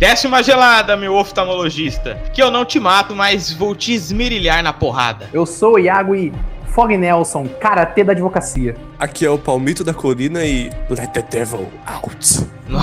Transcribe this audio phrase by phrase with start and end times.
[0.00, 4.72] Desce uma gelada, meu oftalmologista, que eu não te mato, mas vou te esmerilhar na
[4.72, 5.28] porrada.
[5.30, 6.32] Eu sou o Iago e
[6.68, 8.74] Fog Nelson, karatê da advocacia.
[8.98, 12.46] Aqui é o Palmito da Colina e Let the Devil Out.
[12.66, 12.78] No,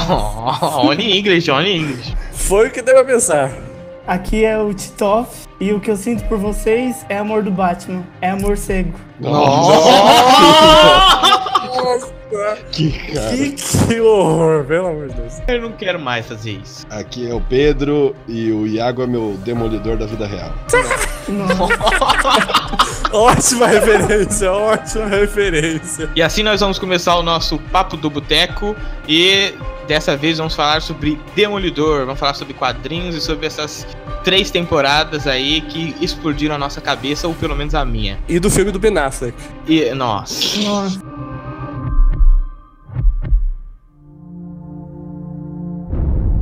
[0.88, 2.16] only English, only English.
[2.34, 3.52] Foi o que deu a pensar.
[4.06, 8.04] Aqui é o Titoff e o que eu sinto por vocês é amor do Batman,
[8.22, 8.94] é amor cego.
[12.72, 15.34] Que, que, que horror, pelo amor de Deus.
[15.48, 16.86] Eu não quero mais fazer isso.
[16.90, 20.54] Aqui é o Pedro e o Iago é meu demolidor da vida real.
[23.12, 26.10] Ótima referência, ótima referência.
[26.16, 28.76] E assim nós vamos começar o nosso Papo do Boteco
[29.08, 29.54] e
[29.88, 33.88] dessa vez vamos falar sobre Demolidor, vamos falar sobre quadrinhos e sobre essas
[34.24, 38.20] três temporadas aí que explodiram a nossa cabeça, ou pelo menos a minha.
[38.28, 39.34] E do filme do Ben Affleck.
[39.66, 40.60] E, nossa.
[40.60, 41.07] Nossa.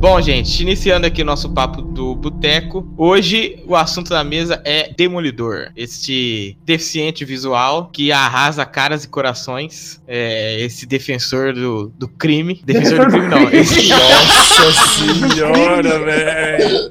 [0.08, 2.86] Bom, gente, iniciando aqui o nosso papo do boteco.
[2.96, 10.00] Hoje o assunto da mesa é Demolidor, este deficiente visual que arrasa caras e corações.
[10.06, 12.62] É, esse defensor do, do crime.
[12.64, 13.42] Defensor do crime, não.
[13.50, 16.88] Esse, Nossa senhora, velho.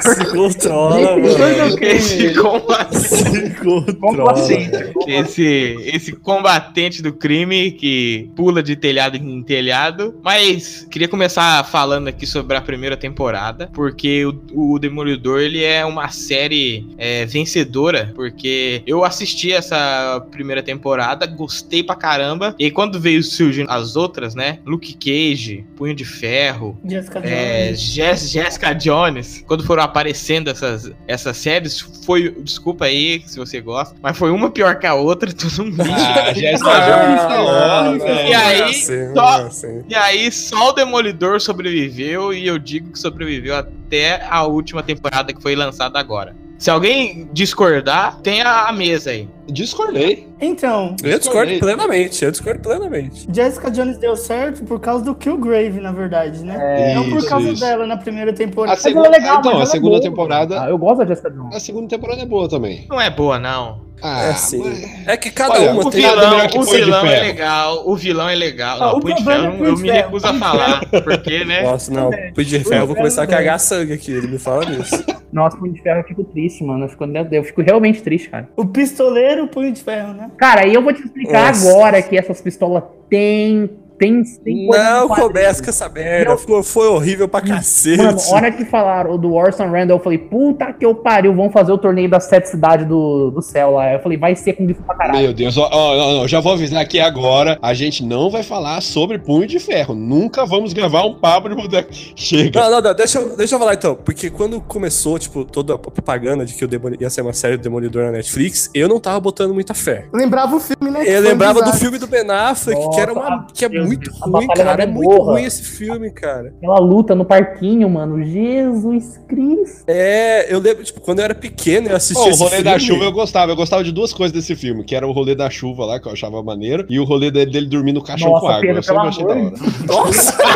[0.00, 1.84] Se controla, mano.
[1.84, 3.08] esse combatente.
[3.08, 4.16] Se controla.
[4.16, 4.70] Complacente.
[5.06, 10.18] Esse, esse combatente do crime que pula de telhado em telhado.
[10.22, 15.84] Mas queria começar falando aqui sobre a primeira temporada, porque o, o Demolidor ele é
[15.84, 23.00] uma série é, vencedora, porque eu assisti essa primeira temporada, gostei pra caramba, e quando
[23.00, 24.58] veio surgindo as outras, né?
[24.66, 27.80] Luke Cage, Punho de Ferro, Jessica é, Jones.
[27.80, 32.30] Jess- Jessica Jones, quando foram aparecendo essas, essas séries, foi.
[32.42, 35.82] Desculpa aí se você gosta, mas foi uma pior que a outra, tudo um lixo.
[35.90, 38.28] Ah, Jéssica Ah, Jones velho.
[38.28, 39.82] E aí, Assim, só- assim.
[39.88, 45.32] E aí, só o Demolidor sobreviveu, e eu digo que sobreviveu até a última temporada
[45.32, 46.34] que foi lançada agora.
[46.58, 49.28] Se alguém discordar, tem a mesa aí.
[49.46, 50.26] Discordei.
[50.40, 53.26] Então, Eu discordo plenamente, eu discordo plenamente.
[53.32, 56.94] Jessica Jones deu certo por causa do Killgrave, na verdade, né?
[56.94, 57.60] Não por Isso, causa isso.
[57.60, 58.74] dela na primeira temporada.
[58.76, 60.02] A segunda, ela é legal, então, a é segunda boa.
[60.02, 60.62] temporada.
[60.64, 61.56] Ah, eu gosto da Jessica Jones.
[61.56, 62.86] A segunda temporada é boa também.
[62.88, 63.88] Não é boa, não.
[64.00, 64.58] Ah, É assim.
[64.62, 66.02] mas- É que cada Olha, uma O tem.
[66.02, 68.76] vilão, o vilão é legal, o vilão é legal.
[68.76, 71.62] Ah, Não, o Punho de problema Ferro, é eu me recuso a falar, porque, né?
[71.64, 72.10] Nossa, não.
[72.32, 75.04] Punho de ferro, eu vou começar a cagar sangue aqui, ele me fala nisso.
[75.32, 76.84] Nossa, Punho de Ferro, eu fico triste, mano.
[76.84, 78.48] Eu fico, eu fico realmente triste, cara.
[78.56, 80.27] O pistoleiro, o punho de ferro, né?
[80.36, 81.70] Cara, aí eu vou te explicar Nossa.
[81.70, 83.70] agora que essas pistolas têm.
[83.98, 87.96] Tem, Não começa com essa merda, ficou, foi horrível pra cacete.
[87.98, 91.50] Mano, a hora que falaram do Orson Randall, eu falei, puta que eu pariu, vão
[91.50, 93.92] fazer o torneio das sete cidades do, do céu lá.
[93.92, 95.18] Eu falei, vai ser com bicho pra caralho.
[95.20, 97.58] Meu Deus, ó, ó, não, já vou avisar aqui agora.
[97.60, 99.94] A gente não vai falar sobre punho de ferro.
[99.94, 101.88] Nunca vamos gravar um papo de boteco.
[102.14, 102.60] Chega.
[102.60, 103.96] Não, não, não, deixa eu, deixa eu falar então.
[103.96, 107.56] Porque quando começou, tipo, toda a propaganda de que o Demoli- ia ser uma série
[107.56, 110.06] do Demolidor na Netflix, eu não tava botando muita fé.
[110.12, 111.00] Lembrava o filme, né?
[111.00, 113.28] Eu foi lembrava do filme do Ben Affleck, que era uma.
[113.30, 114.82] Nossa, que é muito ruim, cara.
[114.82, 116.52] É da muito ruim esse filme, cara.
[116.58, 118.22] Aquela luta no parquinho, mano.
[118.24, 119.84] Jesus Cristo.
[119.86, 122.64] É, eu lembro, tipo, quando eu era pequeno, eu assistia Pô, o rolê filme.
[122.64, 123.52] da chuva eu gostava.
[123.52, 126.06] Eu gostava de duas coisas desse filme, que era o rolê da chuva lá, que
[126.06, 128.60] eu achava maneiro, e o rolê dele, dele dormir no caixão Nossa, com água.
[128.60, 129.52] Pedro, eu sempre achei da hora.
[129.86, 130.38] Nossa!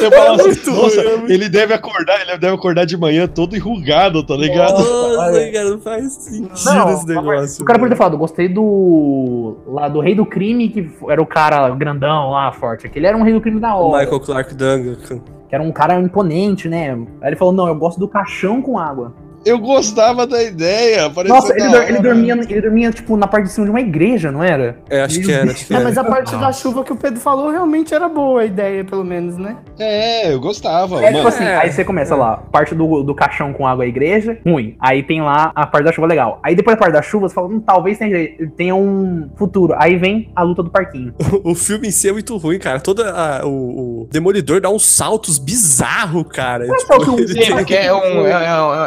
[0.00, 3.26] Eu falava assim, nossa, ruim, é muito- ele deve acordar, ele deve acordar de manhã
[3.26, 4.78] todo enrugado, tá ligado?
[4.78, 7.62] Nossa, cara, não faz sentido Não, esse negócio.
[7.62, 9.56] O cara pode ter falado, gostei do.
[9.66, 12.86] lá do Rei do Crime, que era o cara grandão lá, forte.
[12.86, 14.04] Aquele era um Rei do Crime da hora.
[14.04, 15.20] Michael Clark Duncan.
[15.48, 16.90] Que era um cara imponente, né?
[17.22, 19.14] Aí ele falou: não, eu gosto do caixão com água.
[19.44, 21.88] Eu gostava da ideia, Nossa, ele, hora.
[21.88, 24.78] ele dormia, ele dormia, tipo, na parte de cima de uma igreja, não era?
[24.88, 25.84] É, acho que era, acho que É, era.
[25.84, 29.04] mas a parte da chuva que o Pedro falou realmente era boa a ideia, pelo
[29.04, 29.56] menos, né?
[29.78, 30.96] É, eu gostava.
[31.02, 31.28] É, tipo mano.
[31.28, 34.76] assim, aí você começa lá, parte do, do caixão com água a igreja, ruim.
[34.80, 36.40] Aí tem lá a parte da chuva legal.
[36.42, 39.74] Aí depois da parte da chuva, você fala, hum, talvez tenha, tenha um futuro.
[39.78, 41.12] Aí vem a luta do parquinho.
[41.44, 42.80] O filme em si é muito ruim, cara.
[42.80, 46.64] Toda a- o, o Demolidor dá uns saltos bizarros, cara.
[46.66, 46.94] Mas Tipo,
[47.60, 48.30] é que ele é um, é,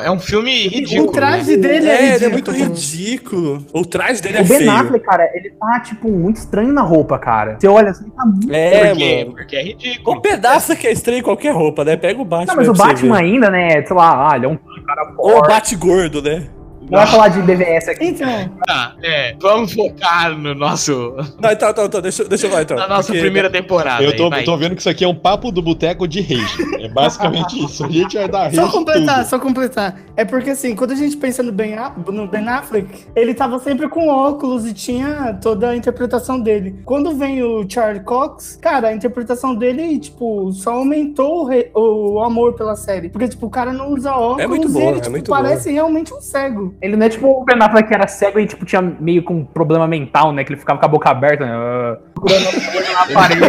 [0.04, 1.12] é- é um filme filme O ridículo.
[1.12, 1.68] traje né?
[1.68, 3.66] dele é, É, ele é muito ridículo.
[3.74, 4.72] O traje dele é O Ben feio.
[4.72, 7.58] Affleck, cara, ele tá, tipo, muito estranho na roupa, cara.
[7.60, 8.54] Você olha assim, tá muito.
[8.54, 9.20] É, Por quê?
[9.24, 9.36] mano.
[9.36, 10.18] Porque é ridículo.
[10.18, 11.96] O pedaço que é estranho em qualquer roupa, né?
[11.98, 12.48] Pega o Batman.
[12.54, 13.84] Não, mas o Batman ainda, né?
[13.86, 15.48] Sei lá, ah, ele é um cara Ou o forte.
[15.50, 16.44] Bate gordo, né?
[16.90, 18.06] Não vai falar de BVS aqui.
[18.06, 19.36] Então, Tá, é.
[19.42, 22.78] Vamos focar no nosso, Não, então, então, então, deixa, deixa eu falar então.
[22.78, 24.04] na nossa Porque- primeira temporada.
[24.04, 26.58] Eu tô, aí, tô vendo que isso aqui é um papo do boteco de rage.
[26.80, 27.84] É basicamente isso.
[27.86, 29.30] A gente vai dar rage só completar, tudo.
[29.30, 30.00] só completar.
[30.16, 31.76] É porque assim, quando a gente pensa no Ben,
[32.08, 36.80] no ben Affleck, ele tava sempre com óculos e tinha toda a interpretação dele.
[36.86, 42.22] Quando vem o Charlie Cox, cara, a interpretação dele, tipo, só aumentou o, re- o
[42.24, 43.10] amor pela série.
[43.10, 45.30] Porque, tipo, o cara não usa óculos É muito e boa, ele, é tipo, muito
[45.30, 46.76] parece realmente um cego.
[46.82, 49.44] Ele não é tipo o Ben Affleck que era cego e, tipo, tinha meio com
[49.44, 50.44] problema mental, né?
[50.44, 51.98] Que ele ficava com a boca aberta, né?
[52.14, 52.44] Procurando
[52.94, 53.44] na parede.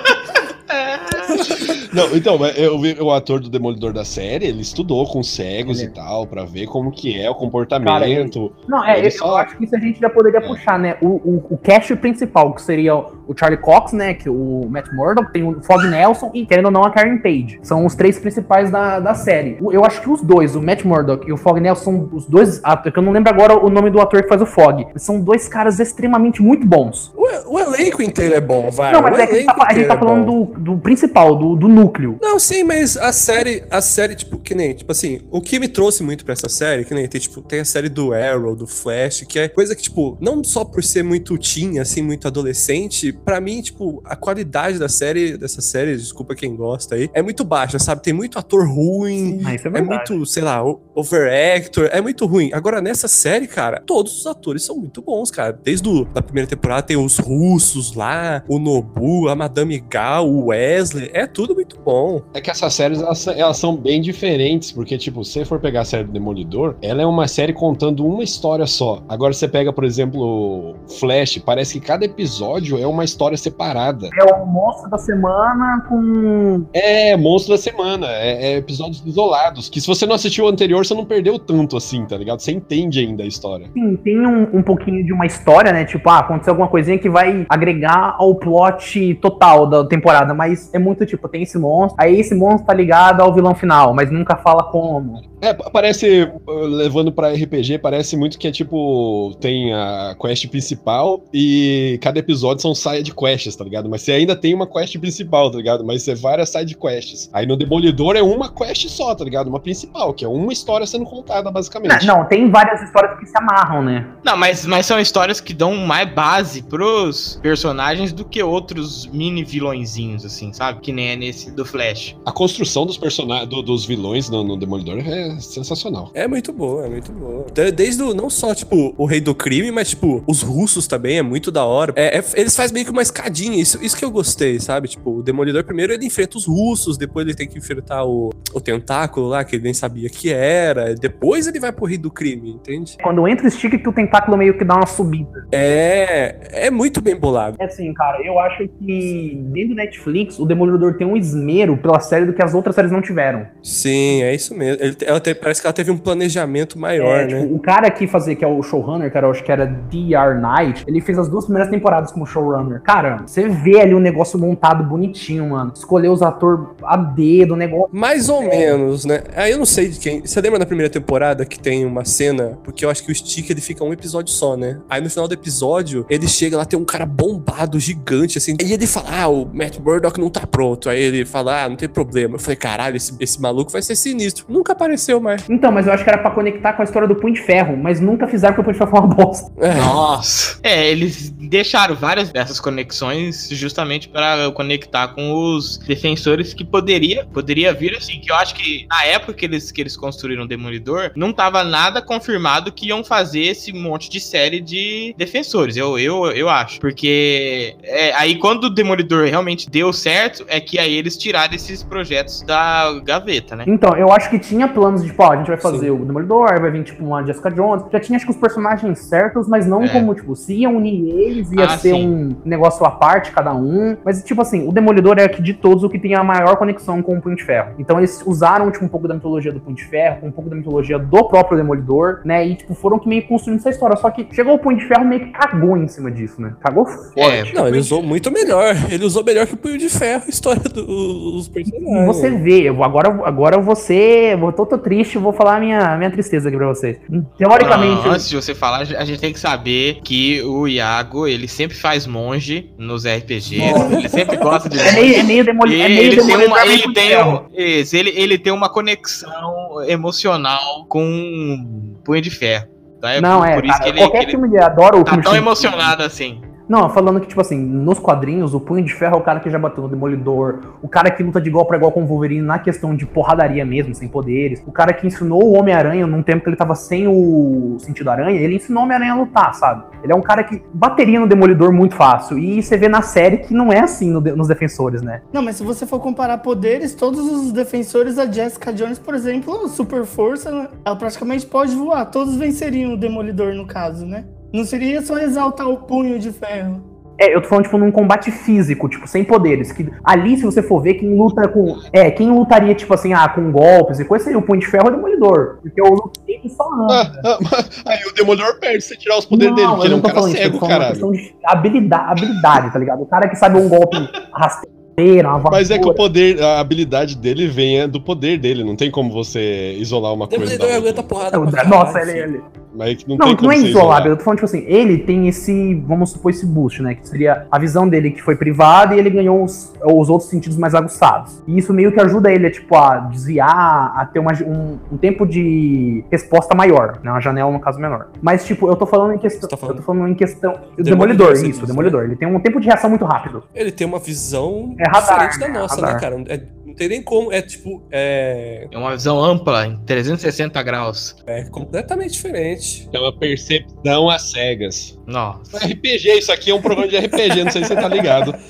[1.92, 5.82] Não, então, mas eu vi o ator do Demolidor da série, ele estudou com cegos
[5.82, 8.52] e tal, pra ver como que é o comportamento.
[8.68, 10.46] Não, é, eu, só- eu acho que isso a gente já poderia É.
[10.46, 10.96] puxar, né?
[11.00, 14.14] O, o, o cast principal, que seria o Charlie Cox, né?
[14.14, 17.58] Que o Matt Murdock, tem o Fog Nelson e, querendo ou não, a Karen Page.
[17.62, 19.58] São os três principais da, da série.
[19.72, 22.60] Eu acho que os dois, o Matt Murdock e o Fog Nelson, são os dois
[22.62, 24.86] atores, que eu não lembro agora o nome do ator que faz o Fog.
[24.96, 27.12] São dois caras extremamente muito bons.
[27.16, 28.92] O, o elenco inteiro é bom, vai.
[28.92, 30.78] não, mas o é que a gente tá, a gente tá é falando do, do
[30.78, 32.18] principal, do, do núcleo.
[32.20, 35.68] Não, sim, mas a série, a série, tipo, que nem, tipo assim, o que me
[35.68, 38.66] trouxe muito pra essa série, que nem tem, tipo, tem a série do Arrow, do
[38.66, 43.12] Flash, que é coisa que, tipo, não só por ser muito teen, assim, muito adolescente,
[43.12, 47.44] pra mim, tipo, a qualidade da série, dessa série, desculpa quem gosta aí, é muito
[47.44, 48.02] baixa, sabe?
[48.02, 50.62] Tem muito ator ruim, Ah, é é muito, sei lá,
[50.94, 52.50] overactor, é muito ruim.
[52.52, 55.52] Agora, nessa série, cara, todos os atores são muito bons, cara.
[55.52, 60.46] Desde o, da primeira temporada tem os russos lá, o Nobu, a Madame Gal, o
[60.46, 62.20] Wesley, é tudo muito bom.
[62.34, 65.60] É que essas séries, elas, são- elas são bem diferentes, porque, tipo, se você for
[65.60, 69.02] pegar a série do Demolidor, ela é uma série contando uma história só.
[69.08, 74.08] Agora você pega, por exemplo, Flash, parece que cada episódio é uma história separada.
[74.18, 76.64] É o monstro da semana com.
[76.72, 80.84] É monstro da semana, é, é episódios isolados, que se você não assistiu o anterior,
[80.84, 82.40] você não perdeu tanto assim, tá ligado?
[82.40, 83.68] Você entende ainda a história.
[83.72, 85.84] Sim, tem um, um pouquinho de uma história, né?
[85.84, 90.78] Tipo, ah, aconteceu alguma coisinha que vai agregar ao plot total da temporada, mas é
[90.78, 94.36] muito tipo, tem esse monstro, aí esse monstro tá ligado ao vilão final, mas nunca
[94.36, 95.20] fala como.
[95.42, 101.22] É, pa- parece, levando pra RPG, parece muito que é tipo, tem a quest principal
[101.32, 103.88] e cada episódio são side quests, tá ligado?
[103.88, 105.84] Mas você ainda tem uma quest principal, tá ligado?
[105.84, 107.30] Mas é várias side quests.
[107.32, 109.48] Aí no Demolidor é uma quest só, tá ligado?
[109.48, 112.06] Uma principal, que é uma história sendo contada, basicamente.
[112.06, 114.06] Não, não, tem várias histórias que se amarram, né?
[114.22, 119.42] Não, mas, mas são histórias que dão mais base pros personagens do que outros mini
[119.44, 120.80] vilõezinhos, assim, sabe?
[120.80, 122.16] Que nem é nesse do Flash.
[122.24, 126.10] A construção dos personagens, dos vilões no, no Demolidor é sensacional.
[126.14, 127.46] É muito boa, é muito boa.
[127.52, 131.18] De- Desde o, não só, tipo, o rei do crime, mas, tipo, os russos também,
[131.18, 131.92] é muito da hora.
[131.96, 134.88] É, é- eles fazem meio que uma escadinha, isso, isso que eu gostei, sabe?
[134.88, 138.60] Tipo, o Demolidor primeiro ele enfrenta os russos, depois ele tem que enfrentar o, o
[138.60, 142.50] tentáculo lá, que ele nem sabia que era, depois ele vai pro rei do crime,
[142.50, 142.96] entende?
[143.02, 145.46] Quando entra o stick que o tentáculo meio que dá uma subida.
[145.52, 147.56] É, é muito bem bolado.
[147.60, 152.00] É assim, cara, eu acho que dentro do Netflix, o Demolidor tem um esmero pela
[152.00, 153.46] série do que as outras séries não tiveram.
[153.62, 154.82] Sim, é isso mesmo.
[154.82, 157.40] Ele- ela te- parece que ela teve um planejamento maior, É, né?
[157.42, 160.34] tipo, o cara que fazia, que é o showrunner, cara, eu acho que era D.R.
[160.40, 162.80] Knight, ele fez as duas primeiras temporadas como showrunner.
[162.82, 165.72] Cara, você vê ali o negócio montado bonitinho, mano.
[165.74, 167.88] Escolher os atores a dedo, o negócio.
[167.92, 169.22] Mais ou menos, né?
[169.34, 170.20] Aí eu não sei de quem.
[170.24, 172.58] Você lembra da primeira temporada que tem uma cena?
[172.64, 174.78] Porque eu acho que o Stick ele fica um episódio só, né?
[174.88, 178.56] Aí no final do episódio, ele chega lá, tem um cara bombado, gigante, assim.
[178.62, 180.88] E ele fala: Ah, o Matt Murdock não tá pronto.
[180.88, 182.36] Aí ele fala: Ah, não tem problema.
[182.36, 184.44] Eu falei: Caralho, esse, esse maluco vai ser sinistro.
[184.48, 185.48] Nunca apareceu mais.
[185.48, 187.76] Então, mas eu acho que era pra conectar com a história do Punho de Ferro,
[187.76, 189.50] mas nunca fizeram porque o Punho de Ferro foi uma bosta.
[189.60, 189.74] É.
[189.74, 190.58] Nossa!
[190.62, 197.72] É, eles deixaram várias dessas conexões justamente para conectar com os defensores que poderia, poderia
[197.72, 201.12] vir assim, que eu acho que na época que eles, que eles construíram o Demolidor,
[201.14, 206.26] não tava nada confirmado que iam fazer esse monte de série de defensores, eu, eu,
[206.32, 206.80] eu acho.
[206.80, 211.82] Porque é, aí quando o Demolidor realmente deu certo, é que aí eles tiraram esses
[211.82, 213.64] projetos da gaveta, né?
[213.66, 215.90] Então, eu acho que tinha planos de, tipo, ó, a gente vai fazer Sim.
[215.90, 217.84] o Demolidor, vai vir, tipo, uma Jessica Jones.
[217.92, 219.88] Já tinha, acho que, os personagens certos, mas não É.
[219.90, 222.08] como, tipo, se ia unir eles ia Ah, ser sim.
[222.08, 223.96] um negócio à parte, cada um.
[224.04, 227.02] Mas, tipo assim, o Demolidor é aqui de todos o que tem a maior conexão
[227.02, 227.74] com o Punho de Ferro.
[227.78, 230.56] Então eles usaram, tipo, um pouco da mitologia do Punho de Ferro, um pouco da
[230.56, 232.46] mitologia do próprio Demolidor, né?
[232.46, 233.96] E, tipo, foram que meio construindo essa história.
[233.96, 236.54] Só que chegou o Punho de Ferro meio que cagou em cima disso, né?
[236.60, 237.50] Cagou forte.
[237.50, 238.74] É, Não, ele usou muito melhor.
[238.90, 242.06] Ele usou melhor que o Punho de Ferro a história dos E personagens.
[242.06, 244.38] você vê, eu, agora, agora eu vou ser.
[244.38, 246.98] Eu tô, tô triste, vou falar a minha, minha tristeza aqui pra vocês.
[247.36, 248.04] Teoricamente.
[248.06, 251.76] Não, antes de você falar, a gente tem que saber que o Iago, ele sempre
[251.76, 253.60] faz monge nos RPGs.
[253.92, 256.48] Ele sempre gosta de É meio, é meio, demoli E é meio ele tem demolidor,
[256.48, 262.66] uma, ele tem, um- isso, ele, ele tem uma conexão emocional com Punho de Ferro.
[263.00, 263.12] Tá?
[263.14, 265.00] É Não, por, é, por isso cara, que ele, qualquer que ele filme de adoro
[265.00, 266.40] o tá tão emocionado assim.
[266.70, 269.50] Não, falando que, tipo assim, nos quadrinhos, o Punho de Ferro é o cara que
[269.50, 272.42] já bateu no Demolidor, o cara que luta de igual pra igual com o Wolverine
[272.42, 276.44] na questão de porradaria mesmo, sem poderes, o cara que ensinou o Homem-Aranha num tempo
[276.44, 279.82] que ele tava sem o sentido aranha, ele ensinou o Homem-Aranha a lutar, sabe?
[280.00, 283.38] Ele é um cara que bateria no Demolidor muito fácil, e você vê na série
[283.38, 285.22] que não é assim no nos defensores, né?
[285.32, 289.66] Não, mas se você for comparar poderes, todos os defensores, a Jessica Jones, por exemplo,
[289.66, 292.04] super força, ela praticamente pode voar.
[292.04, 294.24] Todos venceriam o Demolidor, no caso, né?
[294.52, 296.88] Não seria só exaltar o punho de ferro.
[297.22, 299.70] É, eu tô falando, tipo, num combate físico, tipo, sem poderes.
[299.72, 301.76] Que ali, se você for ver, quem luta com.
[301.92, 304.84] É, quem lutaria, tipo assim, ah, com golpes e coisa, seria o Punho de Ferro
[304.86, 305.58] ou o Demolidor.
[305.60, 306.94] Porque o Luke Cage só anda.
[306.94, 309.84] Ah, ah, mas- aí o Demolidor perde se você tirar os poderes dele, porque eu
[309.84, 310.90] ele é um não tô cara falando cego, caralho.
[310.92, 313.02] questão de habilidade, habilidade, tá ligado?
[313.02, 313.96] O cara que sabe um golpe
[314.32, 315.56] rasteira, uma vassoura.
[315.58, 318.90] Mas é que o poder, a habilidade dele vem é do poder dele, não tem
[318.90, 321.36] como você isolar uma coisa da Demolidor aguenta porrada.
[321.36, 322.34] É, Nossa, caralho, ele, filho.
[322.36, 322.42] ele.
[322.74, 324.08] Mas é que não, Não, tem não é isolado.
[324.08, 326.94] Eu tô falando, tipo assim, ele tem esse, vamos supor, esse boost, né?
[326.94, 330.56] Que seria a visão dele que foi privada e ele ganhou os, os outros sentidos
[330.56, 331.42] mais aguçados.
[331.46, 334.96] E isso meio que ajuda ele a, tipo, a desviar, a ter uma, um, um
[334.96, 337.10] tempo de resposta maior, né?
[337.10, 338.08] Uma janela, no caso, menor.
[338.22, 339.42] Mas, tipo, eu tô falando em questão.
[339.42, 340.52] Você tá falando- Eu tô falando em questão.
[340.52, 342.04] O Demolidor, Demolidor, você isso, diz, o Demolidor.
[342.04, 343.42] Ele tem um tempo de reação muito rápido.
[343.54, 345.58] Ele tem uma visão É radar, diferente da né?
[345.60, 345.94] nossa, Radar.
[345.94, 346.16] né, cara?
[346.28, 347.32] É- não tem nem como.
[347.32, 347.86] É tipo.
[347.90, 351.16] É, É uma visão ampla, em 360 graus.
[351.26, 352.88] é completamente diferente.
[352.92, 354.98] É uma percepção às cegas.
[355.06, 355.58] Nossa.
[355.58, 358.34] RPG, isso aqui é um programa de RPG, não sei se você tá ligado.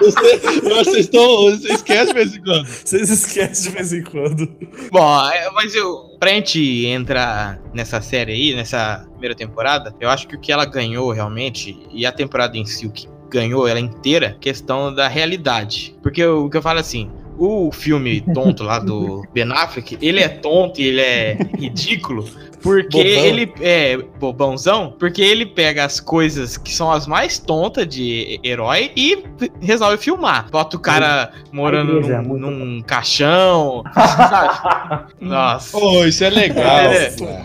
[0.00, 1.44] Você, vocês estão.
[1.50, 2.66] Você esquece de vez em quando.
[2.66, 4.46] Vocês esquecem de vez em quando.
[4.92, 10.28] Bom, é, mas eu, pra gente entrar nessa série aí, nessa primeira temporada, eu acho
[10.28, 13.80] que o que ela ganhou realmente, e a temporada em si, o que ganhou ela
[13.80, 15.94] inteira, questão da realidade.
[16.02, 17.10] Porque o, que eu falo assim.
[17.40, 22.24] O filme tonto lá do Ben Affleck, ele é tonto e ele é ridículo
[22.62, 23.24] porque Bobão.
[23.24, 28.90] ele é bobãozão, porque ele pega as coisas que são as mais tontas de herói
[28.96, 29.24] e
[29.60, 30.48] resolve filmar.
[30.50, 35.12] Bota o cara morando igreja, num, num caixão, sabe?
[35.20, 35.78] Nossa.
[35.78, 36.66] Pô, isso é legal.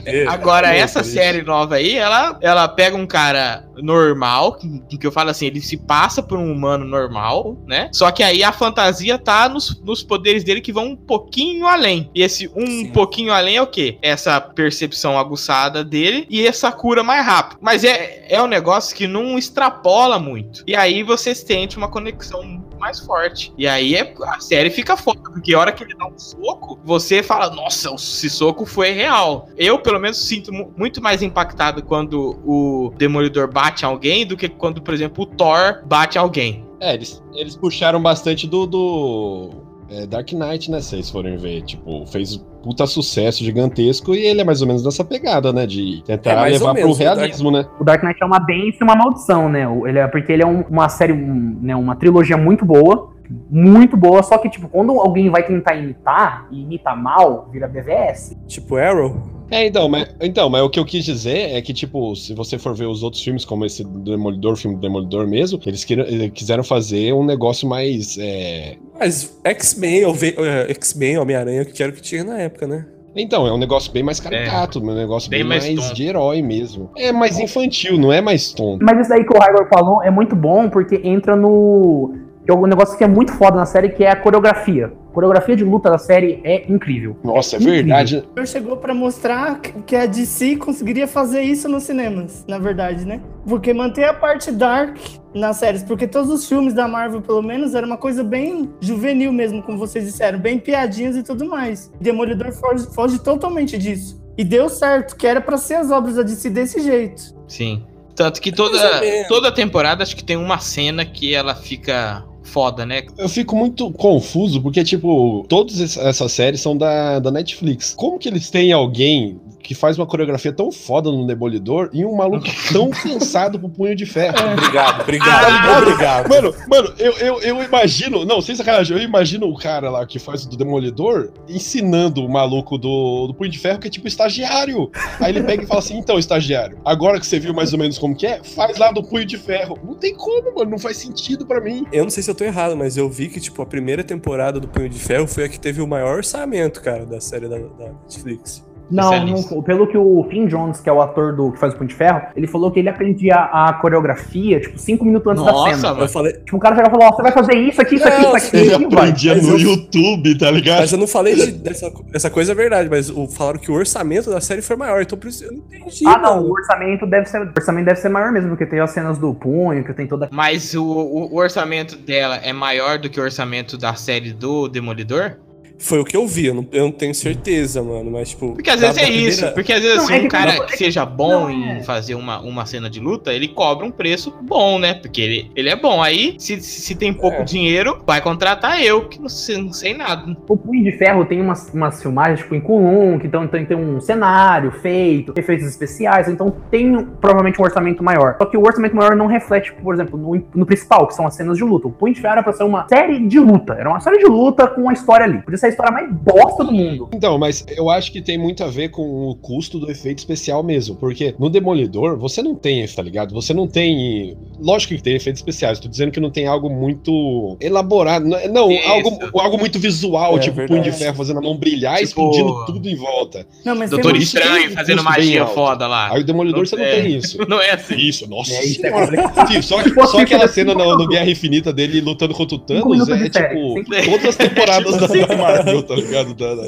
[0.05, 0.25] É.
[0.27, 5.29] Agora, essa série nova aí, ela, ela pega um cara normal, que, que eu falo
[5.29, 7.89] assim, ele se passa por um humano normal, né?
[7.91, 12.09] Só que aí a fantasia tá nos, nos poderes dele que vão um pouquinho além.
[12.13, 12.91] E esse um Sim.
[12.91, 13.97] pouquinho além é o quê?
[14.01, 17.59] Essa percepção aguçada dele e essa cura mais rápido.
[17.61, 20.63] Mas é, é um negócio que não extrapola muito.
[20.67, 23.53] E aí você sente uma conexão mais forte.
[23.57, 26.77] E aí é, a série fica foda, porque a hora que ele dá um soco,
[26.83, 29.47] você fala, nossa, esse soco foi real.
[29.57, 34.49] Eu, pelo menos, sinto mu- muito mais impactado quando o Demolidor bate alguém do que
[34.49, 36.65] quando, por exemplo, o Thor bate alguém.
[36.81, 39.49] É, eles, eles puxaram bastante do, do
[39.93, 40.79] é, Dark Knight, né?
[40.81, 41.61] Se vocês forem ver.
[41.63, 45.65] Tipo, fez puta sucesso gigantesco e ele é mais ou menos nessa pegada, né?
[45.65, 47.65] De É, tentar ou levar pro menos, o Dark- realismo, né?
[47.79, 49.61] O Dark Knight é uma benção e uma maldição, né?
[49.87, 53.11] Ele é, porque ele é um- uma série, um, né, uma trilogia muito boa,
[53.49, 58.37] muito boa, só que, tipo, quando alguém vai tentar imitar, e imita mal, vira BVS.
[58.47, 59.15] Tipo Arrow.
[59.51, 62.57] É, então mas, então, mas o que eu quis dizer é que, tipo, se você
[62.57, 66.05] for ver os outros filmes, como esse do Demolidor, filme do Demolidor mesmo, eles, queiram-
[66.05, 68.17] eles quiseram fazer um negócio mais.
[68.19, 70.03] é, Mas X-Men,
[70.37, 72.85] é, X-Men, Homem-Aranha, que era o que tinha na época, né?
[73.15, 76.41] Então, é um negócio bem mais caricato, um negócio bem bem, mais mais, de herói
[76.41, 76.89] mesmo.
[76.97, 78.83] É mais infantil, não é mais tonto.
[78.83, 82.15] Mas isso daí que o Raigor falou é muito bom, porque entra no.
[82.43, 84.91] Que é um negócio que é muito foda na série, que é a coreografia.
[85.09, 87.15] A coreografia de luta da série é incrível.
[87.23, 87.75] Nossa, é Incrível.
[87.85, 88.23] verdade.
[88.45, 93.21] Chegou pra mostrar que a DC conseguiria fazer isso nos cinemas, na verdade, né?
[93.47, 94.97] Porque manter a parte dark
[95.33, 99.31] nas séries, porque todos os filmes da Marvel, pelo menos, era uma coisa bem juvenil
[99.31, 101.91] mesmo, como vocês disseram, bem piadinhas e tudo mais.
[102.01, 104.21] Demolidor foge, foge totalmente disso.
[104.37, 107.21] E deu certo, que era pra ser as obras da DC desse jeito.
[107.47, 107.85] Sim.
[108.15, 109.27] Tanto que toda, menos.
[109.27, 113.03] toda temporada acho que tem uma cena que ela fica foda, né?
[113.17, 117.93] Eu fico muito confuso, porque, tipo, todas ess- essas séries são da, da Netflix.
[117.95, 122.15] Como que eles têm alguém que faz uma coreografia tão foda no Demolidor e um
[122.15, 124.35] maluco tão cansado pro punho de ferro.
[124.51, 125.81] Obrigado, Tá obrigado, ligado?
[125.83, 126.29] obrigado.
[126.29, 128.25] Mano, mano, eu, eu, eu imagino.
[128.25, 132.29] Não, sem sacanagem, eu imagino o cara lá que faz o do Demolidor ensinando o
[132.29, 134.91] maluco do, do Punho de Ferro, que é tipo estagiário.
[135.19, 137.97] Aí ele pega e fala assim: então, estagiário, agora que você viu mais ou menos
[137.97, 139.79] como que é, faz lá do Punho de Ferro.
[139.83, 141.85] Não tem como, mano, não faz sentido pra mim.
[141.91, 144.59] Eu não sei se eu tô errado, mas eu vi que, tipo, a primeira temporada
[144.59, 147.57] do Punho de Ferro foi a que teve o maior orçamento, cara, da série da,
[147.57, 148.63] da Netflix.
[148.91, 151.77] Não, não, pelo que o Finn Jones, que é o ator do que faz o
[151.77, 155.51] Punho de Ferro, ele falou que ele aprendia a coreografia, tipo, cinco minutos antes da
[155.51, 155.89] Nossa, cena.
[155.93, 156.03] mano.
[156.03, 158.07] Eu falei, Tipo, o cara chegava e falou, ó, você vai fazer isso aqui, isso
[158.07, 160.79] aqui, Não, isso aqui, Ele aprendia Mas no eu- YouTube, tá ligado?
[160.81, 163.73] mas eu não falei de- dessa essa coisa é verdade, mas o, falaram que o
[163.75, 166.05] orçamento da série foi maior, então por isso eu não entendi.
[166.05, 166.47] Ah, não, mano.
[166.49, 169.33] o orçamento deve ser, o orçamento deve ser maior mesmo, porque tem as cenas do
[169.33, 173.23] punho, que tem toda Mas o, o- o orçamento dela é maior do que o
[173.23, 175.37] orçamento da série do Demolidor?
[175.83, 178.53] Foi o que eu vi, eu não, eu não tenho certeza, mano, mas tipo.
[178.53, 179.37] Porque às vezes é isso.
[179.39, 181.41] primeira- Porque às vezes Não, assim, é um cara não, é que que- seja bom
[181.41, 181.83] não, em é.
[181.83, 184.93] fazer uma, uma cena de luta, ele cobra um preço bom, né?
[184.93, 186.01] Porque ele, ele é bom.
[186.01, 187.43] Aí, se, se tem pouco É.
[187.43, 190.35] dinheiro, vai contratar eu, que não sei, não sei nada.
[190.47, 193.75] O Punho de Ferro tem umas, umas filmagens, tipo, em Kulum, que então, tem, tem
[193.75, 198.35] um cenário feito, efeitos especiais, então tem provavelmente um orçamento maior.
[198.37, 201.35] Só que o orçamento maior não reflete, por exemplo, no, no principal, que são as
[201.35, 201.89] cenas de luta.
[201.89, 203.73] O Punho de Ferro era pra ser uma série de luta.
[203.73, 205.41] Era uma série de luta com uma história ali.
[205.41, 207.09] Podia ser a história mais bosta do mundo.
[207.13, 210.63] Então, mas eu acho que tem muito a ver com o custo do efeito especial
[210.63, 210.95] mesmo.
[210.95, 213.33] Porque no Demolidor, você não tem isso, tá ligado?
[213.33, 214.37] Você não tem.
[214.59, 215.79] Lógico que tem efeitos especiais.
[215.79, 218.25] Tô dizendo que não tem algo muito elaborado.
[218.25, 218.87] Não, não, Isso.
[218.87, 220.81] algo, algo muito visual, É, tipo verdade.
[220.81, 223.45] punho de ferro fazendo a mão brilhar e Tipo- explodindo tudo em volta.
[223.65, 226.13] Não, mas Doutor Estranho fazendo magia foda lá.
[226.13, 227.01] Aí o Demolidor você não É.
[227.01, 227.37] tem isso.
[227.47, 227.95] Não é assim.
[227.95, 229.47] Isso, nossa É, isso é.
[229.47, 231.07] Fih, só, fosse só aquela cinco cena no, no minutos.
[231.07, 233.49] Guerra Infinita dele lutando contra o Thanos é de série,
[233.83, 236.33] tipo todas as temporadas da, da Tá ligado?
[236.33, 236.63] Da- da-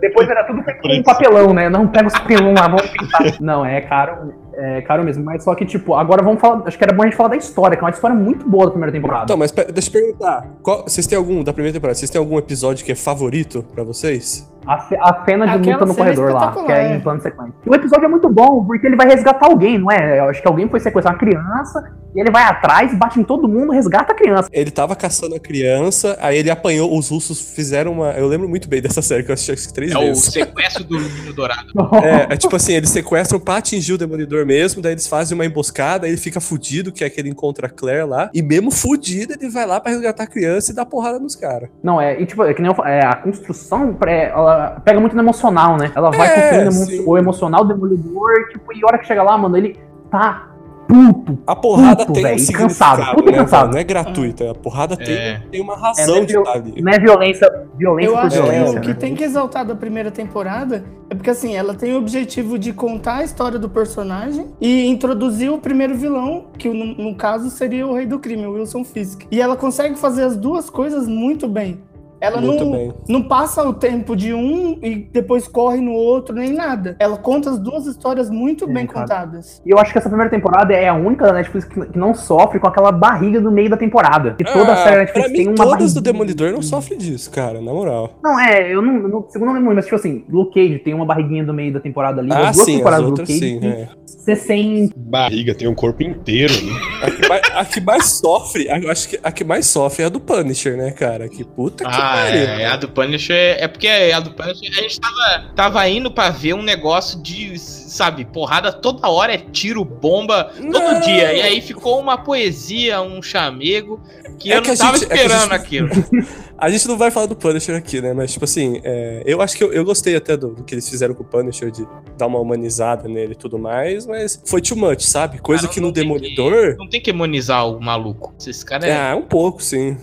[0.00, 1.68] Depois era tudo feito com um papelão, né?
[1.68, 3.40] Não pega os papelão lá, vamos pintar.
[3.40, 4.32] Não, é caro.
[4.58, 5.24] É caro mesmo.
[5.24, 6.62] Mas só que, tipo, agora vamos falar.
[6.66, 8.64] Acho que era bom a gente falar da história, que é uma história muito boa
[8.66, 9.24] da primeira temporada.
[9.24, 10.46] Então, mas deixa eu perguntar.
[10.62, 13.84] Qual- vocês têm algum, da primeira temporada, vocês têm algum episódio que é favorito pra
[13.84, 14.50] vocês?
[14.66, 16.96] A, a cena de Aquela luta no é corredor lá, que é é.
[16.96, 17.54] em plano sequência.
[17.64, 20.18] E o episódio é muito bom, porque ele vai resgatar alguém, não é?
[20.18, 23.46] Eu acho que alguém foi sequestrar uma criança, e ele vai atrás, bate em todo
[23.46, 24.48] mundo, resgata a criança.
[24.50, 28.12] Ele tava caçando a criança, aí ele apanhou, os russos fizeram uma.
[28.12, 30.24] Eu lembro muito bem dessa série, que eu assisti acho que três É o vezes.
[30.24, 31.66] sequestro do menino dourado.
[32.02, 35.44] É, é tipo assim, eles sequestram pra atingir o Demolidor mesmo, daí eles fazem uma
[35.44, 38.70] emboscada, aí ele fica fudido, que é que ele encontra a Claire lá, e mesmo
[38.70, 41.68] fudido, ele vai lá pra resgatar a criança e dá porrada nos caras.
[41.82, 45.14] Não, é, e tipo, é que nem eu, é, a construção, é, ela pega muito
[45.16, 45.90] no emocional, né?
[45.94, 49.36] Ela vai É, construindo o emocional do demolidor, tipo, e a hora que chega lá,
[49.38, 49.78] mano, ele
[50.10, 50.48] tá
[50.88, 51.36] puto.
[51.44, 52.68] A porrada Puto, tem um significado,
[53.02, 53.72] cansado, puto né, cansado.
[53.72, 54.96] Não é gratuita, a porrada É.
[55.40, 56.80] tem, tem uma É, razão não, é de estar ali.
[56.80, 58.94] não é violência, violência Eu por acho que violência, o que né?
[58.94, 63.16] tem que exaltar da primeira temporada é porque, assim, ela tem o objetivo de contar
[63.16, 67.92] a história do personagem e introduzir o primeiro vilão, que no, no caso seria o
[67.92, 69.22] rei do crime, o Wilson Fisk.
[69.28, 71.80] E ela consegue fazer as duas coisas muito bem.
[72.26, 72.92] Ela Muito não, bem.
[73.08, 76.96] não passa o tempo de um e depois corre no outro, nem nada.
[76.98, 79.00] Ela conta as duas histórias muito Sim, bem cara.
[79.00, 79.62] contadas.
[79.64, 82.14] E eu acho que essa primeira temporada é a única da Netflix que que não
[82.14, 84.34] sofre com aquela barriga no meio da temporada.
[84.40, 85.94] E toda a série da Ah, pra Netflix mim, tem uma todas barriga.
[85.94, 88.14] do Demolidor não sofrem disso, cara, na moral.
[88.22, 90.94] Não, é, eu não, não, segundo não lembro, muito, mas tipo assim, Luke Cage tem
[90.94, 92.30] uma barriguinha no meio da temporada ali.
[92.32, 94.34] Ah, as duas sim, as temporadas do outras Luke Cage sim, tem é.
[94.36, 96.72] 60 Barriga, tem um corpo inteiro, né?
[97.02, 100.02] A que, mais, a que mais sofre, a- eu acho que a que mais sofre
[100.02, 101.28] é a do Punisher, né, cara?
[101.28, 102.40] Que puta que Ah, pariu.
[102.42, 103.56] é, a do Punisher.
[103.58, 107.58] É porque a do Punisher a gente tava, tava indo pra ver um negócio de,
[107.58, 111.00] sabe, porrada toda hora, é tiro, bomba, todo Não.
[111.00, 111.32] dia.
[111.34, 114.00] E aí ficou uma poesia, um chamego,
[114.38, 115.88] que É eu que não tava gente- é que esperando gente- aquilo.
[116.58, 118.14] A gente não vai falar do Punisher aqui, né?
[118.14, 120.88] Mas, tipo assim, é, eu acho que eu, eu gostei até do, do que eles
[120.88, 124.74] fizeram com o Punisher, de dar uma humanizada nele e tudo mais, mas foi too
[124.76, 125.38] much, sabe?
[125.38, 126.74] Coisa Cara, que no Demolidor.
[126.78, 128.34] Não tem que imunizar o maluco.
[128.40, 129.10] Esses caras é.
[129.10, 129.98] É, um pouco, sim.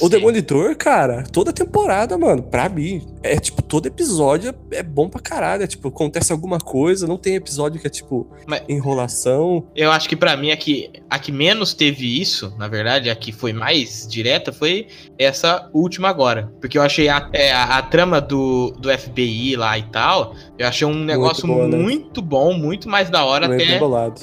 [0.00, 0.08] O.
[0.08, 5.62] Demolidor, cara, toda temporada, mano, pra mim, é tipo, todo episódio é bom pra caralho.
[5.62, 9.66] É tipo, acontece alguma coisa, não tem episódio que é tipo Mas- enrolação.
[9.74, 13.16] Eu acho que pra mim a que, a que menos teve isso, na verdade, a
[13.16, 16.52] que foi mais direta, foi essa última agora.
[16.60, 20.66] Porque eu achei a, é, a, a trama do, do FBI lá e tal, eu
[20.66, 21.76] achei um negócio boa, né?
[21.76, 23.78] muito bom, muito mais da hora Muito até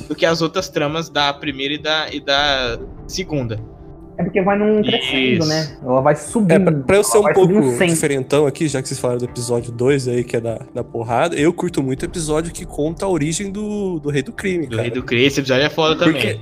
[0.08, 3.60] do que as outras tramas da primeira e da, e da segunda.
[4.18, 5.48] É porque vai num crescendo, Isso.
[5.48, 5.78] né?
[5.84, 6.52] Ela vai subindo.
[6.52, 9.72] É, pra, pra eu ser um pouco diferentão aqui, já que vocês falaram do episódio
[9.72, 13.10] 2 aí, que é da, da porrada, eu curto muito o episódio que conta a
[13.10, 14.84] origem do, do Rei do Crime, Do cara.
[14.84, 16.40] Rei do Crime, esse episódio é foda também.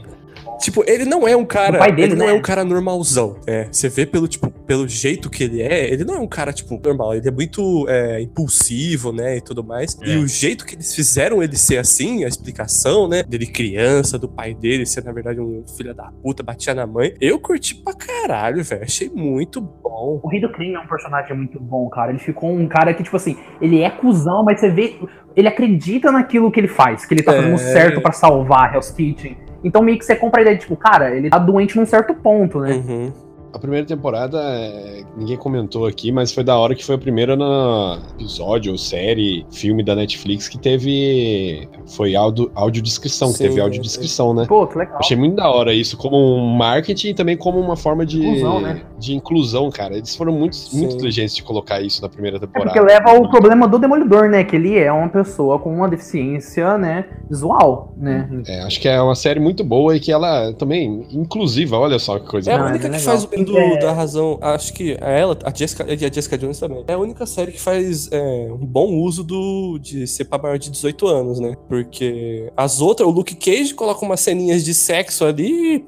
[0.59, 1.73] Tipo, ele não é um cara.
[1.73, 2.31] Do pai dele, ele não né?
[2.31, 3.35] é um cara normalzão.
[3.45, 3.67] É.
[3.71, 6.79] Você vê pelo, tipo, pelo jeito que ele é, ele não é um cara, tipo,
[6.83, 7.13] normal.
[7.15, 9.37] Ele é muito é, impulsivo, né?
[9.37, 9.97] E tudo mais.
[10.01, 10.07] É.
[10.07, 13.23] E o jeito que eles fizeram ele ser assim, a explicação, né?
[13.23, 17.13] Dele criança, do pai dele ser, na verdade, um filho da puta, batia na mãe.
[17.19, 18.83] Eu curti pra caralho, velho.
[18.83, 20.19] Achei muito bom.
[20.23, 22.11] O Rei do Crime é um personagem muito bom, cara.
[22.11, 24.95] Ele ficou um cara que, tipo assim, ele é cuzão, mas você vê.
[25.35, 27.37] Ele acredita naquilo que ele faz, que ele tá É.
[27.41, 29.35] fazendo certo pra salvar Hell's Kitchen.
[29.63, 32.13] Então meio que você compra a ideia de, tipo, cara, ele tá doente num certo
[32.13, 32.73] ponto, né?
[32.73, 33.13] Uhum.
[33.53, 37.35] A primeira temporada, é, ninguém comentou aqui, mas foi da hora que foi a primeira
[37.35, 41.67] na episódio, ou série, filme da Netflix que teve.
[41.85, 44.45] Foi áudio, audiodescrição, que teve é, audiodescrição, né?
[44.47, 44.97] Pô, que legal.
[44.99, 48.59] Achei muito da hora isso, como um marketing e também como uma forma de Inclusão,
[48.59, 48.81] né?
[48.97, 49.95] de inclusão, cara.
[49.97, 52.71] Eles foram muito, muito inteligentes de colocar isso na primeira É temporada.
[52.71, 54.43] porque leva ao problema do Demolidor, né?
[54.43, 57.05] Que ele é uma pessoa com uma deficiência, né?
[57.29, 58.29] Visual, né?
[58.47, 62.17] É, acho que é uma série muito boa e que ela também inclusiva, olha só
[62.17, 63.77] que coisa É a única é que faz o É.
[63.79, 64.37] da razão.
[64.41, 66.83] Acho que ela, a Jessica, a Jessica Jones também.
[66.87, 70.57] É a única série que faz é, um bom uso do, de ser pra maior
[70.57, 71.55] de 18 anos, né?
[71.67, 75.85] Porque as outras, o Luke Cage coloca umas ceninhas de sexo ali.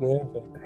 [0.00, 0.20] Né?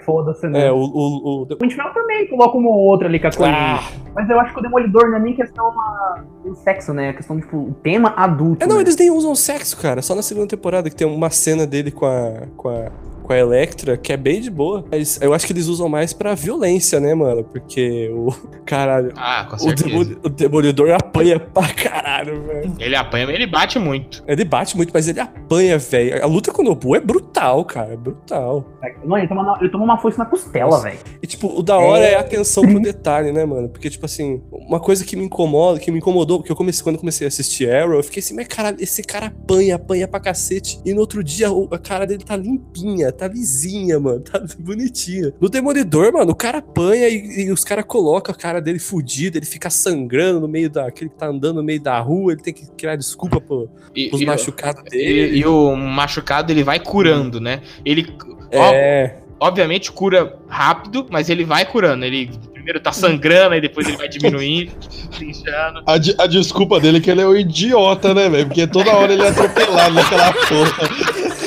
[0.05, 0.67] Foda-se, né?
[0.67, 0.77] é, o.
[0.77, 3.53] o, o- O também coloca uma ou outra ali com a coisa.
[3.53, 7.09] Ah, Mas eu acho que o Demolidor não é nem questão ah, do sexo, né?
[7.09, 8.63] É questão, tipo, o tema adulto.
[8.63, 8.81] é, não, né?
[8.81, 10.01] eles nem usam sexo, cara.
[10.01, 12.47] Só na segunda temporada que tem uma cena dele com a.
[12.57, 12.91] Com a
[13.29, 14.83] com a Electra, que é bem de boa.
[14.91, 17.43] Mas eu acho que eles usam mais pra violência, né, mano?
[17.43, 18.29] Porque o.
[18.65, 19.13] Caralho.
[19.15, 19.87] Ah, com O, certeza.
[19.87, 22.73] demoli- o Demolidor apanha pra caralho, velho.
[22.79, 24.23] Ele apanha, mas ele bate muito.
[24.27, 26.23] Ele bate muito, mas ele apanha, velho.
[26.23, 27.93] A luta com o Nobu é brutal, cara.
[27.93, 28.65] É brutal.
[29.05, 30.97] Não, ele toma, ele toma uma foice na costela, velho.
[31.21, 33.69] E, tipo, o da hora é a atenção pro detalhe, né, mano?
[33.69, 36.95] Porque, tipo assim, uma coisa que me incomoda, que me incomodou, porque eu comecei, quando
[36.95, 40.19] eu comecei a assistir Arrow, eu fiquei assim, mas caralho, esse cara apanha, apanha pra
[40.19, 40.79] cacete.
[40.83, 45.33] E no outro dia, o- a cara dele tá limpinha, tá lisinha, mano, tá bonitinha.
[45.39, 49.37] No Demolidor, mano, o cara apanha e, e os caras colocam a cara dele fudida,
[49.37, 50.87] ele fica sangrando no meio da.
[50.87, 54.09] aquele que tá andando no meio da rua, ele tem que criar desculpa pro, E,
[54.09, 55.37] pros e- machucados e- dele.
[55.39, 57.61] e o machucado ele vai curando, né?
[57.85, 58.07] Ele,
[58.53, 59.17] ó, É.
[59.39, 62.05] obviamente, cura rápido, mas ele vai curando.
[62.05, 64.71] Ele primeiro tá sangrando, aí depois ele vai diminuindo,
[65.21, 65.81] inchando.
[65.87, 68.47] A, de- a desculpa dele é que ele é um idiota, né, velho?
[68.47, 71.29] Porque toda hora ele é atropelado naquela porra.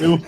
[0.00, 0.18] Eu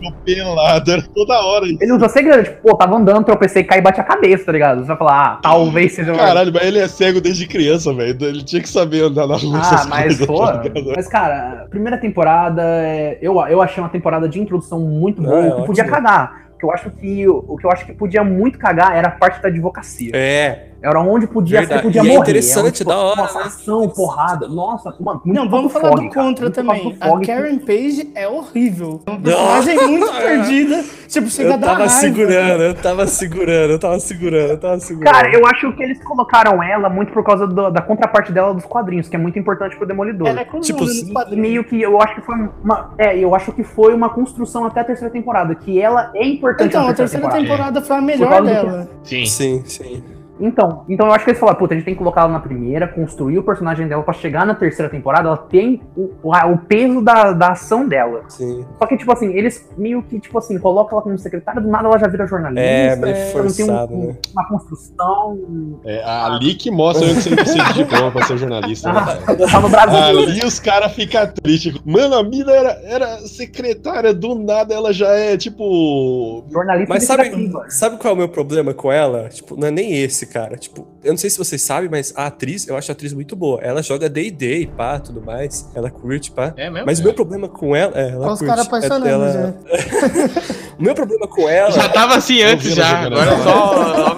[0.00, 1.78] atropelado, era toda hora isso.
[1.80, 4.80] Ele usa segredo, tipo, pô, tava andando, tropecei, caí e bate a cabeça, tá ligado?
[4.80, 6.12] Você vai falar, ah, talvez seja.
[6.14, 8.16] Caralho, mas ele é cego desde criança, velho.
[8.20, 9.60] Ele tinha que saber andar na rua.
[9.62, 10.46] Ah, mas coisas, pô.
[10.46, 10.62] tá?
[10.96, 15.46] Mas, cara, primeira temporada, é, eu, eu achei uma temporada de introdução muito boa, Ah,
[15.46, 16.50] é que podia cagar.
[16.54, 19.12] O que eu acho que o que eu acho que podia muito cagar era a
[19.12, 20.10] parte da advocacia.
[20.14, 20.69] É.
[20.82, 21.80] Era onde podia, Verdade.
[21.82, 22.22] você podia E é morrer.
[22.22, 23.44] interessante, onde, da hora, Nossa, né?
[23.44, 24.48] ação, porrada.
[24.48, 26.26] Nossa, mano, muito Não, vamos falar fog, do cara.
[26.26, 26.96] contra Muito também.
[26.98, 29.02] fog A Karen Page é horrível.
[29.06, 30.84] É uma personagem muito perdida.
[31.08, 31.94] Tipo, chega a Eu dar tava raiva.
[31.94, 35.12] segurando, eu tava segurando, eu tava segurando, eu tava segurando.
[35.12, 38.64] Cara, eu acho que eles colocaram ela muito por causa do- da contraparte dela dos
[38.64, 40.28] quadrinhos, que é muito importante pro Demolidor.
[40.28, 41.40] Ela é Tipo, nos quadrinhos.
[41.42, 42.94] meio que eu acho que foi uma.
[42.96, 46.68] É, eu acho que foi uma construção até a terceira temporada, que ela é importante
[46.68, 48.88] Então, na a terceira temporada foi a melhor dela.
[49.02, 49.26] Sim.
[49.26, 50.02] Sim, sim.
[50.40, 52.40] Então, então eu acho que eles falaram, puta, a gente tem que colocar ela na
[52.40, 57.02] primeira, construir o personagem dela pra chegar na terceira temporada, ela tem o, o, peso
[57.02, 58.22] da, da ação dela.
[58.28, 58.64] Sim.
[58.78, 61.88] Só que, tipo assim, eles meio que, tipo assim, colocam ela como secretária, do nada
[61.88, 62.60] ela já vira jornalista.
[62.60, 64.16] É, meio ela não tem um- forçado, um- né?
[64.32, 65.80] uma construção.
[65.84, 68.92] É ali que mostra onde você precisa de diploma pra ser jornalista.
[68.92, 69.36] Né, cara?
[69.50, 69.98] Tá no Brasil.
[69.98, 71.78] Ali os caras ficam tristes.
[71.84, 76.44] Mano, a mina era, era secretária, do nada ela já é tipo.
[76.50, 79.28] jornalista Mas sabe, sabe qual é o meu problema com ela?
[79.28, 80.56] Tipo, não é nem esse, cara.
[80.56, 83.34] Tipo, eu não sei se vocês sabem, mas a atriz, eu acho a atriz muito
[83.36, 83.60] boa.
[83.62, 85.68] Ela joga D&D, pá, tudo mais.
[85.74, 86.54] Ela curte, pá.
[86.56, 86.86] É mesmo?
[86.86, 90.50] Mas o meu problema com ela, é, ela Olha os caras apaixonando É, ela- já.
[90.80, 93.00] O meu problema com ela Já tava assim antes, já.
[93.00, 94.16] Agora essa só.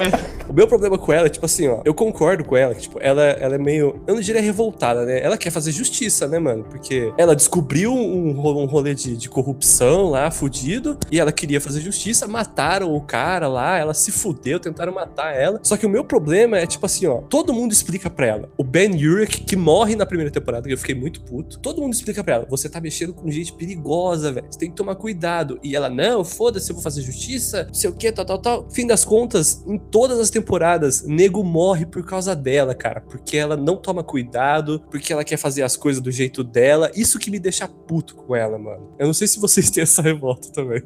[0.52, 2.98] O meu problema com ela é, tipo assim, ó, eu concordo com ela, que, tipo,
[3.00, 5.18] ela, ela é meio, eu não diria revoltada, né?
[5.22, 6.62] Ela quer fazer justiça, né, mano?
[6.64, 11.80] Porque ela descobriu um, um rolê de, de corrupção lá, fudido, e ela queria fazer
[11.80, 15.58] justiça, mataram o cara lá, ela se fudeu, tentaram matar ela.
[15.62, 18.50] Só que o meu problema é, tipo assim, ó, todo mundo explica pra ela.
[18.58, 21.94] O Ben Urich, que morre na primeira temporada, que eu fiquei muito puto, todo mundo
[21.94, 25.58] explica pra ela, você tá mexendo com gente perigosa, velho, você tem que tomar cuidado.
[25.62, 28.70] E ela, não, foda-se, eu vou fazer justiça, não sei o que, tal, tal, tal.
[28.70, 33.00] Fim das contas, em todas as temporadas, temporadas, nego morre por causa dela, cara.
[33.00, 36.90] Porque ela não toma cuidado, porque ela quer fazer as coisas do jeito dela.
[36.94, 38.94] Isso que me deixa puto com ela, mano.
[38.98, 40.82] Eu não sei se vocês têm essa revolta também.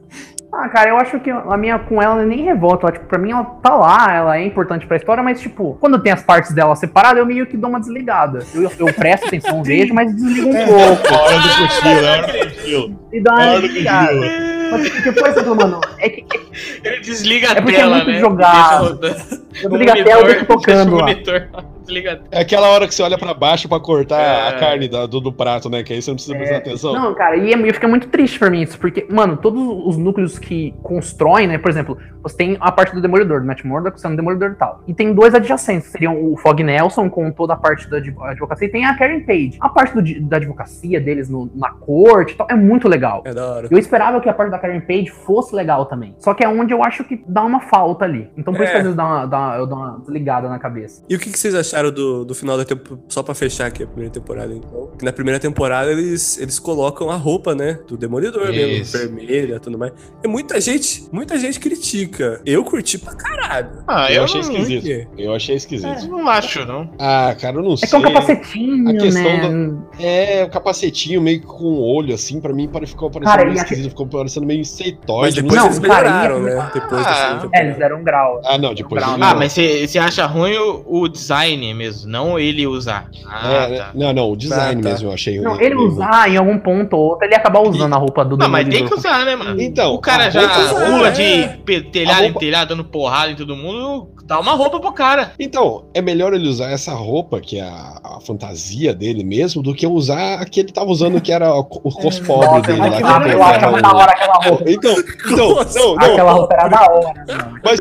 [0.53, 2.87] Ah, cara, eu acho que a minha com ela nem revolta.
[2.87, 6.01] Ela, tipo, pra mim ela tá lá, ela é importante pra história, mas, tipo, quando
[6.01, 8.41] tem as partes dela separadas, eu meio que dou uma desligada.
[8.55, 11.15] Eu, eu presto atenção, vejo, mas desligo um pouco.
[11.15, 13.01] Hora do cochilo, hora do cochilo.
[13.13, 14.56] E dá uma desligada.
[14.71, 16.25] Mas, porque, por exemplo, mano, é que
[16.85, 18.21] Ele desliga a É porque é tela, muito né?
[18.21, 18.95] jogado.
[18.99, 19.17] Deixa
[19.65, 21.03] O desligo a tela e tocando deixa o lá.
[21.03, 22.21] monitor, desliga a tela.
[22.31, 24.49] É aquela hora que você olha pra baixo pra cortar É.
[24.49, 25.83] a carne da- do, do prato, né?
[25.83, 26.93] Que aí você não precisa prestar atenção.
[26.93, 29.97] Não, cara, e, é- e fica muito triste pra mim isso, porque, mano, todos os
[29.97, 34.01] núcleos que constroem, né, por exemplo, você tem a parte do Demolidor, do Matt Murdock
[34.01, 37.57] sendo Demolidor e tal, e tem dois adjacentes, seriam o Fog Nelson com toda a
[37.57, 39.57] parte da adv- advocacia, e tem a Karen Page.
[39.61, 43.23] A parte do da advocacia deles no- na corte e tal, é muito legal.
[43.25, 43.69] É da hora.
[43.71, 46.15] Eu esperava que a parte da Karen Page fosse legal também.
[46.19, 48.31] Só que é onde eu acho que dá uma falta ali.
[48.37, 48.81] Então por isso que É.
[48.81, 51.03] às vezes dá uma, dá uma- eu dou uma desligada na cabeça.
[51.09, 53.03] E o que, que vocês acharam do, do final da temporada?
[53.09, 54.91] Só pra fechar aqui a primeira temporada, então.
[54.99, 57.79] Que na primeira temporada eles, eles colocam a roupa, né?
[57.87, 58.97] Do Demolidor mesmo, Isso.
[58.99, 59.93] vermelha tudo mais.
[60.25, 62.41] E muita gente, muita gente critica.
[62.45, 63.71] Eu curti pra caralho.
[63.87, 65.09] Ah, eu, eu, achei esquisito.
[65.19, 66.09] Eu achei esquisito.
[66.09, 66.91] não acho, não.
[66.99, 67.89] Ah, cara, eu não É sei.
[67.89, 69.79] que é um capacetinho, A questão né?
[69.99, 73.57] É, o capacetinho meio que com o olho, assim, pra mim ficou parecendo Cara, meio
[73.57, 75.43] e a- esquisito, ficou parecendo meio Mas inseitoide.
[75.43, 76.71] depois Não, eles cara, melhoraram, e- né?
[76.75, 78.41] Depois Ah, É, eles deram um grau.
[78.45, 82.39] Ah, não, depois Ah, ele Ah, mas você acha ruim o, o design mesmo, não
[82.39, 83.09] ele usar.
[83.27, 83.91] Ah, É, tá.
[83.95, 84.89] Não, não, o design Ah, tá.
[84.91, 85.41] mesmo eu achei.
[85.41, 88.25] Não, ele meio- usar em algum ponto ou outro, ele ia acabar usando a roupa
[88.25, 89.61] do Não, mas tem que usar, né, mano?
[89.61, 91.11] Então, o cara a já roupa usar, pula é.
[91.11, 94.93] de telhado A em roupa- telhado, dando porrada em todo mundo, dá uma roupa pro
[94.93, 95.33] cara.
[95.39, 99.75] Então, é melhor ele usar essa roupa, que é a, a fantasia dele mesmo, do
[99.75, 102.79] que usar a que ele tava usando, que era o, o cos pobre Nossa, dele
[102.79, 102.91] eu lá.
[102.91, 104.65] que eu pegava achava o- da hora aquela roupa.
[104.71, 104.95] Então,
[105.27, 107.61] então, não, não, Aquela roupa era da hora, mano.
[107.65, 107.81] Mas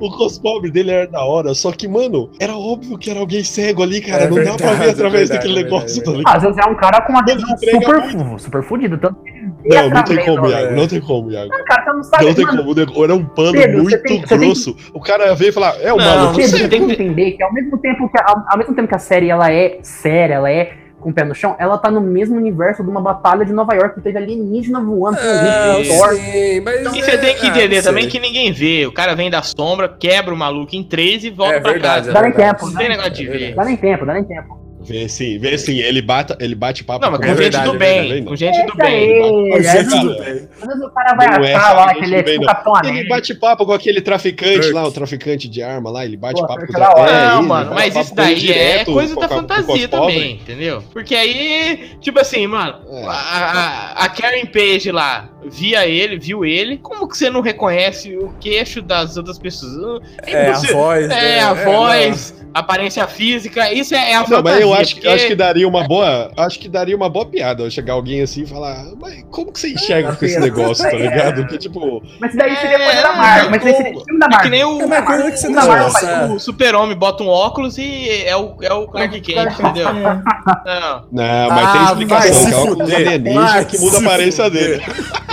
[0.00, 3.42] o cos pobre dele era da hora, só que, mano, era óbvio que era alguém
[3.42, 4.24] cego ali, cara.
[4.24, 6.36] É não dá pra verdade, ver através é daquele verdade, negócio, tá Ah, ligado?
[6.36, 8.42] Às vezes é um cara com uma visão super, muito.
[8.42, 9.30] super fudido, tanto que
[9.68, 10.74] Não, não tem como, Iago.
[10.76, 11.50] Não tem como, Iago.
[11.66, 13.04] Cara, você não sabe, Não tem mano, como.
[13.04, 14.76] Era um pano Pedro, muito tem- você tem grosso.
[14.92, 16.36] O cara veio e falar, é o Não, maluco.
[16.36, 18.94] Pedro, você tem que- entender que ao mesmo tempo que a, ao mesmo tempo que
[18.94, 22.00] a série ela é séria, ela é com o pé no chão, ela tá no
[22.00, 25.84] mesmo universo de uma batalha de Nova York que teve alienígena voando com Ah, o
[25.84, 26.14] Thor.
[26.14, 26.60] E é-
[27.02, 28.12] você tem que ah, entender não também sei.
[28.12, 28.86] que ninguém vê.
[28.86, 32.06] O cara vem da sombra, quebra o maluco em três e volta É pra verdade,
[32.06, 32.10] casa.
[32.10, 34.69] é Dá nem tempo, Não negócio de É dá nem tempo, dá nem tempo.
[34.82, 35.76] Vê sim, vê sim.
[35.78, 38.00] Ele bate, ele bate papo Não, mas com É gente verdade, do é bem.
[38.00, 38.22] verdade.
[38.26, 39.10] Com gente do bem.
[39.10, 40.48] ele, Gente, vezes- bem.
[40.68, 42.46] vezes o cara vai Não é achar lá que ele é do.
[42.46, 44.72] Capitão Ele bate papo com aquele traficante Kirk.
[44.72, 47.10] lá, o traficante de arma lá, ele bate Pô, papo com hora.
[47.10, 49.88] É, Não, ele mano, mas isso com daí é coisa com- da com- com fantasia
[49.88, 50.82] também, entendeu?
[50.92, 53.04] Porque aí, tipo assim, mano, É.
[53.04, 58.16] a, a, a Karen Page lá via ele, viu ele, como que você não reconhece
[58.16, 60.02] o queixo das outras pessoas?
[60.26, 61.04] É, a Você- voz.
[61.04, 61.40] É, né?
[61.44, 64.42] a É, voz, aparência física, isso é, é a Não, fantasia.
[64.42, 66.30] mas eu acho, porque- acho que daria uma boa.
[66.36, 69.70] Acho que daria uma boa piada chegar alguém assim e falar, mas como que você
[69.72, 71.42] enxerga com esse negócio, tá ligado?
[71.42, 73.50] Porque, tipo, Mas isso daí seria É, coisa da Marvel.
[73.50, 74.50] Mas daí seria filme da É que Marvel.
[74.50, 76.24] nem o, É, coisa que você Não, lança.
[76.32, 79.88] o super-homem bota um óculos e é o, é o Clark Kent, entendeu?
[80.66, 80.80] É.
[80.80, 81.04] Não.
[81.12, 84.82] não, mas Ah, tem explicação, que é o óculos alienígena que muda a aparência dele.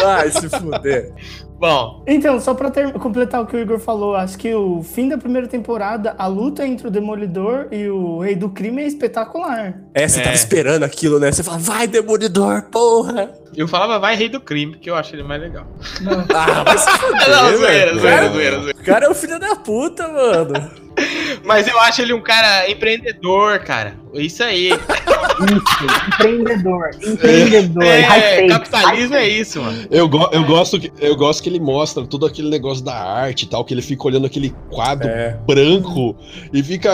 [0.01, 1.13] Vai se fuder.
[1.59, 5.09] Bom, Então, só pra ter- completar o que o Igor falou, acho que o fim
[5.09, 9.81] da primeira temporada, a luta entre o Demolidor e o Rei do Crime é espetacular.
[9.95, 10.23] É, você É.
[10.23, 11.31] tava esperando aquilo, né?
[11.31, 13.31] Você fala, vai, Demolidor, porra!
[13.55, 15.65] eu falava vai Rei do Crime, porque eu acho ele mais legal.
[16.35, 17.57] Ah, vai se fuder, Não, velho.
[17.57, 18.79] zoeira, zoeira, Cara, zoeira, zoeira.
[18.79, 20.86] O cara é um filho da puta, mano.
[21.43, 23.93] Mas eu acho ele um cara empreendedor, cara.
[24.13, 24.69] Isso aí.
[24.69, 28.51] Isso, empreendedor, empreendedor, high É, stakes.
[28.69, 29.85] capitalismo é isso, mano.
[29.91, 33.43] Eu, go eu, gosto que, eu gosto que ele mostra todo aquele negócio da arte
[33.43, 35.37] e tal, que ele fica olhando aquele quadro É.
[35.45, 36.15] branco
[36.51, 36.89] e fica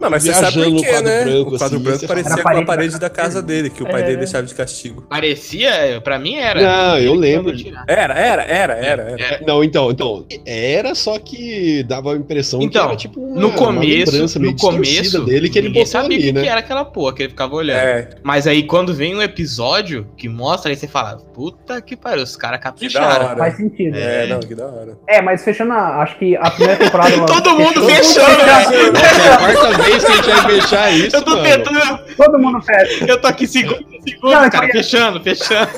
[0.00, 1.24] Não, mas você sabe viajando por no quê, quadro né?
[1.24, 1.40] branco.
[1.40, 3.86] o quadro assim, branco você parecia com a parede parede da casa dele, que o
[3.88, 4.04] pai É.
[4.04, 5.02] dele deixava de castigo.
[5.08, 6.60] Parecia, pra mim era.
[6.60, 7.54] Não, eu que lembro.
[7.86, 9.02] Era, era, era, era.
[9.02, 9.22] era.
[9.36, 9.44] É.
[9.46, 13.56] Não, então, então, era só que dava a impressão que Então, era tipo no uma
[13.56, 16.46] começo, no começo dele que ele ninguém botou sabia ali, o que né?
[16.46, 17.78] era aquela porra que ele ficava olhando.
[17.78, 22.22] É, Mas aí quando vem um episódio que mostra, aí você fala, puta que pariu,
[22.22, 23.36] os caras que capricharam.
[23.36, 23.96] Faz sentido.
[23.96, 24.98] É, não, que da hora.
[25.08, 27.08] É, mas fechando, a, acho que a primeira temporada.
[27.26, 31.22] Todo mundo fechou- fechando, é a quarta vez que a gente vai fechar isso, Eu
[31.22, 31.42] tô mano.
[31.44, 33.04] tentando, Todo mundo fecha.
[33.06, 35.70] eu tô aqui segundo, segundo, Não, eu cara, queria- fechando, fechando.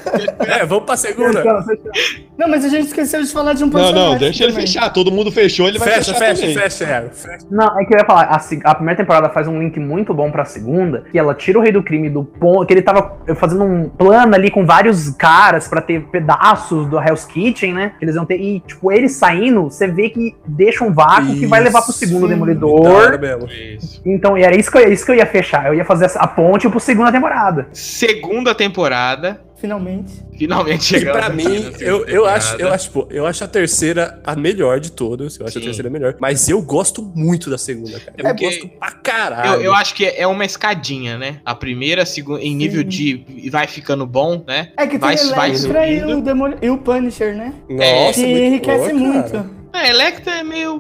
[0.47, 1.43] É, vamos pra segunda.
[1.43, 2.31] Fechando, fechando.
[2.39, 4.11] Não, mas a gente esqueceu de falar de um Não, personagem.
[4.13, 4.67] não, deixa ele também.
[4.67, 4.91] fechar.
[4.91, 6.55] Todo mundo fechou, ele vai Fecha, fechar fecha, também.
[6.57, 7.47] fecha, fecha.
[7.51, 10.31] Não, é que eu ia falar, a, a primeira temporada faz um link muito bom
[10.31, 13.65] pra segunda, que ela tira o rei do crime do ponto, que ele tava fazendo
[13.65, 17.93] um plano ali com vários caras pra ter pedaços do Hell's Kitchen, né?
[17.99, 21.47] Que eles iam ter, e tipo, ele saindo, você vê que deixa um vácuo que
[21.47, 23.19] vai levar pro segundo Demolidor.
[23.51, 24.01] Isso.
[24.07, 26.27] Então, e era isso que, eu, isso que eu ia fechar, eu ia fazer a
[26.27, 27.69] ponte pro segunda temporada.
[27.73, 28.20] Segunda
[28.55, 29.41] temporada.
[29.57, 30.13] Finalmente.
[30.39, 31.19] Finalmente E chegamos.
[31.19, 34.35] pra aqui mim, segunda eu, eu, acho, eu, acho, pô, eu acho a terceira a
[34.35, 35.39] melhor de todas.
[35.39, 35.67] Eu acho a Sim.
[35.67, 36.17] terceira a melhor.
[36.19, 38.15] Mas eu gosto muito da segunda, cara.
[38.17, 39.57] Eu É porque- gosto pra caralho.
[39.57, 41.41] Eu, eu acho que é uma escadinha, né?
[41.45, 42.89] A primeira, a segunda, em nível Sim.
[42.89, 43.51] de.
[43.51, 44.73] Vai ficando bom, né?
[44.79, 46.55] É que tem Vai- vai Electra e o, Demol...
[46.63, 47.53] e o Punisher, né?
[47.69, 49.31] Nossa, que muito enriquece boa, muito.
[49.31, 49.51] cara.
[49.75, 50.79] É, Electra é meio.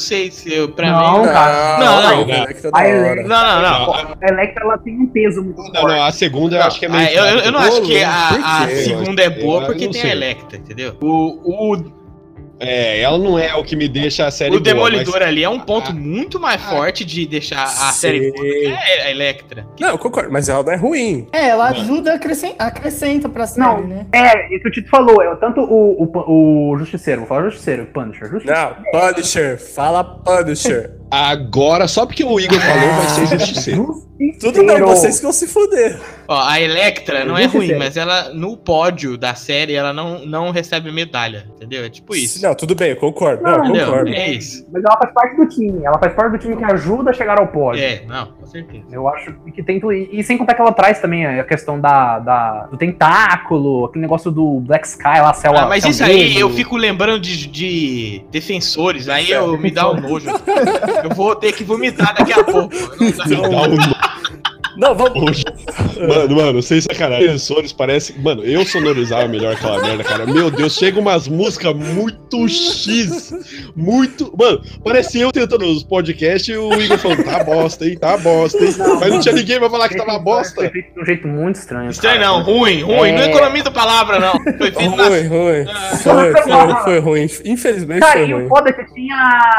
[0.00, 1.26] Não sei se eu, pra Não, mim.
[1.28, 1.78] cara.
[1.78, 2.20] Não, não.
[2.22, 2.88] Electra é da A.
[2.88, 3.86] Electra- Não, não, não.
[3.86, 6.86] Não, A Electra, ela tem um peso muito Não, não, a segunda eu acho que
[6.86, 7.08] é meio.
[7.10, 10.08] Eu, eu- eu não acho que a, a segunda é boa porque não tem a
[10.12, 10.96] Electra, entendeu?
[11.02, 11.99] O, o,
[12.60, 15.42] É, ela não é o que me deixa a série o boa, Demolidor mas- ali
[15.42, 15.94] é um ponto Ah.
[15.94, 18.10] muito mais forte de deixar a Sei.
[18.18, 18.46] série boa.
[18.46, 19.66] É a Electra.
[19.80, 21.26] Não, eu concordo, mas ela não é ruim.
[21.32, 24.06] É, ela ajuda, acrescenta, acrescenta pra série, Não, né?
[24.12, 27.86] é, isso que o Tito falou, é tanto o, o, o Justiceiro, vou falar Justiceiro,
[27.86, 28.60] Punisher, Justiceiro.
[28.92, 29.58] Não, Punisher.
[29.58, 30.99] Fala Punisher.
[31.10, 34.10] Agora, só porque o Igor falou, vai ser justiceiro.
[34.38, 35.98] Tudo bem, vocês que vão se fuder.
[36.28, 40.50] Ó, a Electra não é ruim, mas ela, no pódio da série, ela não, não
[40.50, 41.82] recebe medalha, entendeu?
[41.84, 42.40] É tipo isso.
[42.42, 43.42] Não, tudo bem, eu concordo.
[43.42, 43.86] Não, eu Entendeu?
[43.86, 44.10] concordo.
[44.10, 44.66] É isso.
[44.70, 47.40] Mas ela faz parte do time, ela faz parte do time que ajuda a chegar
[47.40, 47.82] ao pódio.
[47.82, 48.84] É, não, com certeza.
[48.92, 49.94] Eu acho que tem tudo.
[49.94, 54.30] E sem contar que ela traz também a questão da, da- do tentáculo, aquele negócio
[54.30, 58.22] do Black Sky lá, céu Ah, mas céu isso aí eu fico lembrando de, de
[58.30, 60.26] defensores, aí eu me dá um nojo.
[61.04, 62.74] Eu vou ter que vomitar daqui a pouco.
[63.00, 63.24] Não dá.
[63.24, 64.19] Dá um
[64.80, 65.44] Não, vamos.
[66.00, 67.26] Mano, mano, sem sacanagem.
[67.26, 68.18] Defensores parece.
[68.18, 70.24] Mano, eu sonorizava melhor aquela merda, cara.
[70.24, 73.34] Meu Deus, chega umas músicas muito X.
[73.76, 74.34] Muito.
[74.38, 77.98] Mano, parece eu tentando os podcasts e o Igor falando, tá bosta, hein?
[77.98, 78.74] Tá bosta, hein?
[78.98, 80.70] Mas não tinha ninguém pra falar que tava Foi bosta.
[80.70, 81.90] feito de um jeito muito estranho.
[81.90, 82.32] Estranho cara.
[82.32, 83.12] não, ruim, ruim.
[83.12, 83.30] Não É.
[83.30, 84.32] economiza palavra, não.
[84.56, 85.64] Foi feito na Ruim, ruim.
[86.02, 87.26] Foi, foi, foi ruim.
[87.44, 88.48] Infelizmente Cara, foi e o ruim.
[88.48, 89.16] foda é que tinha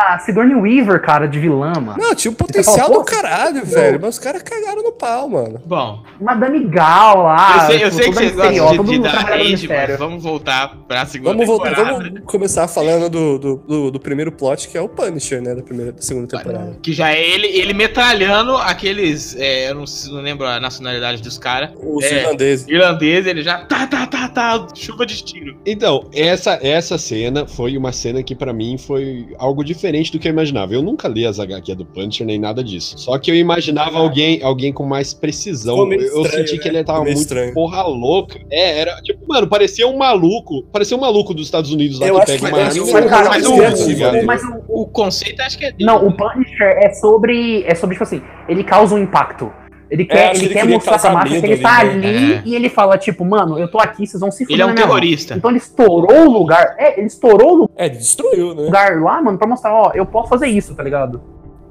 [0.10, 1.98] a Sigourney Weaver, cara, de vilã, mano.
[2.00, 4.00] Não, tinha um potencial fala, do caralho, velho.
[4.02, 5.60] Mas os caras cagaram no pau, mano.
[5.66, 7.56] Bom, Madame Gal lá.
[7.56, 10.76] eu sei, eu tipo, sei que vocês gostam de, de dar hate, mas vamos voltar
[10.88, 12.04] pra segunda Vamos voltar, temporada.
[12.10, 15.56] vamos começar falando do, do, do, do primeiro plot, que é o Punisher, né?
[15.56, 16.78] Da primeira, da segunda temporada.
[16.82, 19.36] Que já é ele, ele metralhando aqueles.
[19.38, 21.72] é, eu não, não lembro a nacionalidade dos caras.
[21.82, 22.22] Os É.
[22.22, 22.68] irlandeses.
[22.68, 23.66] Irlandês, ele já.
[23.66, 24.68] Tá, tá, tá, tá.
[24.76, 25.58] Chuva de tiro.
[25.66, 30.28] Então, essa, essa cena foi uma cena que pra mim foi algo diferente do que
[30.28, 30.74] eu imaginava.
[30.74, 32.98] Eu nunca li as HQ do Punisher nem nada disso.
[32.98, 35.74] Só que eu imaginava alguém, alguém com mais precisão.
[35.76, 36.64] Ficou meio Eu, eu estranho, senti né?
[36.64, 37.54] que ele tava muito estranho.
[37.54, 38.40] porra louca.
[38.52, 40.64] É, era tipo, mano, parecia um maluco.
[40.72, 42.64] Parecia um maluco dos Estados Unidos lá Eu que acho pega que- uma eu
[42.96, 44.26] arma o cara- mas mas o-?
[44.26, 45.74] Mas o, O conceito acho que é.
[45.80, 47.64] Não, o Punisher é sobre.
[47.66, 49.52] É sobre, tipo assim, ele causa um impacto.
[49.90, 52.36] Ele quer, É, ele ele quer mostrar pra massa que ele tá ali, né?
[52.36, 52.42] É.
[52.46, 54.70] e ele fala, tipo, mano, eu tô aqui, vocês vão se fuder Ele é um
[54.70, 54.96] minha mão.
[54.96, 55.34] terrorista.
[55.36, 56.76] Então ele estourou o lugar.
[56.80, 58.62] É, ele estourou o É, ele destruiu, né?
[58.64, 61.22] lugar lá, mano, pra mostrar, ó, eu posso fazer isso, tá ligado?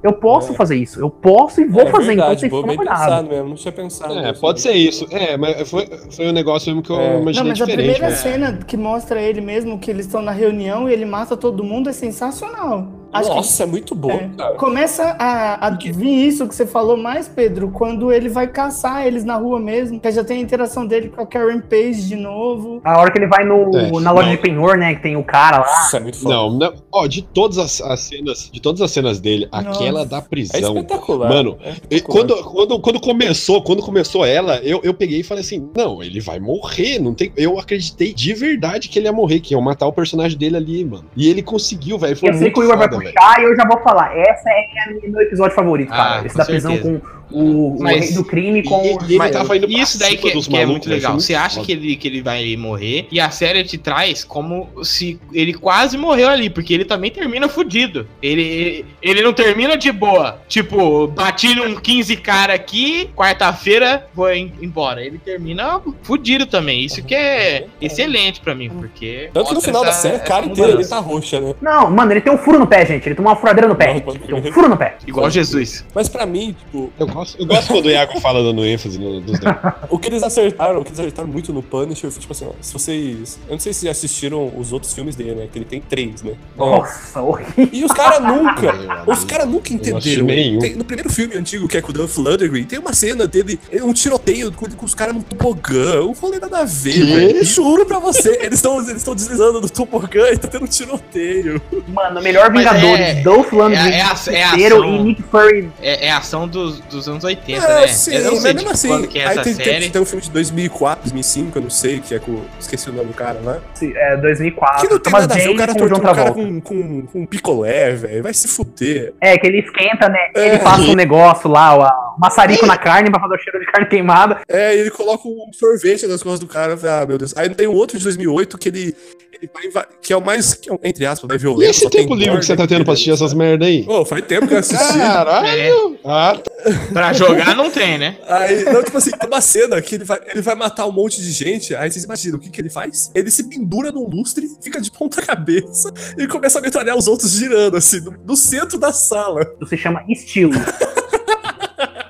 [0.02, 0.54] Eu posso É.
[0.54, 2.98] fazer isso, eu posso e vou É fazer, então verdade, vocês tomam bem cuidado.
[3.00, 3.48] pensado mesmo.
[3.50, 4.18] Não tinha pensado.
[4.18, 5.06] É, pode ser isso.
[5.10, 7.12] É, mas foi, foi um negócio mesmo que eu É.
[7.14, 7.92] Não, imaginei mas a diferente.
[7.92, 8.16] primeira né?
[8.16, 11.88] cena que mostra ele mesmo, que eles estão na reunião e ele mata todo mundo,
[11.90, 12.99] é sensacional.
[13.12, 14.30] Acho que Nossa, é muito bom, É.
[14.36, 14.54] cara.
[14.54, 19.24] Começa a, a vir isso que você falou mais, Pedro, quando ele vai caçar eles
[19.24, 22.80] na rua mesmo, que já tem a interação dele com a Karen Page de novo.
[22.84, 24.34] A hora que ele vai no, É, na loja não.
[24.36, 25.66] de penhor, né, que tem o cara lá.
[25.66, 26.34] Nossa, é muito foda.
[26.34, 29.68] Não, não, ó, de todas as, as cenas, de todas as cenas dele, Nossa.
[29.70, 30.74] aquela da É prisão.
[30.76, 31.28] espetacular.
[31.28, 32.26] Mano, é E espetacular.
[32.26, 36.20] quando, quando, quando começou, quando começou ela, eu, eu peguei e falei assim: não, ele
[36.20, 36.98] vai morrer.
[36.98, 37.32] Não tem.
[37.36, 40.84] Eu acreditei de verdade que ele ia morrer, que iam matar o personagem dele ali,
[40.84, 41.04] mano.
[41.16, 42.16] E ele conseguiu, velho.
[42.16, 42.99] Foi eu sei muito que o Igor vai.
[43.04, 44.16] Puxar e eu já vou falar.
[44.16, 46.20] Essa é a minha- meu episódio favorito, cara.
[46.20, 47.00] Ah, Esse da prisão certeza.
[47.00, 48.98] com o, o Mas- rei do crime com E- o.
[49.02, 51.12] e ele Mas tava indo pra isso daí que, é- que é muito legal.
[51.12, 51.66] foi Você acha foda.
[51.66, 55.96] que ele, que ele vai morrer e a série te traz como se ele quase
[55.96, 58.06] morreu ali, porque ele também termina fudido.
[58.22, 60.40] Ele, ele, não termina de boa.
[60.48, 65.04] Tipo, bati num 15 cara aqui, quarta-feira vou em- embora.
[65.04, 66.84] Ele termina fudido também.
[66.84, 69.30] Isso que é excelente pra mim, porque.
[69.32, 71.54] Tanto que no final da essa- série, a essa cara inteira ele tá roxa, né?
[71.60, 73.06] Não, mano, ele tem um furo no pé, gente.
[73.06, 74.02] Ele tomou uma furadeira no pé.
[74.28, 74.96] Não, tem um furo no pé.
[75.06, 75.84] Igual Jesus.
[75.94, 79.20] Mas pra mim, tipo, Eu gosto, eu gosto quando o Iago fala dando ênfase no-
[79.20, 79.54] nos dois.
[79.88, 82.52] O que eles acertaram, o que eles acertaram muito no Punisher foi tipo assim, ó,
[82.60, 83.38] se vocês.
[83.48, 85.48] Eu não sei se assistiram os outros filmes dele, né?
[85.52, 86.32] Que ele tem três, né?
[86.56, 87.68] Nossa, horrível.
[87.72, 90.26] E os caras nunca, Meu os caras nunca entenderam.
[90.60, 93.58] Tem- no primeiro filme antigo, que é com o Dolph Lundgren, tem uma cena dele,
[93.82, 97.44] um tiroteio com, com os caras no tobogã, um rolê nada a ver, velho.
[97.44, 101.60] Juro pra você, eles estão eles estão deslizando no tobogã e tá tendo um tiroteio.
[101.88, 104.94] Mano, melhor Mas Vingadores, é- Dolph Lundgren, é- é a- é a inteiro ação.
[104.96, 105.70] e Nick Fury.
[105.82, 107.86] É, é ação dos, dos anos 80, É, né?
[107.88, 109.64] sim, eu não mas sei mesmo de assim, quando que é aí essa tem, tem-
[109.64, 109.90] série.
[109.90, 112.42] tem um filme de 2004, 2005, eu não sei, que é com.
[112.58, 113.58] Esqueci o nome do cara lá.
[113.82, 114.86] É, 2004.
[114.86, 116.32] Que não tem Thomas nada a ver, o cara com o John tortura o cara
[116.32, 116.48] Travolta.
[116.50, 118.22] com, com, com um picolé, velho.
[118.22, 119.12] Vai se fuder.
[119.20, 120.18] É, que ele esquenta, né?
[120.34, 120.48] É.
[120.48, 123.66] Ele passa um negócio lá, ó, um maçarico na carne pra fazer o cheiro de
[123.66, 124.40] carne queimada.
[124.48, 126.78] É, e ele coloca um sorvete nas costas do cara.
[126.84, 127.34] Ah, meu Deus.
[127.36, 128.94] Aí tem um outro de 2008 que ele.
[129.40, 131.70] ele vai que é o mais, que é, entre aspas, né, E violento.
[131.70, 133.84] esse só tem tempo livre que você tá tendo pra assistir essas merda aí?
[133.84, 134.98] Pô, faz tempo que eu assisti.
[134.98, 135.98] Caralho!
[136.04, 136.50] Ah, tá.
[136.92, 138.16] Pra jogar não tem, né?
[138.28, 141.20] Aí, não, tipo assim, tem uma cena que ele vai, ele vai matar um monte
[141.22, 141.74] de gente.
[141.74, 143.10] Aí vocês imaginam o que, que ele faz?
[143.14, 147.30] Ele se pendura num lustre, fica de ponta cabeça e começa a metralhar os outros
[147.32, 149.42] girando, assim, no, no centro da sala.
[149.60, 150.52] Isso se chama estilo.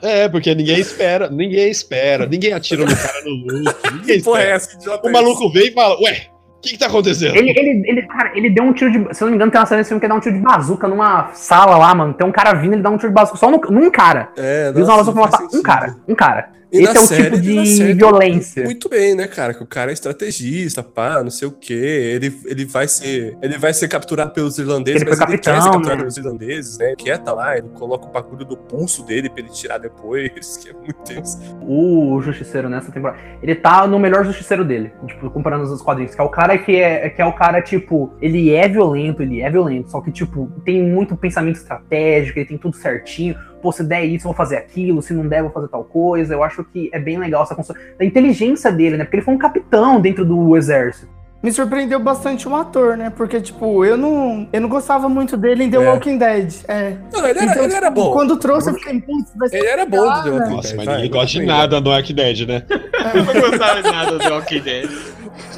[0.03, 4.42] É, porque ninguém espera, ninguém espera, ninguém atira no cara no luto, ninguém é espera.
[4.51, 4.78] essa?
[5.03, 6.26] O maluco vem e fala, ué,
[6.57, 7.34] o que que tá acontecendo?
[7.36, 9.14] Ele, ele, ele, cara, ele deu um tiro de.
[9.14, 10.34] Se eu não me engano, tem uma cena nesse filme que ele dá um tiro
[10.36, 12.12] de bazuca numa sala lá, mano.
[12.14, 14.28] Tem um cara vindo, ele dá um tiro de bazuca só no- num cara.
[14.36, 15.96] É, Ele usa uma bazuca pra não faz matar um cara.
[16.09, 16.51] Um cara.
[16.72, 18.64] E Esse é o série tipo de violência.
[18.64, 19.52] Muito bem, né, cara?
[19.52, 21.74] Que o cara é estrategista, pá, não sei o quê.
[21.74, 23.36] Ele, ele vai ser.
[23.42, 25.96] Ele vai ser capturado pelos irlandeses, Ele mas ele quer ser capturado né?
[25.96, 26.94] pelos irlandeses, né?
[26.96, 30.72] Quieta lá, ele coloca o bagulho do pulso dele pra ele tirar depois, que é
[30.72, 31.38] muito tenso.
[31.62, 33.18] O Justiceiro nessa temporada.
[33.42, 34.92] Ele tá no melhor Justiceiro dele.
[35.06, 36.14] Tipo, comparando os quadrinhos.
[36.14, 39.40] Que é o cara que é, que é o cara, tipo, ele é violento, ele
[39.40, 39.90] é violento.
[39.90, 43.34] Só que, tipo, tem muito pensamento estratégico, ele tem tudo certinho.
[43.61, 45.02] Pô, se der isso, eu vou fazer aquilo.
[45.02, 46.34] Se não der, eu vou fazer tal coisa.
[46.34, 47.82] Eu acho que é bem legal essa construção.
[47.98, 49.04] Da inteligência dele, né?
[49.04, 51.08] Porque ele foi um capitão dentro do exército.
[51.42, 53.11] Me surpreendeu bastante o ator, né?
[53.16, 55.90] Porque, tipo, eu não, eu não gostava muito dele em The É.
[55.90, 56.54] Walking Dead.
[56.68, 56.96] É.
[57.11, 58.12] Não, ele era, Então, ele era tipo, bom.
[58.12, 60.38] Quando trouxe, eu fiquei, putz, vai ser Ele era bom do The né?
[60.38, 62.62] Walking Nossa, Dead, mas vai, ninguém gosta de nada no Walking Dead, né?
[63.14, 64.90] Eu não gostava de nada do The Walking Dead.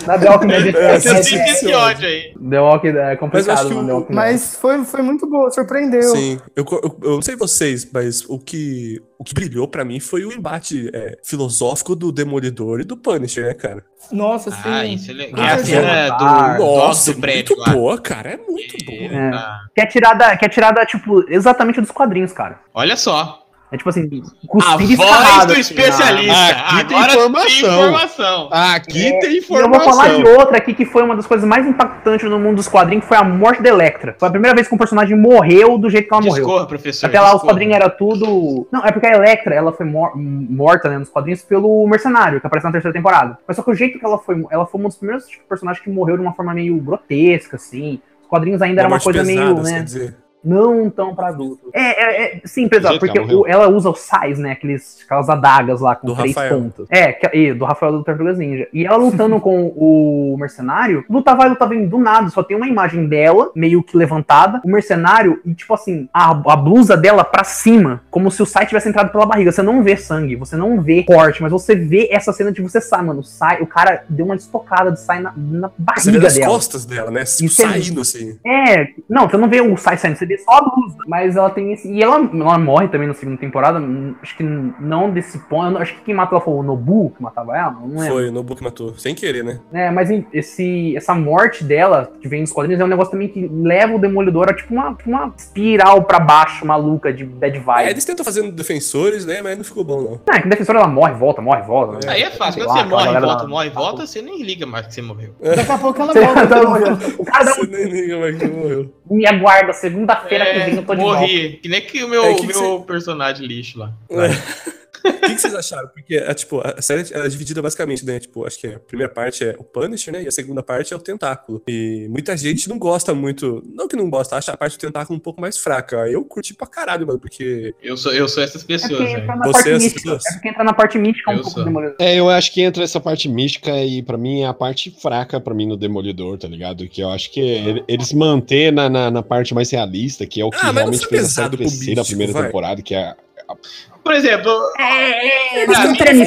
[0.06, 2.34] Na The Walking Dead É, é, sim, têm sim, esse ódio aí.
[2.50, 3.86] The Walking Dead é Mas eu complicado, acho que mano.
[3.86, 4.16] The o- Walking Dead.
[4.16, 6.02] Mas foi, foi muito boa, surpreendeu.
[6.02, 10.00] Sim, eu, eu, eu não sei vocês, mas o que, o que brilhou pra mim
[10.00, 13.84] foi o embate é, filosófico do Demolidor e do Punisher, né, cara?
[14.10, 14.56] Nossa, sim.
[14.64, 15.44] Ah, isso é legal.
[15.44, 17.72] Ah, É a cena do, Ah, do Nossa, do prédio muito lá.
[17.72, 19.12] boa, cara, é muito boa.
[19.12, 19.30] É.
[19.34, 22.60] Ah, Que é tirada, que é tirada, tipo, exatamente dos quadrinhos, cara.
[22.74, 23.41] Olha só.
[23.72, 24.02] É tipo assim,
[24.44, 26.34] A cuspir voz escarrado, do assim, especialista.
[26.34, 27.48] Aqui tem Agora informação.
[27.48, 28.48] tem informação.
[28.52, 30.38] Aqui É, tem E eu vou falar de informação.
[30.40, 33.16] outra aqui que foi uma das coisas mais impactantes no mundo dos quadrinhos, que foi
[33.16, 34.14] a morte da Electra.
[34.18, 36.44] Foi a primeira vez que um personagem morreu do jeito que ela morreu.
[36.44, 37.06] Discorra, professor.
[37.06, 38.68] Até lá os quadrinhos era tudo.
[38.70, 42.46] Não, é porque a Electra, ela foi mor- morta, né, nos quadrinhos pelo mercenário, que
[42.46, 43.38] apareceu na terceira temporada.
[43.48, 45.82] Mas só que o jeito que ela foi, ela foi um dos primeiros tipo, personagens
[45.82, 48.00] que morreu de uma forma meio grotesca, assim.
[48.20, 49.78] Os quadrinhos ainda era uma coisa pesada, meio, você né?
[49.78, 50.16] quer dizer.
[50.44, 51.70] Não tão pra adultos.
[51.72, 54.52] É, é, é sim, que porque o- ela usa os sais, né?
[54.52, 56.60] Aqueles, aquelas adagas lá com Do três Rafael.
[56.60, 56.86] pontas.
[56.90, 58.66] É, que, e, do Rafael do Tartarugas Ninja.
[58.72, 62.66] E ela lutando com o mercenário, luta vai, luta vem do nada, só tem uma
[62.66, 67.44] imagem dela, meio que levantada, o mercenário, e tipo assim, a, a blusa dela pra
[67.44, 69.52] cima, como se o sai tivesse entrado pela barriga.
[69.52, 72.80] Você não vê sangue, você não vê corte, mas você vê essa cena de você
[72.80, 73.22] sai, mano.
[73.22, 76.46] Sai, o cara deu uma estocada de sai na, na Você vê barriga das dela.
[76.52, 77.24] costas dela, né?
[77.24, 78.38] Tipo, é- saindo assim.
[78.44, 80.96] É, não, você não vê o Sai saindo, você vê só a blusa.
[81.06, 81.90] Mas ela tem esse.
[81.92, 83.78] E ela, ela morre também na segunda temporada.
[83.78, 85.78] hum, Acho que não desse ponto.
[85.78, 87.70] Acho que quem matou ela foi o Nobu que matava ela.
[87.72, 88.06] Não lembro.
[88.14, 88.94] Foi, no book matou.
[88.98, 89.60] Sem querer, né?
[89.72, 93.48] É, mas esse, essa morte dela, que vem nos quadrinhos, é um negócio também que
[93.48, 97.90] leva o Demolidor a tipo uma, uma espiral pra baixo, maluca, de bad É, vibe.
[97.90, 99.40] eles tentam fazer defensores, né?
[99.42, 100.20] Mas não ficou bom, não.
[100.28, 102.10] Ah, que defensora ela morre, volta, morre, volta.
[102.10, 102.62] Aí é fácil.
[102.64, 105.02] Quando lá, você morre, galera volta, da- morre, volta, você nem liga mais que você
[105.02, 105.30] morreu.
[105.40, 106.98] Daqui a pouco ela volta.
[107.18, 108.90] o cara dá Você nem liga mais que morreu.
[109.10, 109.16] um.
[109.16, 111.18] Me aguarda, segunda-feira que vem eu tô de volta.
[111.18, 111.58] É, morri.
[111.62, 113.92] Que nem que o meu, É, que que meu personagem lixo lá.
[115.04, 115.88] O que, que vocês acharam?
[115.88, 118.20] Porque, é, tipo, a série ela é dividida basicamente, né?
[118.20, 120.22] Tipo, acho que a primeira parte é o Punisher, né?
[120.22, 121.62] E a segunda parte é o Tentáculo.
[121.68, 123.62] E muita gente não gosta muito.
[123.74, 125.96] Não que não gosta, acha a parte do Tentáculo um pouco mais fraca.
[126.08, 127.74] Eu curti pra caralho, mano, porque.
[127.82, 129.22] Eu sou, eu sou essas É pessoas, velho.
[129.22, 130.00] entra na Você parte é as mística.
[130.02, 130.26] pessoas.
[130.26, 131.62] É porque entra na parte mística um Eu pouco sou.
[131.62, 131.96] do Demolidor.
[132.00, 135.40] É, eu acho que entra essa parte mística e pra mim é a parte fraca
[135.40, 136.86] pra mim no Demolidor, tá ligado?
[136.88, 140.44] Que eu acho que ele- eles mantêm na, na, na parte mais realista, que é
[140.44, 142.44] o que Ah, mas não realmente fez a série pesado crescer na primeira vai.
[142.44, 143.16] temporada, que é a,
[143.48, 143.56] a-
[144.02, 145.76] Por exemplo, É, eles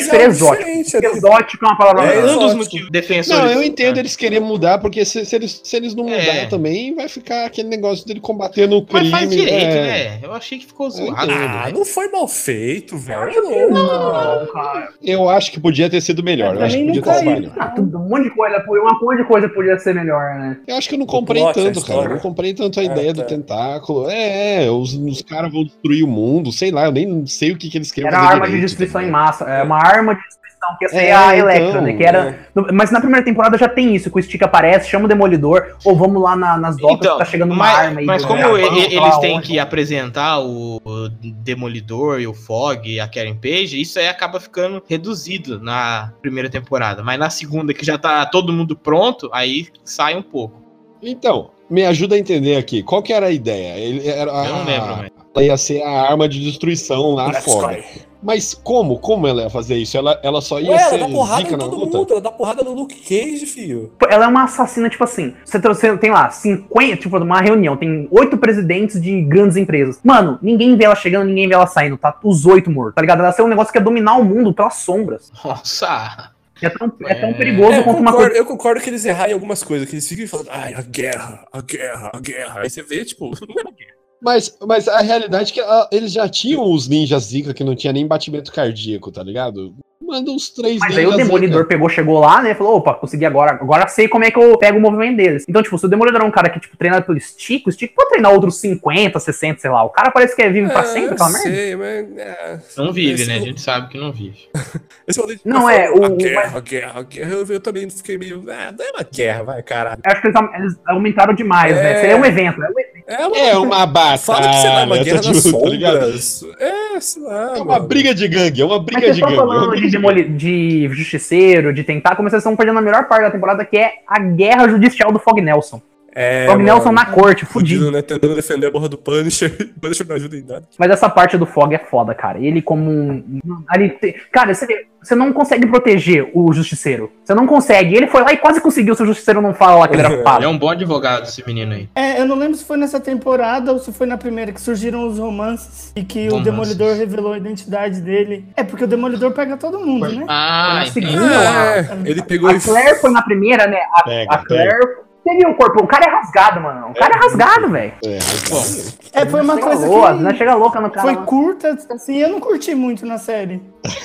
[0.05, 0.69] ser algo exótico.
[0.69, 3.43] é- Exótico é uma palavra É, um dos motivos defensores.
[3.43, 6.19] Não, eu entendo eles querer mudar, porque se, se eles, se eles não É.
[6.19, 9.09] mudar também, vai ficar aquele negócio dele combatendo o crime.
[9.09, 9.81] Mas faz direito, é.
[9.81, 10.19] né?
[10.23, 11.15] Eu achei que ficou zoado.
[11.31, 11.71] Ah, né?
[11.73, 13.69] não foi mal feito, velho.
[13.71, 14.89] Não, cara.
[15.03, 16.51] Eu acho que podia ter sido melhor.
[16.53, 17.53] Eu Pra acho que podia não ter sido melhor.
[17.57, 20.57] Ah, tudo, um monte de coisa, uma monte de coisa podia ser melhor, né?
[20.67, 22.01] Eu acho que eu não comprei plot, tanto, cara.
[22.03, 23.21] Eu não comprei tanto a Ah, ideia tá.
[23.21, 24.09] do tentáculo.
[24.09, 27.57] É, é, os, os caras vão destruir o mundo, sei lá, eu nem sei o
[27.57, 29.43] que, que eles queriam Era fazer arma de direito, destruição tá em massa.
[29.45, 30.45] É uma arma de destruição
[30.79, 31.93] que ia ser É, a então, Electra, né?
[31.93, 32.39] Que era.
[32.55, 35.75] no- Mas na primeira temporada já tem isso, que o Stick aparece, chama o Demolidor,
[35.83, 38.05] ou vamos lá na- nas docas Então, que tá chegando uma mas, arma aí.
[38.05, 42.89] mas como Japão, e- sei eles têm que apresentar o, o Demolidor e o Fog
[42.89, 47.03] e a Karen Page, isso aí acaba ficando reduzido na primeira temporada.
[47.03, 50.63] Mas na segunda, que já tá todo mundo pronto, aí sai um pouco.
[51.01, 52.81] Então, me ajuda a entender aqui.
[52.81, 53.77] Qual que era a ideia?
[53.77, 55.11] Ele era, Eu não lembro, mas.
[55.35, 57.83] Ela ia ser a arma de destruição lá Let's fora.
[58.23, 58.97] Mas como?
[58.97, 59.95] Como ela ia fazer isso?
[59.97, 61.97] Ela, ela só ia Ué, ela ser dá porrada zica em todo luta?
[61.97, 63.91] mundo, ela dá porrada no Luke Cage, filho.
[64.09, 65.35] Ela é uma assassina, tipo assim.
[65.45, 69.99] Você, tem- tem lá 50, tipo, uma reunião, tem oito presidentes de grandes empresas.
[70.03, 72.17] Mano, ninguém vê ela chegando, ninguém vê ela saindo, tá?
[72.23, 73.19] Os oito mortos, tá ligado?
[73.19, 75.31] Ela é um negócio que é dominar o mundo pelas sombras.
[75.43, 76.31] Nossa!
[76.61, 77.33] É tão, é tão É.
[77.33, 78.37] perigoso É, quanto uma concordo, coisa.
[78.41, 81.45] eu concordo que eles erraram em algumas coisas, que eles ficam falando, ai, a guerra,
[81.51, 82.61] a guerra, a guerra.
[82.61, 83.93] Aí você vê, tipo, não é uma guerra.
[84.21, 87.75] Mas, mas a realidade é que ah, eles já tinham os ninjas zica que não
[87.75, 89.73] tinha nem batimento cardíaco, tá ligado?
[90.01, 91.69] Manda os três Mas aí o Demolidor zica.
[91.69, 92.53] pegou, chegou lá, né?
[92.53, 93.53] Falou, opa, consegui agora.
[93.53, 95.43] Agora sei como é que eu pego o movimento deles.
[95.49, 97.93] Então, tipo, se o Demolidor é um cara que, tipo, treina pelo Stick, o Stick
[97.95, 99.83] pode treinar outros 50, 60, sei lá.
[99.83, 101.25] O cara parece que é vive pra É, sempre, merda.
[101.39, 102.17] sei, mas...
[102.17, 103.35] É, Não vive, Esse- né?
[103.37, 104.37] A gente sabe que não vive.
[105.45, 107.31] Não, é, o- A guerra, a guerra, a guerra.
[107.31, 108.43] Eu, eu também fiquei meio...
[108.49, 110.01] Ah, não é uma guerra, vai, caralho.
[110.05, 111.81] Eu acho que eles, au- eles aumentaram demais, É.
[111.83, 112.01] né?
[112.01, 112.59] Seria um evento.
[112.59, 112.67] né?
[113.07, 114.17] É uma, É uma batalha.
[114.17, 115.93] Fala que você dá uma guerra tá nas junto, tá ligado?
[116.17, 116.45] sombras.
[116.59, 117.87] É, sei lá, É uma mano.
[117.87, 119.33] briga de gangue, é uma Mas briga de gangue.
[119.33, 123.07] é falando de, de demoli- de justiceiro, de tentar, como vocês estão perdendo a melhor
[123.07, 125.79] parte da temporada, que é a guerra judicial do Fog Nelson.
[126.17, 127.91] É, Fog Nelson na corte, fudido.
[127.91, 128.01] Né?
[128.01, 129.51] Tentando defender a porra do Punisher.
[129.75, 130.63] O Punisher não ajuda em nada.
[130.79, 132.39] Mas essa parte do Fog é foda, cara.
[132.39, 133.39] Ele como um.
[133.67, 134.65] Ali te- Cara, você,
[135.03, 137.11] você não consegue proteger o justiceiro.
[137.23, 137.95] Você não consegue.
[137.95, 140.07] Ele foi lá e quase conseguiu se o justiceiro não fala lá que ele era
[140.15, 140.47] Ele é culpado.
[140.47, 141.89] um bom advogado, esse menino aí.
[141.93, 145.05] É, eu não lembro se foi nessa temporada ou se foi na primeira que surgiram
[145.07, 146.45] os romances e que o Romances.
[146.45, 148.45] Demolidor revelou a identidade dele.
[148.55, 150.23] É, porque o Demolidor pega todo mundo, né?
[150.29, 151.07] Ah, na entendi.
[151.07, 151.35] segunda.
[151.35, 153.79] É, ele pegou A Claire foi na primeira, né?
[153.93, 154.79] A, Pega, a Claire.
[155.25, 155.83] Você viu o corpo?
[155.83, 156.89] O cara é rasgado, mano.
[156.91, 157.93] O cara é rasgado, velho.
[158.05, 160.35] É, É, foi uma coisa louca, que né?
[160.35, 161.07] Chega louca no cara.
[161.13, 163.59] foi curta, assim, eu não curti muito na série.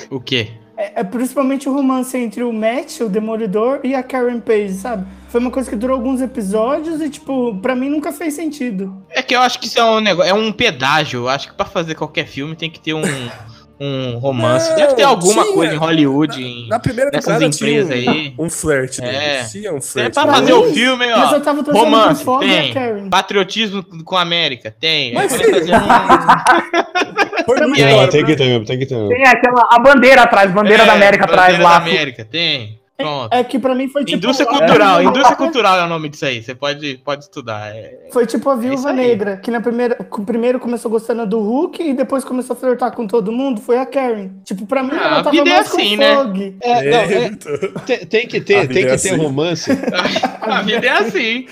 [0.09, 0.49] o quê?
[0.75, 5.05] É, é principalmente o romance entre o Matt, o Demolidor, e a Karen Page, sabe?
[5.29, 9.05] Foi uma coisa que durou alguns episódios e, tipo, pra mim nunca fez sentido.
[9.11, 11.19] É que eu acho que isso é um negócio, é um pedágio.
[11.19, 13.03] Eu acho que pra fazer qualquer filme tem que ter um,
[13.83, 14.69] um romance.
[14.69, 15.53] Não, Deve ter alguma tinha.
[15.55, 18.33] coisa em Hollywood, em, Na primeira nessas empresas um, aí.
[18.37, 19.11] um flerte É.
[19.11, 19.51] deles.
[19.51, 21.17] Tinha um É pra Mas- fazer o filme, ó.
[21.17, 22.73] Mas eu tava Romance, a tem.
[22.73, 23.09] Karen.
[23.09, 25.13] Patriotismo com a América, tem.
[25.13, 25.79] Mas fazer um-
[27.45, 28.35] Foi muito tem que né?
[28.37, 29.09] ter mesmo, tem que ter mesmo.
[29.09, 29.67] Tem aquela.
[29.71, 31.79] A bandeira atrás, bandeira É, da América atrás bandeira lá.
[31.79, 32.79] da América, tem.
[32.97, 33.33] Pronto.
[33.33, 34.17] É que pra mim foi tipo.
[34.17, 36.43] Indústria a- cultural, a- indústria cultural é o nome disso aí.
[36.43, 37.75] Você pode, pode estudar.
[37.75, 38.95] É- Foi tipo a isso Viúva aí.
[38.95, 43.07] Negra, que na primeira, primeiro começou gostando do Hulk e depois começou a flertar com
[43.07, 44.29] todo mundo, foi a Karen.
[44.43, 46.13] Tipo, pra mim Ah, ela a tava vida é mais assim, com né?
[46.19, 46.55] o Fog.
[46.61, 47.29] É, não, é, É,
[47.85, 49.15] tem, tem que ter, tem que é ter assim.
[49.17, 49.71] romance.
[50.41, 51.45] A vida é assim.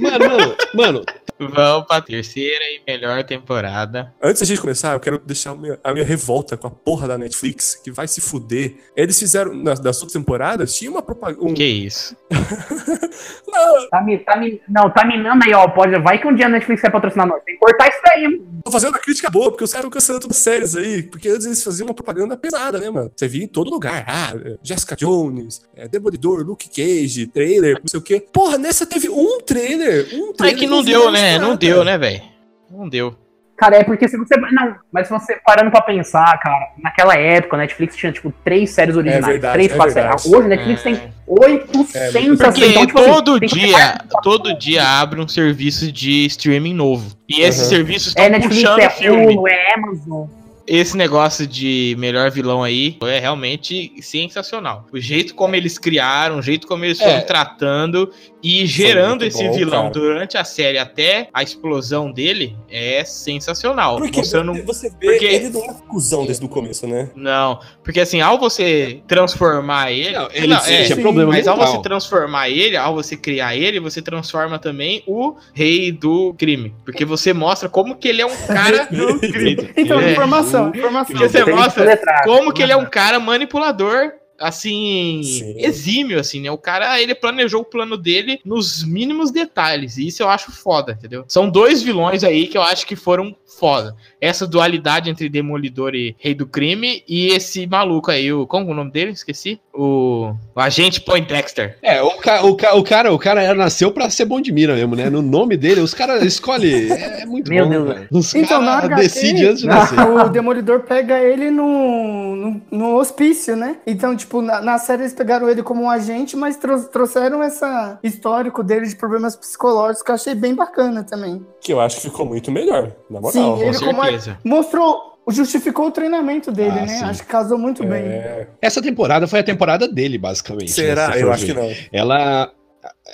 [0.00, 1.04] Mano, mano, mano,
[1.38, 4.14] Vamos pra terceira e melhor temporada.
[4.22, 7.08] Antes da gente começar, eu quero deixar a minha, a minha revolta com a porra
[7.08, 8.76] da Netflix, que vai se fuder.
[8.96, 11.44] Eles fizeram, nas, das outras temporadas, tinha uma propaganda.
[11.44, 11.54] Um...
[11.54, 12.16] Que isso?
[13.48, 15.68] Não, Tá, mi- tá mi- não, tá minando aí, ó.
[15.68, 17.42] Pode, vai que um dia a Netflix vai patrocinar nós.
[17.44, 18.60] Tem que cortar isso daí, mano.
[18.64, 21.02] tô fazendo uma crítica boa, porque os caras estão cancelando todas as séries aí.
[21.02, 23.10] Porque antes eles faziam uma propaganda pesada, né, mano?
[23.14, 24.04] Você via em todo lugar.
[24.06, 28.24] Ah, é, Jessica Jones, é, Demolidor, Luke Cage, trailer, não sei o quê.
[28.32, 30.08] Porra, nessa teve um trailer.
[30.14, 31.32] Um É trailer que não eu vi deu, né?
[31.38, 31.56] Não estrada.
[31.56, 32.22] deu, né, velho?
[32.70, 33.14] Não deu.
[33.62, 34.36] Cara, é porque se você.
[34.36, 38.70] Não, mas se você parando pra pensar, cara, naquela época, a Netflix tinha, tipo, três
[38.70, 39.24] séries originais.
[39.24, 40.26] verdade, três, é quatro séries.
[40.26, 40.82] Hoje a Netflix É.
[40.82, 46.26] tem 800 Porque então, tipo assim, todo que dia, todo dia abre um serviço de
[46.26, 47.16] streaming novo.
[47.28, 47.68] E esses Uhum.
[47.68, 49.36] serviços estão É Netflix, puxando é filme.
[49.36, 50.26] Hulu, é Amazon.
[50.66, 54.86] Esse negócio de melhor vilão aí é realmente sensacional.
[54.92, 57.04] O jeito como eles criaram, o jeito como eles É.
[57.10, 58.10] foram tratando
[58.42, 59.90] e gerando esse bom, vilão cara.
[59.92, 63.96] durante a série até a explosão dele é sensacional.
[63.98, 67.10] Porque mostrando você vê, porque- ele não é cuzão desde o começo, né?
[67.14, 70.12] Não, porque assim, ao você transformar ele.
[70.12, 73.78] Não, ele Não, é, sim, problema mas ao você transformar ele, ao você criar ele,
[73.80, 76.74] você transforma também o rei do crime.
[76.84, 79.70] Porque você mostra como que ele é um cara do crime.
[79.76, 80.12] Então, É.
[80.12, 81.28] informação Informação, Porque informação.
[81.28, 85.54] você Tem que mostra como que ele é um cara manipulador, assim, Sim.
[85.58, 86.50] exímio, assim, né?
[86.50, 89.96] O cara, ele planejou o plano dele nos mínimos detalhes.
[89.96, 91.24] E isso eu acho foda, entendeu?
[91.28, 93.96] São dois vilões aí que eu acho que foram foda.
[94.22, 98.46] Essa dualidade entre Demolidor e Rei do Crime e esse maluco aí, o.
[98.46, 99.10] Como é o nome dele?
[99.10, 99.60] Esqueci.
[99.74, 101.76] O, o agente Poindexter.
[101.82, 104.74] É, o, ca, o, ca, o cara, o cara nasceu pra ser bom de mira
[104.76, 105.10] mesmo, né?
[105.10, 106.92] No nome dele, os caras escolhem.
[106.92, 108.08] É, é muito Meu bom, Deus, velho.
[108.12, 109.98] Os Então, na HQ, decidem antes de nascer.
[110.22, 113.76] O Demolidor pega ele no, no, no hospício, né?
[113.86, 117.64] Então, tipo, na, na série eles pegaram ele como um agente, mas trou- trouxeram esse
[118.02, 121.44] histórico dele de problemas psicológicos que eu achei bem bacana também.
[121.60, 123.32] Que eu acho que ficou muito melhor, na moral.
[123.58, 124.38] Sim, ele como certeza.
[124.44, 126.86] mostrou, justificou o treinamento dele, Ah, né?
[126.88, 127.04] sim.
[127.04, 128.02] Acho que casou muito bem.
[128.04, 128.48] É.
[128.60, 130.68] Essa temporada foi a temporada dele, basicamente.
[130.68, 131.12] né, Será?
[131.12, 131.70] se Eu acho que não.
[131.92, 132.52] Ela.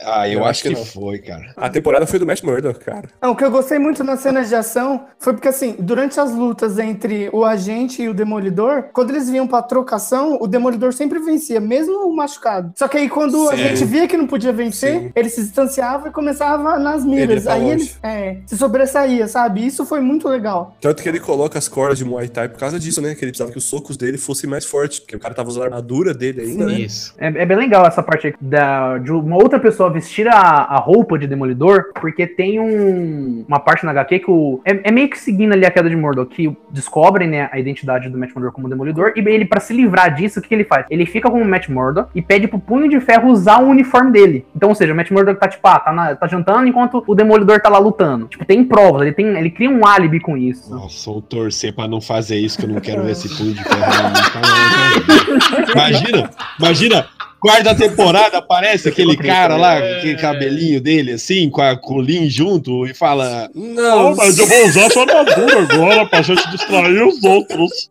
[0.05, 0.85] Ah, eu, Eu acho acho que que, não.
[0.85, 1.53] foi, cara.
[1.57, 3.09] A temporada foi do Matt Murdock, cara.
[3.23, 6.33] Não, o que eu gostei muito nas cenas de ação foi porque, assim, durante as
[6.35, 11.19] lutas entre o agente e o demolidor, quando eles vinham pra trocação, o demolidor sempre
[11.19, 12.73] vencia, mesmo machucado.
[12.77, 13.63] Só que aí, quando a Sim.
[13.65, 15.13] gente via que não podia vencer, Sim.
[15.17, 17.45] ele se distanciava e começava nas Ele miras.
[17.45, 17.97] ia pra aí ele longe.
[18.03, 19.67] é, se sobressaía, sabe?
[19.67, 20.77] Isso foi muito legal.
[20.81, 23.15] Tanto que ele coloca as cordas de Muay Thai por causa disso, né?
[23.15, 25.63] Que ele precisava que os socos dele fossem mais fortes, porque o cara tava usando
[25.63, 26.73] a armadura dele ainda, né?
[26.75, 27.15] Isso.
[27.19, 30.77] É, é bem legal essa parte aí da, de uma outra pessoa vestir a, a
[30.79, 35.09] roupa de Demolidor, porque tem um, uma parte na HQ que o, é, é meio
[35.09, 38.55] que seguindo ali a queda de Murdoch, que descobrem né, a identidade do Matt Murdock
[38.55, 40.87] como Demolidor, e ele, pra se livrar disso, o que, que ele faz?
[40.91, 44.11] Ele fica como o Matt Murdock e pede pro Punho de Ferro usar o uniforme
[44.11, 44.45] dele.
[44.57, 47.15] Então, ou seja, o Matt Murdock tá tipo, ah, tá, na- tá jantando enquanto o
[47.15, 48.27] Demolidor tá lá lutando.
[48.27, 50.75] Tipo, tem provas, ele, tem, ele cria um álibi com isso.
[50.75, 53.63] Nossa, vou torcer pra não fazer isso, que eu não quero ver esse punho de
[53.63, 55.71] ferro nunca mais.
[55.75, 57.07] Imagina, imagina,
[57.41, 62.87] quarta temporada aparece aquele cara lá, com aquele cabelinho dele assim, com a colim junto
[62.87, 63.49] e fala.
[63.55, 64.27] Não, vou
[64.67, 67.91] usar sua armadura agora pra gente distrair os outros.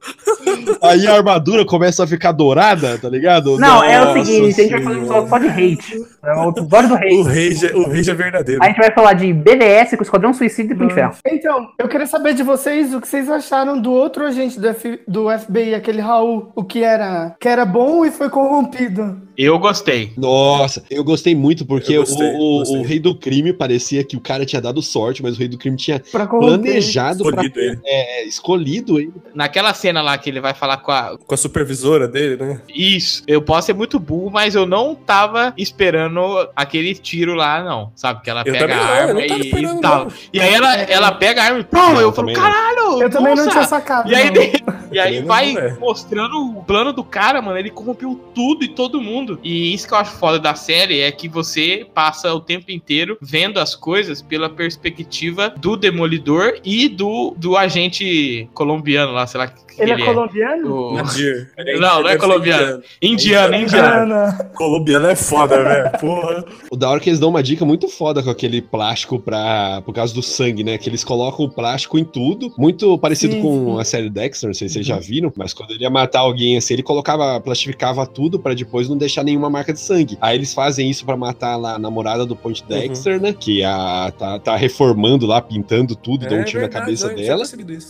[0.81, 3.57] Aí a armadura começa a ficar dourada, tá ligado?
[3.57, 5.29] Não, é o Nossa seguinte, a gente vai fazer um Senhora.
[5.29, 6.05] só de hate.
[6.23, 7.21] É o episódio do o hate.
[7.23, 8.63] rage, é- o rage é verdadeiro.
[8.63, 11.13] A gente vai falar de BVS com o Esquadrão Suicida e Punho de Ferro.
[11.25, 14.99] Então, eu queria saber de vocês o que vocês acharam do outro agente do, F-
[15.07, 19.21] do FBI, aquele Raul, o que era, que era bom e foi corrompido.
[19.37, 20.11] Eu gostei.
[20.17, 22.79] Nossa, eu gostei muito porque Eu gostei, o, o- gostei.
[22.79, 25.57] o rei do crime parecia que o cara tinha dado sorte, mas o rei do
[25.57, 27.79] crime tinha Pra planejado pra Escolhido ele.
[27.85, 29.13] é, escolhido ele.
[29.35, 31.15] Naquela cena lá que ele vai falar com a.
[31.17, 32.61] Com a supervisora dele, né?
[32.73, 33.23] Isso.
[33.27, 36.06] Eu posso ser muito burro, mas eu não tava esperando
[36.55, 37.91] aquele tiro lá, não.
[37.95, 38.21] Sabe?
[38.21, 40.05] Que ela Eu pega a não, eu arma não e, esperando, e tal.
[40.05, 40.13] não.
[40.33, 43.01] E aí ela, ela pega a arma e pum, eu falo, caralho!
[43.01, 44.09] Eu também não tinha sacado.
[44.09, 44.31] E aí,
[44.91, 45.77] e aí Também não, vai né?
[45.79, 47.57] mostrando o plano do cara, mano.
[47.57, 49.39] Ele corrompeu tudo e todo mundo.
[49.43, 53.17] E isso que eu acho foda da série é que você passa o tempo inteiro
[53.21, 59.47] vendo as coisas pela perspectiva do Demolidor e do, do agente colombiano lá, sei lá
[59.79, 60.75] Ele ele, é colombiano?
[60.75, 61.49] O- Nadir.
[61.79, 62.81] Não, não é colombiano.
[63.01, 64.03] Indiano, indiano.
[64.05, 64.51] Indiana.
[64.55, 65.91] Colombiano é foda, velho.
[65.99, 66.45] Porra.
[66.71, 69.93] O da hora que eles dão uma dica muito foda com aquele plástico pra, por
[69.93, 70.77] causa do sangue, né?
[70.77, 72.51] Que eles colocam o plástico em tudo.
[72.57, 73.81] Muito parecido Sim, com sim.
[73.81, 76.57] a série Dexter, não sei se vocês já viram, mas quando ele ia matar alguém
[76.57, 80.17] assim, ele colocava, plastificava tudo pra depois não deixar nenhuma marca de sangue.
[80.21, 83.33] Aí eles fazem isso pra matar lá a namorada do Point Dexter, né?
[83.37, 87.43] Que a, tá, tá reformando lá, pintando tudo, dá um tiro na cabeça dela.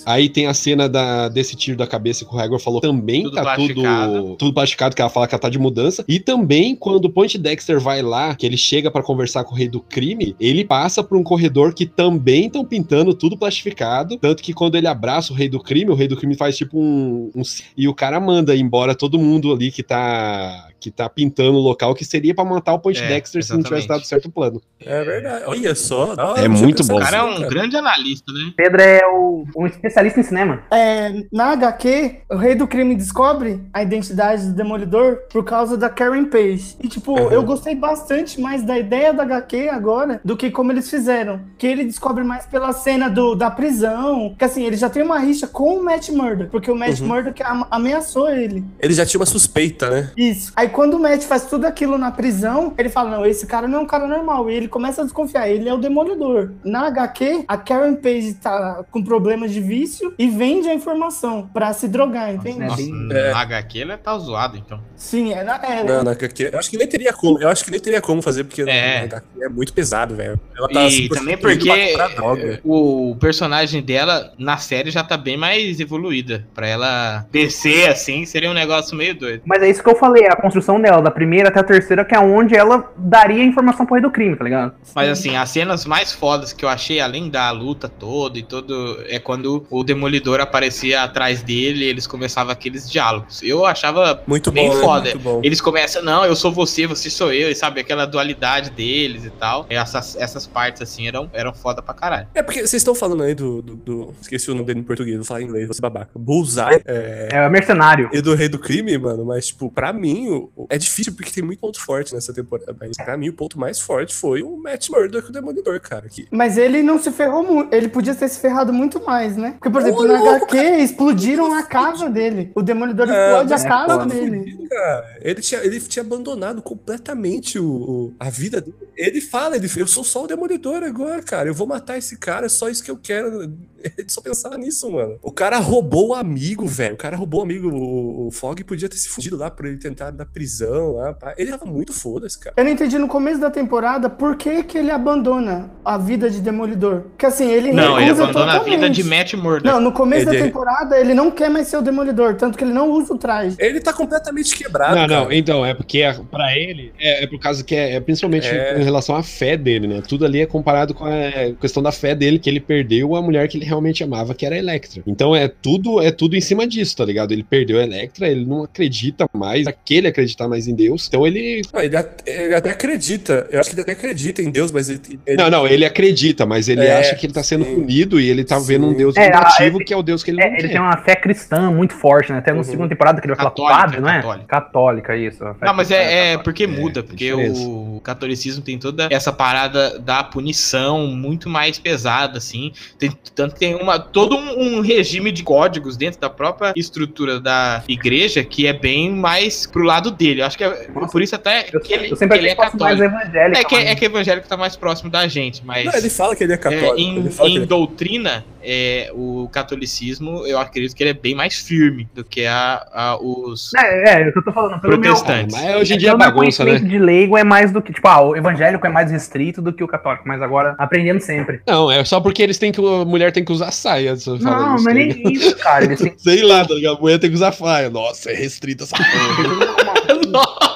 [0.06, 3.36] Aí tem a cena da, desse tiro da cabeça que o Hagor falou também, Tudo
[3.36, 4.13] tá plastificado.
[4.13, 6.03] tudo, tudo plastificado, que ela fala que ela tá de mudança.
[6.07, 9.57] E também, quando o Point Dexter vai lá, que ele chega pra conversar com o
[9.57, 14.17] rei do crime, ele passa por um corredor que também estão pintando tudo plastificado.
[14.17, 16.80] Tanto que quando ele abraça o rei do crime, o rei do crime faz tipo
[16.80, 17.32] um.
[17.36, 17.41] um
[17.78, 20.69] e o cara manda embora todo mundo ali que tá.
[20.80, 23.63] Que tá pintando o local, que seria pra matar o Point É, Dexter se não
[23.63, 24.61] tivesse dado certo o plano.
[24.80, 25.43] É verdade.
[25.47, 26.13] Olha só.
[26.13, 26.97] É não tinha muito bom.
[26.97, 28.51] O cara é um grande analista, né?
[28.55, 30.61] Pedro é o, um especialista em cinema.
[30.71, 35.89] É, na HQ, o rei do crime descobre a identidade do Demolidor por causa da
[35.89, 36.75] Karen Page.
[36.82, 37.32] E, tipo, Uhum.
[37.32, 41.41] eu gostei bastante mais da ideia da HQ agora do que como eles fizeram.
[41.57, 44.36] Que ele descobre mais pela cena do, da prisão.
[44.38, 47.07] Que, assim, ele já tem uma rixa com o Matt Murdock, porque o Matt Uhum.
[47.07, 48.63] Murdock am- ameaçou ele.
[48.80, 50.11] Ele já tinha uma suspeita, né?
[50.15, 50.51] Isso.
[50.55, 53.80] Aí quando o Matt faz tudo aquilo na prisão, ele fala: Não, esse cara não
[53.80, 54.49] é um cara normal.
[54.49, 56.51] E ele começa a desconfiar, ele é o demolidor.
[56.63, 61.74] Na HQ, a Karen Page tá com problemas de vício e vende a informação pra
[61.74, 62.61] se drogar, entende?
[62.61, 64.80] É Nossa, bem- na HQ ele tá zoado, então.
[64.95, 66.49] Sim, é, na, é Não, na HQ.
[66.53, 67.39] Eu acho que nem teria como.
[67.41, 68.99] Eu acho que nem teria como fazer, porque É.
[68.99, 70.39] na HQ é muito pesado, velho.
[70.57, 72.59] Ela E se também porque pra comprar droga.
[72.63, 76.45] o personagem dela na série já tá bem mais evoluída.
[76.53, 79.41] Pra ela descer assim, seria um negócio meio doido.
[79.45, 82.16] Mas é isso que eu falei, a construção dela, da primeira até a terceira, que
[82.16, 84.74] é onde ela daria informação pro rei do crime, tá ligado?
[84.95, 88.99] Mas assim, as cenas mais fodas que eu achei, além da luta toda e todo,
[89.08, 93.41] é quando o Demolidor aparecia atrás dele e eles começavam aqueles diálogos.
[93.43, 94.82] Eu achava Muito bem bom, né?
[94.82, 95.03] foda.
[95.12, 95.41] Muito bom.
[95.43, 99.30] Eles começam, não, eu sou você, você sou eu, e sabe, aquela dualidade deles e
[99.30, 99.66] tal.
[99.70, 102.28] Essas, essas partes, assim, eram, eram foda pra caralho.
[102.34, 105.16] É porque vocês estão falando aí do, do, do- Esqueci o nome dele em português,
[105.18, 106.10] vou falar em inglês, você babaca.
[106.16, 106.82] Bullseye.
[106.86, 107.30] É.
[107.32, 108.10] É o mercenário.
[108.12, 111.32] E do Rei do Crime, mano, mas, tipo, pra mim, o- o- é difícil porque
[111.32, 112.76] tem muito ponto forte nessa temporada.
[112.80, 116.08] Mas pra mim, o ponto mais forte foi o Matt Murdock, o Demolidor, cara.
[116.10, 116.28] Que...
[116.32, 117.74] Mas ele não se ferrou muito.
[117.74, 119.52] Ele podia ter se ferrado muito mais, né?
[119.54, 122.52] Porque, por exemplo, no louco, HQ explodiram a casa dele.
[122.56, 124.06] O Demolidor É, explode a casa foda.
[124.14, 124.68] dele.
[124.70, 128.76] Cara, ele tinha, ele tinha abandonado completamente o, o- a vida dele.
[128.95, 131.50] Ele fala, ele eu sou só o Demolidor agora, cara.
[131.50, 133.54] Eu vou matar esse cara, é só isso que eu quero.
[133.98, 135.20] Ele só pensava nisso, mano.
[135.22, 136.95] O cara roubou o amigo, velho.
[136.95, 137.70] O cara roubou o amigo.
[137.70, 141.14] O, o Fog podia ter se fudido lá por ele tentar da prisão lá.
[141.14, 141.34] pá.
[141.38, 142.54] Ele tava muito foda-se, cara.
[142.58, 146.40] Eu não entendi no começo da temporada por que, que ele abandona a vida de
[146.42, 147.02] Demolidor.
[147.10, 148.96] Porque assim, ele Não, ele abandona a vida totalmente.
[148.96, 149.66] de Matt Murdock.
[149.66, 152.64] Não, no começo Ele- da temporada ele não quer mais ser o Demolidor, tanto que
[152.64, 153.56] ele não usa o traje.
[153.60, 154.96] Ele tá completamente quebrado.
[154.96, 155.36] Não, não, cara.
[155.36, 158.80] então, é porque é- pra ele, é, é por causa que é, é principalmente É.
[158.80, 160.02] em relação à fé dele, né?
[160.08, 161.12] Tudo ali é comparado com a
[161.60, 164.56] questão da fé dele, que ele perdeu a mulher que ele realmente amava, que era
[164.56, 165.02] a Electra.
[165.08, 167.32] Então é tudo, é tudo em cima disso, tá ligado?
[167.32, 171.61] Ele perdeu a Electra, ele não acredita mais, aquele acreditar mais em Deus, então ele.
[171.73, 173.47] Não, ele, até, ele até acredita.
[173.49, 175.01] Eu acho que ele até acredita em Deus, mas ele.
[175.25, 177.75] ele- Não, não, ele acredita, mas ele É, acha que ele tá sendo sim.
[177.75, 178.67] punido e ele tá Sim.
[178.67, 180.80] vendo um Deus É, negativo, que é o Deus que ele É, não ele tem
[180.80, 182.39] uma fé cristã muito forte, né?
[182.39, 182.63] Até na Uhum.
[182.63, 184.15] segunda temporada que ele vai falar Católica, padre, não é?
[184.17, 184.45] católica.
[184.47, 185.43] Católica, isso.
[185.61, 186.07] Não, mas é, é
[186.38, 186.43] católica.
[186.43, 192.38] porque É, muda, porque o catolicismo tem toda essa parada da punição muito mais pesada,
[192.38, 192.71] assim.
[192.99, 197.39] Tem, tanto que tem uma, todo um, um regime de códigos dentro da própria estrutura
[197.39, 200.41] da igreja que é bem mais pro lado dele.
[200.41, 200.70] Acho que é
[201.11, 203.03] por isso até Eu, que ele, eu sempre que ele é católico.
[203.03, 205.86] É que, mas- é que o evangélico tá mais próximo da gente, mas.
[205.86, 206.97] Não, ele fala que ele é é, católico.
[206.97, 211.13] em, fala que em ele é doutrina, é, o catolicismo, eu acredito que ele é
[211.13, 214.51] bem mais firme do que a, a- os É, é, é o que eu tô
[214.51, 214.82] falando.
[214.82, 215.55] Pelo meu, protestantes.
[215.55, 216.80] Mas hoje em dia é pelo meu bagunça, né?
[216.80, 219.84] de leigo é mais do que, tipo, ah, o evangélico é mais restrito do que
[219.84, 221.61] o católico, mas agora aprendendo sempre.
[221.68, 222.80] Não, é só porque eles têm que.
[222.82, 224.15] A mulher tem que usar saia.
[224.41, 225.32] Não, é tá nem ligado?
[225.34, 225.86] isso, cara.
[225.86, 226.97] Eles têm Sei lá, tá ligado?
[226.97, 227.89] A mulher tem que usar faia.
[227.89, 229.78] Nossa, é restrita essa porra.
[230.30, 230.66] no.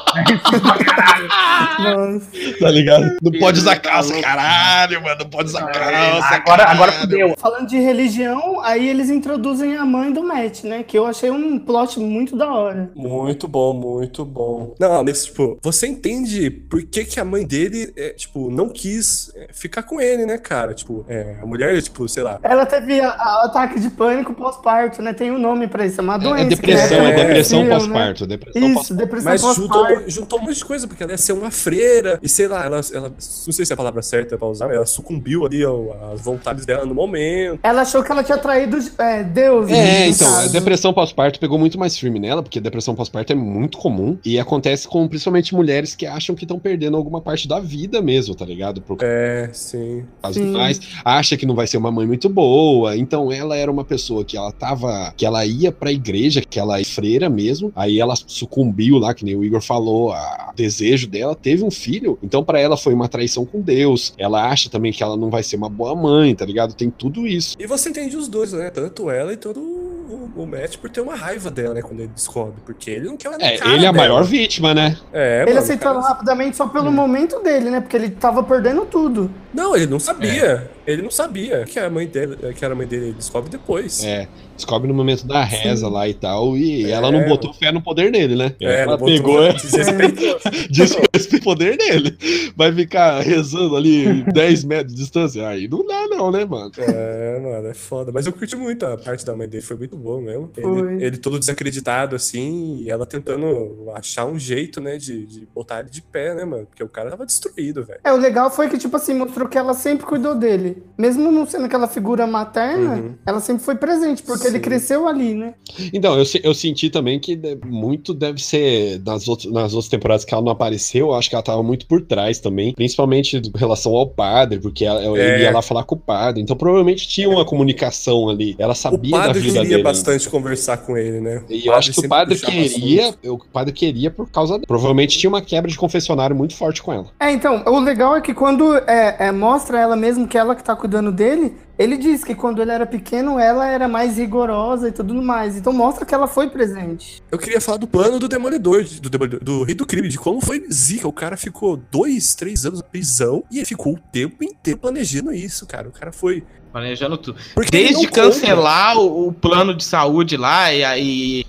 [1.79, 2.27] Nossa.
[2.59, 3.17] tá ligado?
[3.21, 5.17] Não pode usar calça, caralho, mano.
[5.19, 6.35] Não pode usar calça.
[6.35, 7.01] agora, agora caralho.
[7.01, 7.35] fudeu.
[7.37, 10.83] Falando de religião, aí eles introduzem a mãe do Matt, né?
[10.83, 12.91] Que eu achei um plot muito da hora.
[12.95, 14.75] Muito bom, muito bom.
[14.79, 19.31] Não, mas, tipo, você entende por que, que a mãe dele, é, tipo, não quis
[19.35, 20.73] é, ficar com ele, né, cara?
[20.73, 22.39] Tipo, é, a mulher, tipo, sei lá.
[22.43, 25.13] Ela teve a- a- ataque de pânico pós-parto, né?
[25.13, 26.41] Tem um nome pra isso, é uma É, doença.
[26.43, 28.27] é depressão, que é, é depressão possível, pós-parto.
[28.27, 28.93] Depressão Isso, pós-parto.
[28.95, 32.29] depressão Mas juntou, juntou um monte de coisa, porque ela ia ser uma freira, e
[32.29, 33.15] sei lá, ela, ela não
[33.53, 36.65] sei se é a palavra certa pra usar, mas ela sucumbiu ali ao- às vontades
[36.65, 37.59] dela no momento.
[37.63, 39.69] Ela achou que ela tinha traído é, Deus.
[39.69, 40.53] É, né, no então, a caso.
[40.53, 44.87] depressão pós-parto pegou muito mais firme nela, porque depressão pós-parto é muito comum e acontece
[44.87, 48.81] com principalmente mulheres que acham que estão perdendo alguma parte da vida mesmo, tá ligado?
[48.81, 50.03] Por É, sim.
[50.21, 50.51] causa Sim.
[50.51, 52.95] mais, acha que não vai ser uma mãe muito boa.
[52.97, 56.79] Então ela era uma pessoa que ela tava, que ela ia pra igreja, que ela
[56.79, 57.71] é freira mesmo.
[57.75, 62.17] Aí ela sucumbiu lá, que nem o Igor falou, a desejo dela, teve um filho.
[62.21, 64.13] Então pra ela foi uma traição com Deus.
[64.17, 66.73] Ela acha também que ela não vai ser uma boa mãe, tá ligado?
[66.73, 67.55] Tem tudo isso.
[67.59, 68.69] E você entende os dois, né?
[68.69, 71.81] Tanto ela e todo o, o Matt por ter uma raiva dela, né?
[71.81, 72.55] Quando ele descobre.
[72.65, 74.97] Porque ele não quer É, ele é a maior vítima, né?
[75.13, 77.81] É, Ele mano, aceitou cara- rapidamente só pelo momento dele, né?
[77.81, 79.31] Porque ele tava perdendo tudo.
[79.53, 80.69] Não, ele não sabia.
[80.85, 84.03] Ele não sabia que a mãe dele, que era a mãe dele, ele descobre depois.
[84.03, 84.27] É,
[84.61, 87.81] descobre no momento da reza lá e tal, e É, ela não botou fé no
[87.81, 88.53] poder dele, né?
[88.61, 90.39] É, ela pegou, é, desrespeitou.
[90.69, 92.17] desrespeita o poder dele.
[92.55, 95.47] Vai ficar rezando ali 10 metros de distância.
[95.47, 96.71] Aí não dá, não, né, mano?
[96.77, 98.11] É, mano, é foda.
[98.11, 100.49] Mas eu curti muito a parte da mãe dele, foi muito bom mesmo.
[100.53, 100.93] Foi.
[100.95, 105.79] Ele, ele todo desacreditado, assim, e ela tentando achar um jeito, né, de, de botar
[105.81, 106.65] ele de pé, né, mano?
[106.65, 107.99] Porque o cara tava destruído, velho.
[108.03, 110.83] É, o legal foi que, tipo assim, mostrou que ela sempre cuidou dele.
[110.97, 113.15] Mesmo não sendo aquela figura materna, Uhum.
[113.25, 115.53] ela sempre foi presente, porque ele cresceu ali, né?
[115.93, 120.33] Então, eu, eu senti também que muito deve ser nas, outras nas outras temporadas que
[120.33, 123.95] ela não apareceu, eu acho que ela tava muito por trás também, principalmente em relação
[123.95, 125.41] ao padre, porque ela, ele É.
[125.43, 126.41] ia lá falar com o padre.
[126.41, 128.55] Então, provavelmente tinha uma comunicação ali.
[128.59, 129.83] Ela O sabia da padre vida queria dele.
[129.83, 131.43] bastante conversar com ele, né?
[131.49, 134.65] E eu acho que o padre queria, o padre queria por causa dela.
[134.67, 137.07] Provavelmente tinha uma quebra de confessionário muito forte com ela.
[137.19, 140.63] É, então, o legal é que quando é, é, mostra ela mesmo que ela que
[140.63, 144.91] tá cuidando dele, ele disse que quando ele era pequeno, ela era mais rigorosa e
[144.91, 145.57] tudo mais.
[145.57, 147.23] Então mostra que ela foi presente.
[147.31, 150.39] Eu queria falar do plano do Demolidor, do, Demolidor, do Rei do Crime, de como
[150.39, 151.07] foi zica.
[151.07, 155.33] O cara ficou dois, três anos na prisão e ele ficou o tempo inteiro planejando
[155.33, 155.89] isso, cara.
[155.89, 156.43] O cara foi.
[156.71, 157.37] Planejando tudo.
[157.53, 161.45] Porque Desde cancelar o, o plano de saúde lá e, e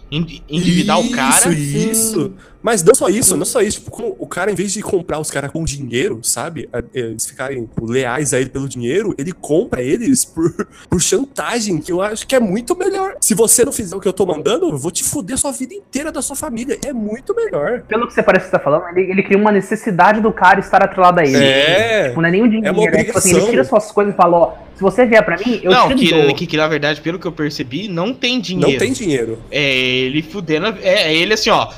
[0.50, 1.52] endividar o cara.
[1.52, 2.32] Isso, isso.
[2.62, 3.78] Mas não só isso, não só isso.
[3.80, 6.68] Tipo, como o cara, em vez de comprar os caras com dinheiro, sabe?
[6.72, 11.78] a- Eles ficarem tipo, leais a ele pelo dinheiro, ele compra eles por, por chantagem,
[11.78, 13.16] que eu acho que é muito melhor.
[13.20, 15.74] Se você não fizer o que eu tô mandando, eu vou te fuder sua vida
[15.74, 16.78] inteira da sua família.
[16.86, 17.82] É muito melhor.
[17.88, 20.60] Pelo que você parece que você tá falando, ele, ele cria uma necessidade do cara
[20.60, 21.36] estar atrelado a ele.
[21.42, 22.08] É.
[22.10, 23.50] Tipo, não é nem o dinheiro, É uma é tipo assim, ele obrigação.
[23.50, 26.34] tira suas coisas e fala, ó, se você vier pra mim, eu não, te que,
[26.34, 28.72] que, que na verdade, pelo que eu percebi, não tem dinheiro.
[28.72, 29.38] Não tem dinheiro.
[29.50, 30.66] É ele fudendo.
[30.82, 31.68] É, é ele assim, ó.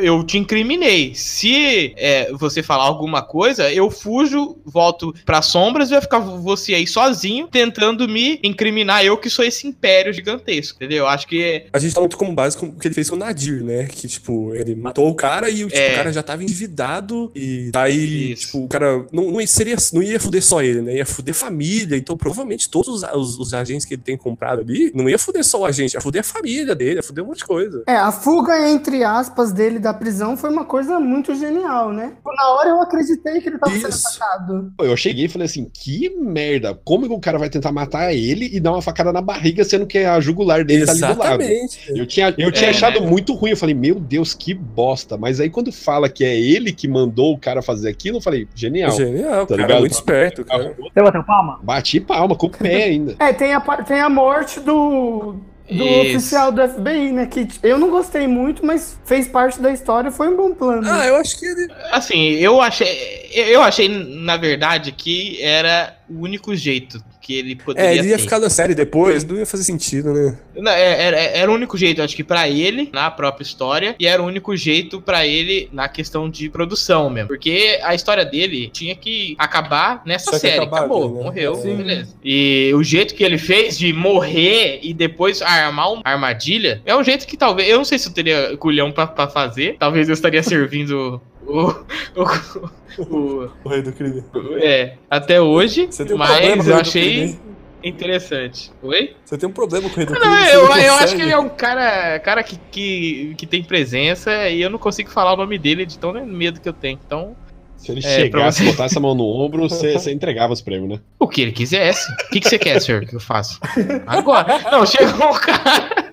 [0.00, 1.14] Eu te incriminei.
[1.14, 6.74] Se é, você falar alguma coisa, eu fujo, volto pras sombras e vai ficar você
[6.74, 9.04] aí sozinho tentando me incriminar.
[9.04, 11.06] Eu que sou esse império gigantesco, entendeu?
[11.06, 13.18] Acho que A gente tá muito como base com o que ele fez com o
[13.18, 13.84] Nadir, né?
[13.86, 15.92] Que, tipo, ele matou o cara e tipo, É.
[15.92, 17.30] o cara já tava endividado.
[17.34, 18.46] E daí, Isso.
[18.46, 20.96] tipo, o cara não, não, seria, não ia fuder só ele, né?
[20.96, 21.96] Ia fuder família.
[21.96, 25.44] Então, provavelmente, todos os, os, os agentes que ele tem comprado ali, não ia fuder
[25.44, 27.82] só o agente, ia fuder a família dele, ia fuder um monte de coisa.
[27.86, 32.12] É, a fuga, entre aspas, dele da prisão foi uma coisa muito genial, né?
[32.36, 34.08] Na hora eu acreditei que ele tava sendo Isso.
[34.08, 34.72] atacado.
[34.76, 36.74] Pô, Eu cheguei e falei assim, que merda.
[36.84, 39.86] Como que o cara vai tentar matar ele e dar uma facada na barriga, sendo
[39.86, 41.42] que a jugular dele tá ali do lado?
[41.42, 41.80] Exatamente.
[41.96, 43.06] Eu tinha, eu tinha É, achado né?
[43.06, 43.50] muito ruim.
[43.52, 45.16] Eu falei, meu Deus, que bosta.
[45.16, 48.48] Mas aí quando fala que é ele que mandou o cara fazer aquilo, eu falei,
[48.54, 48.90] genial.
[48.90, 49.62] Genial, Tá cara.
[49.62, 49.80] ligado?
[49.80, 50.74] Muito esperto, cara.
[50.78, 51.60] Você bateu palma?
[51.62, 53.14] Bati palma com o pé ainda.
[53.24, 55.36] É, tem a, tem a morte do,
[55.70, 56.18] do Isso.
[56.18, 57.26] oficial do FBI, né?
[57.26, 60.86] Que eu não gostei muito, mas fez parte da história, foi um bom plano.
[60.90, 61.68] Ah, eu acho que ele.
[61.90, 62.86] Assim, eu achei.
[63.32, 68.16] Eu achei, na verdade, que era o único jeito que ele poderia É, ele ia
[68.16, 68.22] ter.
[68.22, 70.38] ficar na série depois, não ia fazer sentido, né?
[70.54, 74.06] Não, é- Era, era o único jeito, acho que pra ele, na própria história, e
[74.06, 77.28] era o único jeito pra ele na questão de produção mesmo.
[77.28, 80.56] Porque a história dele tinha que acabar nessa que série.
[80.58, 81.22] acabar Acabou, né?
[81.24, 81.76] morreu, Sim.
[81.76, 82.14] beleza.
[82.22, 87.02] E o jeito que ele fez de morrer e depois armar uma armadilha é um
[87.02, 87.68] jeito que talvez.
[87.68, 89.76] Eu não sei se eu teria culhão pra fazer.
[89.78, 91.70] Talvez eu estaria servindo o.
[92.16, 94.22] o, o- O rei do crime.
[94.60, 97.38] é, até hoje, um mas eu achei
[97.82, 98.70] interessante.
[98.82, 99.14] Oi?
[99.24, 100.24] Você tem um problema com o rei do crime.
[100.26, 103.62] Não, eu, não eu acho que ele é um cara, cara que, que, que tem
[103.62, 106.98] presença e eu não consigo falar o nome dele de tão medo que eu tenho.
[107.06, 107.36] Então,
[107.76, 110.88] Se ele É, chegasse, você- botasse a mão no ombro, você, você entregava os prêmios,
[110.88, 111.00] né?
[111.18, 112.10] o que ele quisesse.
[112.12, 113.58] O que, que você quer, senhor, que eu faço?
[114.06, 114.60] Agora.
[114.70, 116.03] Não, chegou um cara.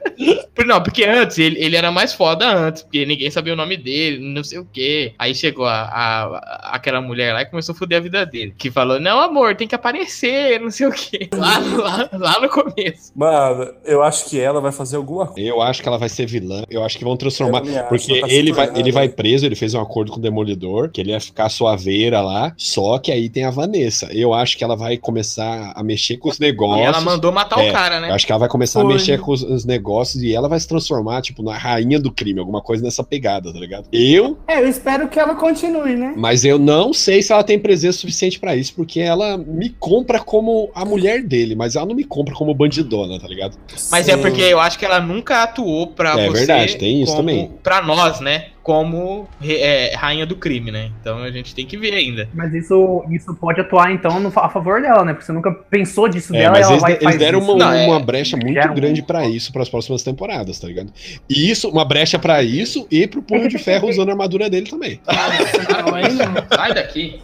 [0.66, 4.20] Não, porque antes ele, ele era mais foda antes, porque ninguém sabia o nome dele,
[4.20, 5.14] não sei o quê.
[5.18, 8.54] Aí chegou a, a- aquela mulher lá e começou a foder a vida dele.
[8.58, 11.30] Que falou: Não, amor, tem que aparecer, não sei o quê.
[11.34, 13.12] Lá, lá, lá no começo.
[13.16, 15.48] Mano, eu acho que ela vai fazer alguma coisa.
[15.48, 16.64] Eu acho que ela vai ser vilã.
[16.70, 17.66] Eu acho que vão transformar.
[17.66, 20.90] Eu Porque tá ele vai, ele vai preso, ele fez um acordo com o Demolidor,
[20.90, 22.54] que ele ia ficar suaveira lá.
[22.58, 24.08] Só que aí tem a Vanessa.
[24.12, 26.82] Eu acho que ela vai começar a mexer com os negócios.
[26.82, 28.12] E ela mandou matar É, o cara, Eu né?
[28.12, 28.90] acho que ela vai começar Foi.
[28.92, 32.12] a mexer com os, os negócios e ela vai se transformar, tipo, na rainha do
[32.12, 33.88] crime, alguma coisa nessa pegada, tá ligado?
[33.92, 36.14] Eu, É, eu espero que ela continue, né?
[36.18, 40.20] mas eu não sei se ela tem presença suficiente pra isso, porque ela me compra
[40.20, 43.58] como a mulher dele, mas ela não me compra como bandidona, tá ligado?
[43.92, 46.38] Mas é porque eu acho que ela nunca atuou pra É você.
[46.46, 47.52] verdade, tem isso como- também.
[47.64, 48.48] Pra nós, né?
[48.64, 50.92] Como é, rainha do crime, né?
[51.02, 52.30] Então a gente tem que ver ainda.
[52.34, 55.14] Mas isso, isso pode atuar, então, no- a favor dela, né?
[55.14, 57.52] Porque você nunca pensou disso É, dela mas e ela eles, eles deram isso.
[57.52, 60.60] uma, Não, é- uma brecha muito Gera um- grande pra isso para as próximas temporadas,
[60.60, 60.94] tá ligado?
[61.28, 64.70] E isso, uma brecha pra isso e pro Punho de Ferro usando a armadura dele
[64.70, 65.00] também.
[65.08, 66.58] Não, aí não.
[66.58, 67.20] Sai daqui.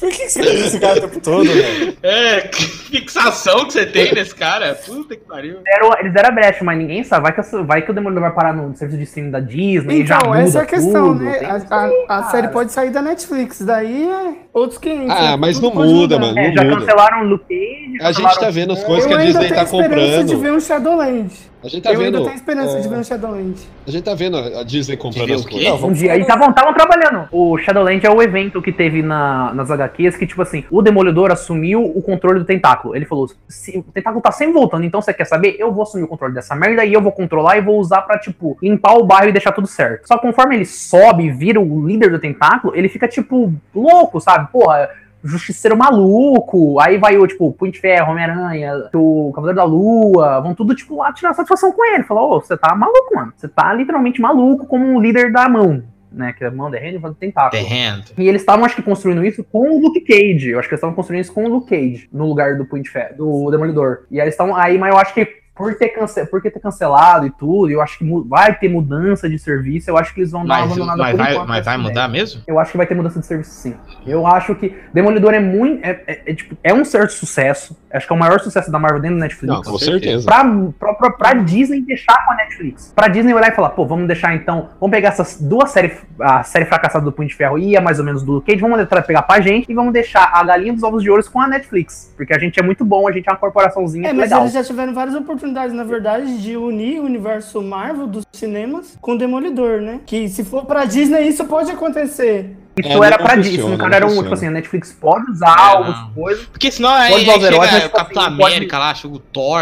[0.00, 1.96] Por que você fez esse cara o tempo todo, velho?
[2.02, 4.74] É, que fixação que você tem nesse cara.
[4.74, 5.58] Puta que pariu.
[5.62, 7.22] Deram- eles deram a brecha, mas ninguém sabe.
[7.22, 10.06] Vai que, vai que o Demolidor vai parar no serviço de streaming da Disney e
[10.06, 11.24] já Então, muda essa é a questão, tudo.
[11.24, 11.40] né?
[11.70, 15.10] A, a- a série pode sair da Netflix, daí é outros 500.
[15.10, 15.36] Ah, né?
[15.36, 16.38] mas não muda, mano.
[16.38, 16.76] É, não já muda.
[16.76, 17.98] cancelaram o Luke Cage.
[18.02, 20.32] A gente tá vendo as coisas que Eu a ainda Disney tenho tá esperança de
[20.32, 20.40] comprando.
[20.40, 21.30] ver um Shadowland.
[21.64, 22.24] A gente tá eu ainda vendo.
[22.24, 22.90] tenho esperança de é.
[22.90, 23.54] ver um Shadowland.
[23.86, 25.80] A gente tá vendo a Disney comprando as o coisas.
[25.80, 27.28] Não, Um dia, eles falar- estavam trabalhando.
[27.30, 31.30] O Shadowland é o evento que teve na, nas HQs que, tipo assim, o Demolidor
[31.30, 32.96] assumiu o controle do tentáculo.
[32.96, 35.54] Ele falou: se, o tentáculo tá sempre voltando, então você quer saber?
[35.58, 38.18] Eu vou assumir o controle dessa merda e eu vou controlar e vou usar pra,
[38.18, 40.08] tipo, limpar o bairro e deixar tudo certo.
[40.08, 44.20] Só que conforme ele sobe e vira o líder do tentáculo, ele fica, tipo, louco,
[44.20, 44.50] sabe?
[44.50, 44.90] Porra.
[45.24, 50.54] Justiceiro maluco, aí vai o, tipo, Punho de Ferro, Homem-Aranha, o Cavaleiro da Lua, vão
[50.54, 52.04] tudo, tipo, lá tirar satisfação com ele.
[52.04, 53.32] Falou, ô, você tá maluco, mano.
[53.36, 55.82] Você tá literalmente maluco como um líder da mão.
[56.10, 56.32] né?
[56.36, 57.62] Que é mão, The Hand e tentáculo.
[57.62, 58.02] The Hand.
[58.18, 60.50] E eles estavam, acho que, construindo isso com o Luke Cage.
[60.50, 62.82] Eu acho que eles estavam construindo isso com o Luke Cage, no lugar do Punho
[62.82, 64.00] de Ferro, do Demolidor.
[64.10, 66.24] E aí eles estavam aí, mas eu acho que por ter, cance...
[66.26, 70.14] por ter cancelado e tudo, eu acho que vai ter mudança de serviço, eu acho
[70.14, 71.88] que eles vão dar uma Mas, abandonada mas por vai, enquanto mas vai ideia.
[71.88, 72.42] mudar mesmo?
[72.46, 73.74] Eu acho que vai ter mudança de serviço sim.
[74.06, 75.84] Eu acho que Demolidor é muito.
[75.84, 77.76] É, é- é, tipo, é um certo sucesso.
[77.92, 79.54] Acho que é o maior sucesso da Marvel dentro do Netflix.
[79.54, 80.24] Não, com certeza.
[80.24, 80.42] Pra,
[80.78, 82.90] pra, pra, pra Disney deixar com a Netflix.
[82.94, 84.70] Pra Disney olhar e falar, pô, vamos deixar então.
[84.80, 87.98] Vamos pegar essas duas séries, a série fracassada do Punho de Ferro e a mais
[87.98, 90.72] ou menos do Luke Cage, vamos tentar pegar pra gente e vamos deixar a galinha
[90.72, 92.12] dos ovos de ouro com a Netflix.
[92.16, 94.40] Porque a gente é muito bom, a gente é uma corporaçãozinha É, mas legal.
[94.40, 99.12] eles já tiveram várias oportunidades, na verdade, de unir o universo Marvel dos cinemas com
[99.14, 100.00] o Demolidor, né?
[100.06, 102.56] Que se for pra Disney, isso pode acontecer.
[102.74, 103.58] Isso É, era pra Disney.
[103.68, 106.10] não Cara, era um, tipo assim, a Netflix pode usar É, algumas não.
[106.14, 106.46] coisas.
[106.46, 109.14] Porque senão aí, Pode os heróis, chega mas, o Capitão assim, pode- América lá, chega
[109.14, 109.60] o Thor,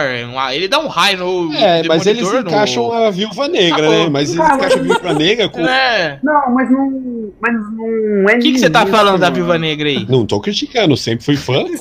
[0.53, 4.05] ele dá um raio no É, mas eles Demolidor no- encaixam a viúva negra, Acabou.
[4.05, 4.09] né?
[4.11, 5.61] Mas eles Cara, encaixam a viúva negra com.
[5.67, 6.21] É.
[6.23, 7.33] Não, mas não.
[7.41, 9.29] Mas não é O que, que você tá falando da.
[9.31, 10.07] Viúva Negra aí?
[10.09, 11.65] Não tô criticando, sempre fui fã.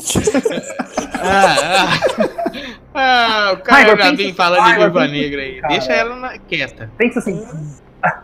[1.21, 1.55] Ah,
[2.17, 2.29] ah.
[3.01, 5.61] Ah, o cara já vem falando ai, de penso- Negra aí.
[5.61, 5.73] cara.
[5.73, 6.91] Deixa ela na- quieta.
[6.97, 7.47] Pensa assim.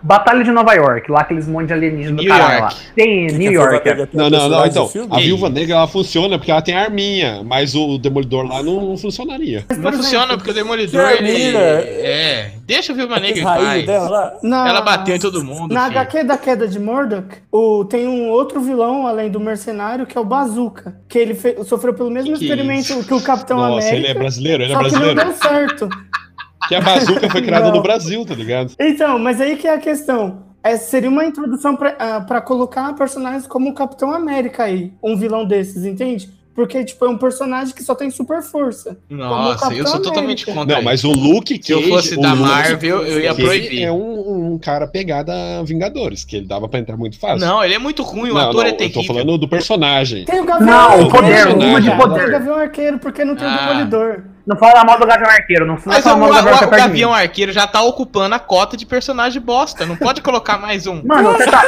[0.01, 2.73] Batalha de Nova York, lá aqueles monte de alienígenas do caralho lá.
[2.95, 3.87] Tem New York.
[3.89, 4.07] é.
[4.13, 4.65] Não, não, não.
[4.65, 8.79] Então, a viúva negra ela funciona porque ela tem arminha, mas o demolidor lá não,
[8.89, 9.65] não funcionaria.
[9.77, 11.55] Não funciona porque o Demolidor, ele...
[11.57, 13.85] É, deixa a Viúva Negra em paz.
[13.85, 14.37] dela.
[14.41, 15.99] Na- Ela bateu em todo mundo, Na filho.
[15.99, 20.21] HQ da queda de Murdoch, o, tem um outro vilão, além do mercenário, que é
[20.21, 20.95] o Bazooka.
[21.09, 23.05] Que ele fe- sofreu pelo mesmo Que experimento isso?
[23.07, 23.95] que o Capitão Nossa, América.
[23.95, 25.29] ele é brasileiro, ele é só que não brasileiro.
[25.29, 25.89] deu certo.
[26.67, 27.75] Que a bazuca foi criada Não.
[27.75, 28.73] no Brasil, tá ligado?
[28.79, 30.43] Então, mas aí que é a questão.
[30.63, 34.91] É, seria uma introdução pra, ah, pra colocar personagens como o Capitão América aí.
[35.03, 36.27] Um vilão desses, entende?
[36.55, 38.97] Porque, tipo, é um personagem que só tem super força.
[39.11, 41.63] o Nossa, eu sou totalmente contra Não, mas o Luke Cage...
[41.65, 43.83] Se eu fosse o da Luke Marvel, eu ia Cage proibir.
[43.83, 47.45] é um, um cara pegado a Vingadores, que ele dava pra entrar muito fácil.
[47.45, 49.01] Não, ele é muito ruim, o não, ator não, é eu terrível.
[49.01, 50.23] tô falando do personagem.
[50.23, 52.25] Tem o Gavião Não, o poder, o de Tem poder.
[52.27, 53.67] o Gavião Arqueiro, porque não tem o Ah.
[53.67, 54.23] Demolidor.
[54.45, 56.53] Não fala mal do Gavião Arqueiro, não, Mas fala o, mal do o, Gavião o
[56.53, 56.87] Arqueiro de mim.
[56.89, 59.85] Gavião Arqueiro já tá ocupando a cota de personagem bosta.
[59.87, 61.01] Não pode colocar mais um.
[61.03, 61.63] Mano, você tá.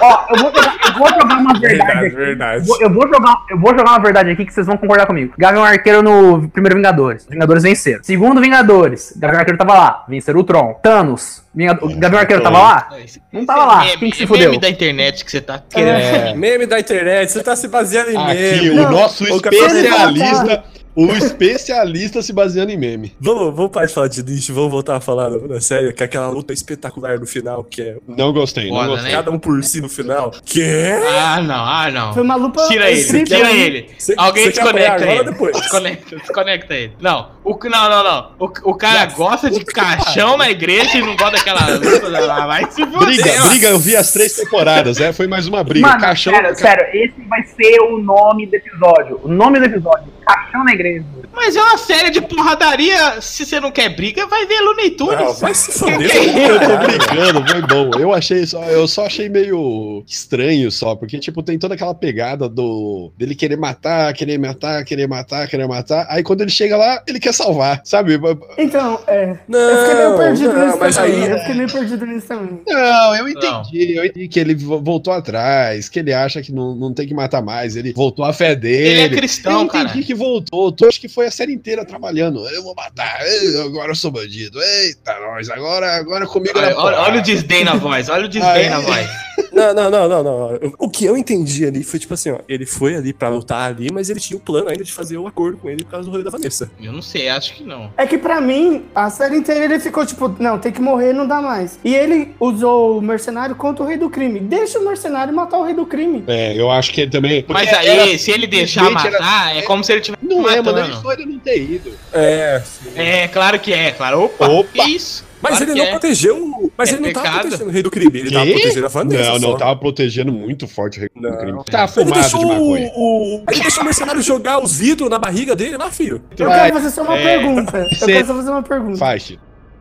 [0.00, 2.16] Ó, eu vou jogar, eu vou jogar uma verdade Verdade, aqui.
[2.16, 2.68] verdade.
[2.80, 5.34] Eu vou- jogar, eu vou jogar uma verdade aqui que vocês vão concordar comigo.
[5.38, 7.26] Gavião Arqueiro no primeiro Vingadores.
[7.30, 8.02] Vingadores venceram.
[8.02, 10.04] Segundo Vingadores, Gavião Arqueiro tava lá.
[10.08, 10.74] Venceram o Tron.
[10.82, 11.44] Thanos.
[11.54, 12.88] Vingado- o Gavião Arqueiro tava lá?
[13.32, 13.84] Não tava lá.
[13.84, 14.50] Meme, Quem que se é fudeu?
[14.50, 15.96] meme da internet que você tá querendo.
[15.96, 18.80] É, Meme da internet, você tá se baseando em aqui, meme.
[18.80, 20.64] o nosso o especialista...
[20.96, 23.12] O especialista se baseando em meme.
[23.20, 26.06] Vamos, vamos parar de falar de lixo, vamos voltar a falar na, série, que é
[26.06, 29.10] aquela luta espetacular no final, que é Não gostei, não Foda, gostei.
[29.10, 29.16] né?
[29.16, 30.30] cada um por si no final.
[30.44, 31.18] Que é?
[31.18, 32.14] Ah, não, ah, não.
[32.14, 33.90] Foi uma lupa Tira ele, tira ele.
[33.98, 35.24] Cê- Alguém cê desconecta agora ele.
[35.30, 35.56] depois?
[35.60, 36.92] Desconecta, desconecta ele.
[37.00, 38.30] Não, o, não, não, não.
[38.40, 42.46] O, o cara gosta de caixão na igreja e não gosta daquela luta lá.
[42.46, 42.98] Vai se fuder.
[43.06, 43.48] Briga, ó.
[43.48, 45.86] briga, eu vi as três temporadas, é, foi mais uma briga.
[45.86, 49.20] Mano, Caixão, sério, sério, esse vai ser o nome do episódio.
[49.22, 51.04] O nome do episódio, Caixão na Igreja.
[51.36, 53.20] Mas é uma série de porradaria.
[53.20, 55.40] Se você não quer briga, vai ver Looney Não, Tunes.
[55.40, 56.10] vai se foder.
[56.10, 57.90] Eu tô brincando, foi bom.
[58.00, 62.48] Eu achei só, eu só achei meio estranho só, porque tipo tem toda aquela pegada
[62.48, 66.06] do dele querer matar, querer matar, querer matar, querer matar.
[66.08, 68.18] Aí quando ele chega lá, ele quer salvar, sabe?
[68.58, 69.36] Então, é.
[69.48, 71.22] Não, eu fiquei meio perdido não, nisso mas também.
[71.24, 72.60] aí- Eu fiquei meio perdido nisso também.
[72.66, 76.74] Não, eu entendi, eu entendi que ele vo- voltou atrás, que ele acha que não,
[76.74, 78.88] não tem que matar mais, ele voltou à fé dele.
[78.88, 80.02] Ele é Eu cristão, entendi cara.
[80.02, 80.74] que voltou.
[80.80, 82.46] Eu acho que foi a série inteira trabalhando.
[82.48, 83.18] Eu vou matar.
[83.26, 84.58] ei, Agora eu sou bandido.
[84.62, 85.50] Eita, nós.
[85.50, 88.80] Agora, agora comigo Olha, olha- olha o desdém na voz, olha o desdém Aí- na
[88.80, 89.06] voz.
[89.56, 90.72] Não, não, não, não, não.
[90.78, 93.88] O que eu entendi ali foi tipo assim, ó, ele foi ali pra lutar ali,
[93.90, 96.10] mas ele tinha o plano ainda de fazer o acordo com ele por causa do
[96.10, 96.70] rolê da Vanessa.
[96.80, 97.90] Eu não sei, acho que não.
[97.96, 101.26] É que pra mim, a série inteira ele ficou tipo, não, tem que morrer, não
[101.26, 101.78] dá mais.
[101.82, 104.40] E ele usou o mercenário contra o rei do crime.
[104.40, 106.22] Deixa o mercenário matar o rei do crime.
[106.26, 107.42] É, eu acho que ele também.
[107.42, 110.24] porque Mas aí, era- se ele deixar simplesmente era- matar, é como se ele tivesse
[110.24, 110.72] Não é, mano.
[110.78, 110.92] matando.
[110.92, 111.92] Ele foi ele não ter ido.
[112.12, 112.62] É.
[112.94, 114.24] É, claro que é, claro.
[114.24, 114.88] Opa, Opa.
[114.88, 115.24] isso?
[115.42, 115.90] Mas Claro ele que não é.
[115.90, 116.70] protegeu.
[116.76, 117.40] Mas É ele não tava pecado.
[117.42, 118.52] protegendo o rei do crime, ele tava Quê?
[118.52, 119.22] protegendo a Vanessa.
[119.24, 119.56] Não, não, só.
[119.56, 121.38] tava protegendo muito forte o rei do Não.
[121.38, 121.64] crime.
[121.70, 122.90] Tava Ele fumado deixou de maconha.
[122.94, 126.22] o, o- Ele deixou o mercenário jogar os vidros na barriga dele lá, filho.
[126.38, 126.60] Eu Vai.
[126.70, 127.22] quero fazer só uma É.
[127.38, 127.78] pergunta.
[127.78, 128.98] Eu Cê- quero só fazer uma pergunta.
[128.98, 129.36] Faz.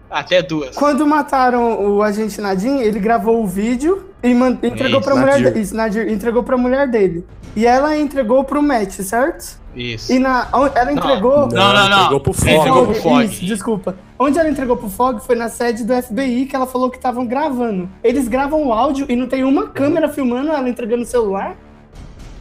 [0.10, 0.76] Até duas.
[0.76, 5.42] Quando mataram o agente Nadim, ele gravou o vídeo e man- entregou Isso, pra mulher
[5.42, 5.60] dele.
[5.60, 7.26] Isso, Nadir, entregou pra mulher dele.
[7.56, 9.60] E ela entregou pro Matt, certo?
[9.76, 10.12] Isso.
[10.12, 11.48] E na, ela entregou.
[11.48, 11.98] Não, não, não.
[12.00, 12.50] Entregou pro Fog.
[12.52, 13.26] entregou pro Fog.
[13.26, 13.96] Isso, desculpa.
[14.18, 17.26] Onde ela entregou pro Fog foi na sede do FBI que ela falou que estavam
[17.26, 17.90] gravando.
[18.04, 21.56] Eles gravam o áudio e não tem uma câmera filmando ela entregando o celular?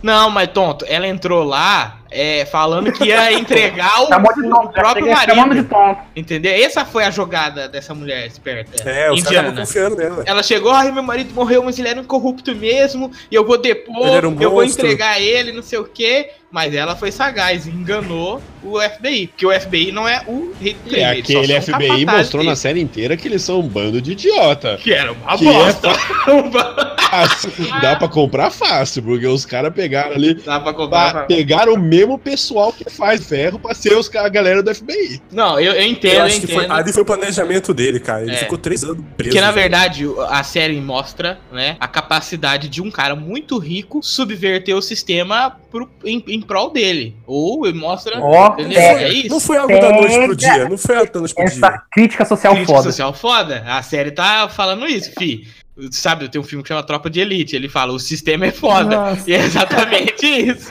[0.03, 5.67] Não, mas tonto, ela entrou lá, é, falando que ia entregar o, o próprio marido.
[6.15, 6.53] Entendeu?
[6.53, 8.89] Essa foi a jogada dessa mulher esperta.
[8.89, 9.61] É, os caras estavam indiana.
[9.67, 10.23] confiando nela.
[10.27, 13.59] Ela chegou, ai, meu marido morreu, mas ele era um corrupto mesmo, e eu vou
[13.61, 16.31] depor, um eu vou entregar ele, não sei o quê.
[16.51, 20.87] Mas ela foi sagaz, enganou o FBI, porque o FBI não é o rei do
[20.87, 22.57] E crime, eles só aquele FBI mostrou na dele.
[22.61, 24.77] série inteira que eles são um bando de idiota.
[24.81, 25.89] Que era uma Que é bosta.
[27.11, 27.51] Fácil,
[27.81, 30.35] Dá pra comprar fácil, porque os caras pegaram ali.
[30.35, 31.13] Dá pra comprar.
[31.13, 35.21] pra- pegaram o mesmo pessoal que faz ferro pra ser os, a galera do FBI.
[35.33, 36.73] Não, eu, eu entendo, Eu eu, acho que foi, entendo.
[36.73, 38.23] ali foi o planejamento dele, cara.
[38.23, 38.37] Ele É.
[38.39, 39.31] ficou três anos preso.
[39.31, 44.77] Porque na verdade a série mostra, né, a capacidade de um cara muito rico subverter
[44.77, 47.17] o sistema pro, em, em prol dele.
[47.27, 48.19] Ou mostra.
[48.21, 48.79] Ó, entendeu?
[48.79, 49.05] é.
[49.05, 49.29] é isso.
[49.29, 50.69] Não foi algo da noite pro dia.
[50.69, 51.55] Não foi algo da noite pro dia.
[51.55, 52.91] Essa crítica social Crítica foda.
[52.91, 53.65] social foda.
[53.67, 55.47] A série tá falando isso, fi.
[55.91, 57.57] Sabe, tem um filme que chama Tropa de Elite.
[57.57, 58.95] Ele fala: o sistema é foda.
[58.97, 59.29] Nossa.
[59.29, 60.71] E é exatamente isso.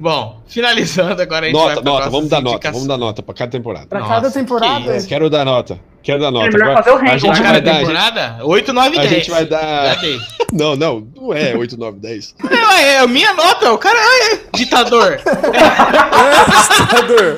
[0.00, 3.22] Bom, finalizando agora a gente Nota, vai pra nota, vamos dar nota, vamos dar nota
[3.22, 3.86] pra cada temporada.
[3.86, 4.96] Pra Nossa, cada que temporada.
[4.96, 5.08] isso.
[5.08, 5.78] Quero dar nota.
[6.02, 6.46] Quero dar nota.
[6.46, 7.50] É melhor Agora, fazer o a ranking, gente né?
[7.50, 7.70] vai dar.
[7.70, 8.38] A gente, temporada?
[8.44, 9.10] 8, 9 e a 10.
[9.12, 9.98] gente vai dar.
[10.50, 12.34] Não, não, não é 8, 9, 10.
[12.50, 15.20] É, é a minha nota, o cara é ditador.
[16.80, 17.36] Ditador.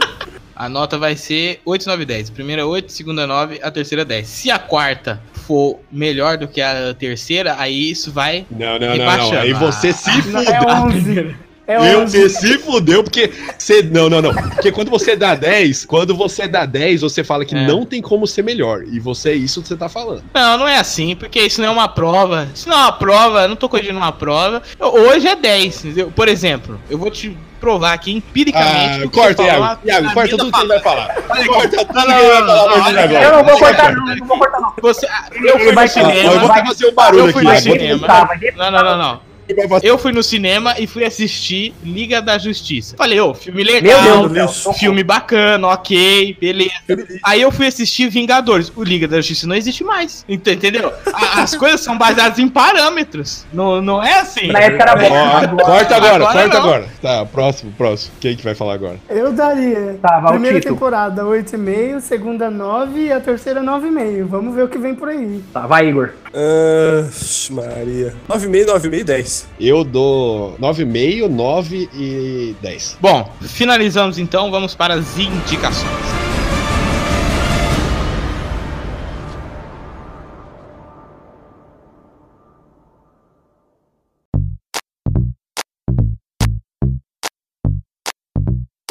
[0.55, 2.31] A nota vai ser 8, 9, 10.
[2.31, 4.29] Primeira 8, segunda 9, a terceira 10.
[4.29, 8.47] Se a quarta for melhor do que a terceira, aí isso vai.
[8.51, 9.41] Não, não, não, não.
[9.41, 10.53] Aí você se Não, fudeu.
[10.53, 11.37] é 11.
[11.71, 12.19] É Eu 11.
[12.19, 13.83] você se fudeu, porque você.
[13.83, 14.33] Não, não, não.
[14.35, 17.67] Porque quando você dá 10, quando você dá 10, você fala que É.
[17.67, 18.83] não tem como ser melhor.
[18.91, 20.25] E você é isso que você tá falando.
[20.35, 22.49] Não, não é assim, porque isso não é uma prova.
[22.55, 24.63] Isso não é uma prova, eu não tô corrigindo uma prova.
[24.81, 26.11] Hoje é 10, entendeu?
[26.15, 29.05] Por exemplo, eu vou te provar aqui empiricamente.
[29.05, 29.79] Ah, corta, Iago.
[29.85, 31.15] Iago, corta tudo que ele vai falar.
[31.47, 33.23] Corta tudo que ele vai falar.
[33.23, 34.73] Eu não vou cortar, não, não vou cortar, não.
[34.81, 35.07] Você,
[35.43, 36.39] eu fui no Ó, eu cinema.
[36.39, 38.29] vou fazer o barulho aqui, cinema.
[38.57, 39.30] Não, não, não, não.
[39.83, 42.97] Eu fui no cinema e fui assistir Liga da Justiça.
[42.97, 44.73] Falei, ô, filme Meu legal, Deus do céu.
[44.75, 46.71] filme bacana, ok, beleza.
[47.25, 48.73] Aí eu fui assistir Vingadores.
[48.75, 50.25] O Liga da Justiça não existe mais.
[50.29, 50.93] Ent- Entendeu?
[51.15, 53.45] As coisas são baseadas em parâmetros.
[53.53, 54.49] Não, não é assim.
[54.49, 55.57] Na época era bom.
[55.65, 56.65] Corta agora, Agora corta não.
[56.65, 56.89] agora.
[57.01, 58.13] Tá, próximo, próximo.
[58.21, 58.97] Quem que vai falar agora?
[59.09, 59.99] Eu daria.
[60.03, 64.25] Tá, vai Primeira temporada 8,5, segunda 9 e a terceira 9,5.
[64.27, 65.43] Vamos ver o que vem por aí.
[65.53, 66.11] Tá, vai, Igor.
[66.33, 67.09] Ah,
[67.51, 68.15] Maria.
[68.29, 69.49] 9,5, 9,5 e 10.
[69.59, 72.99] Eu dou 9,5, 9 e 10.
[73.01, 75.91] Bom, finalizamos então, vamos para as indicações.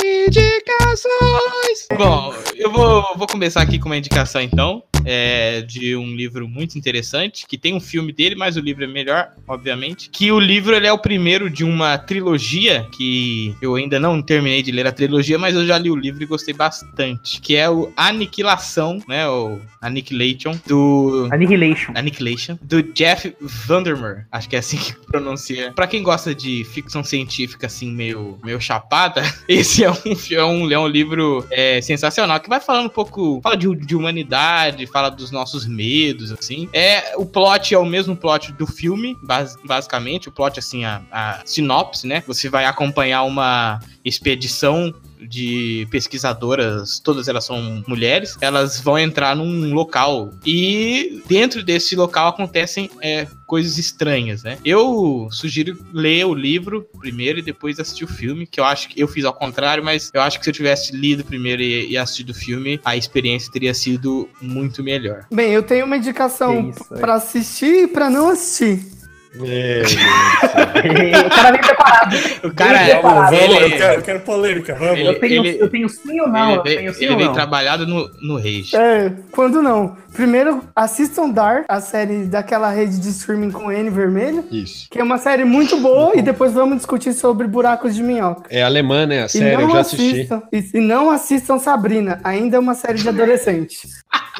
[0.01, 1.87] Indicações!
[1.97, 6.77] Bom, eu vou, vou começar aqui com uma indicação então, é, de um livro muito
[6.77, 10.07] interessante, que tem um filme dele, mas o livro é melhor, obviamente.
[10.11, 14.61] Que o livro ele é o primeiro de uma trilogia, que eu ainda não terminei
[14.61, 17.41] de ler a trilogia, mas eu já li o livro e gostei bastante.
[17.41, 19.27] Que é o Aniquilação, né?
[19.27, 21.93] O Annihilation, do Annihilation.
[21.95, 24.27] Annihilation, do Jeff Vandermeer.
[24.31, 25.71] Acho que é assim que pronuncia.
[25.71, 29.95] Pra quem gosta de ficção científica, assim, meio, meio chapada, esse é um,
[30.31, 33.95] é um, é um livro é, sensacional, que vai falando um pouco, fala de, de
[33.95, 36.67] humanidade, fala dos nossos medos, assim.
[36.73, 41.01] É, o plot é o mesmo plot do filme, bas- basicamente, o plot, assim, a,
[41.09, 42.21] a sinopse, né?
[42.27, 49.73] Você vai acompanhar uma expedição de pesquisadoras, todas elas são mulheres, elas vão entrar num
[49.73, 54.57] local e dentro desse local acontecem é, coisas estranhas, né?
[54.63, 59.01] Eu sugiro ler o livro primeiro e depois assistir o filme, que eu acho que
[59.01, 61.97] eu fiz ao contrário, mas eu acho que se eu tivesse lido primeiro e, e
[61.97, 65.25] assistido o filme, a experiência teria sido muito melhor.
[65.31, 68.98] Bem, eu tenho uma indicação pra assistir e pra não assistir.
[70.79, 72.15] O cara vem preparado.
[72.43, 73.33] O cara, Bem preparado.
[73.35, 74.99] ele, eu, quero, eu quero polêmica, vamos.
[74.99, 76.53] Ele- Eu tenho, ele- eu tenho sim ou não?
[76.53, 77.35] ele veio, tenho sim ele ou veio não?
[77.35, 78.75] trabalhado no, no Rage.
[78.75, 79.97] É, quando não?
[80.13, 84.87] Primeiro, assistam Dark, a série daquela rede de streaming com N vermelho, Isso.
[84.89, 88.43] que é uma série muito boa, e depois vamos discutir sobre buracos de minhoca.
[88.49, 89.23] É alemã, né?
[89.23, 90.11] A E série, eu não já assisti.
[90.11, 93.77] assistam, e, e não assistam Sabrina, ainda é uma série de adolescente.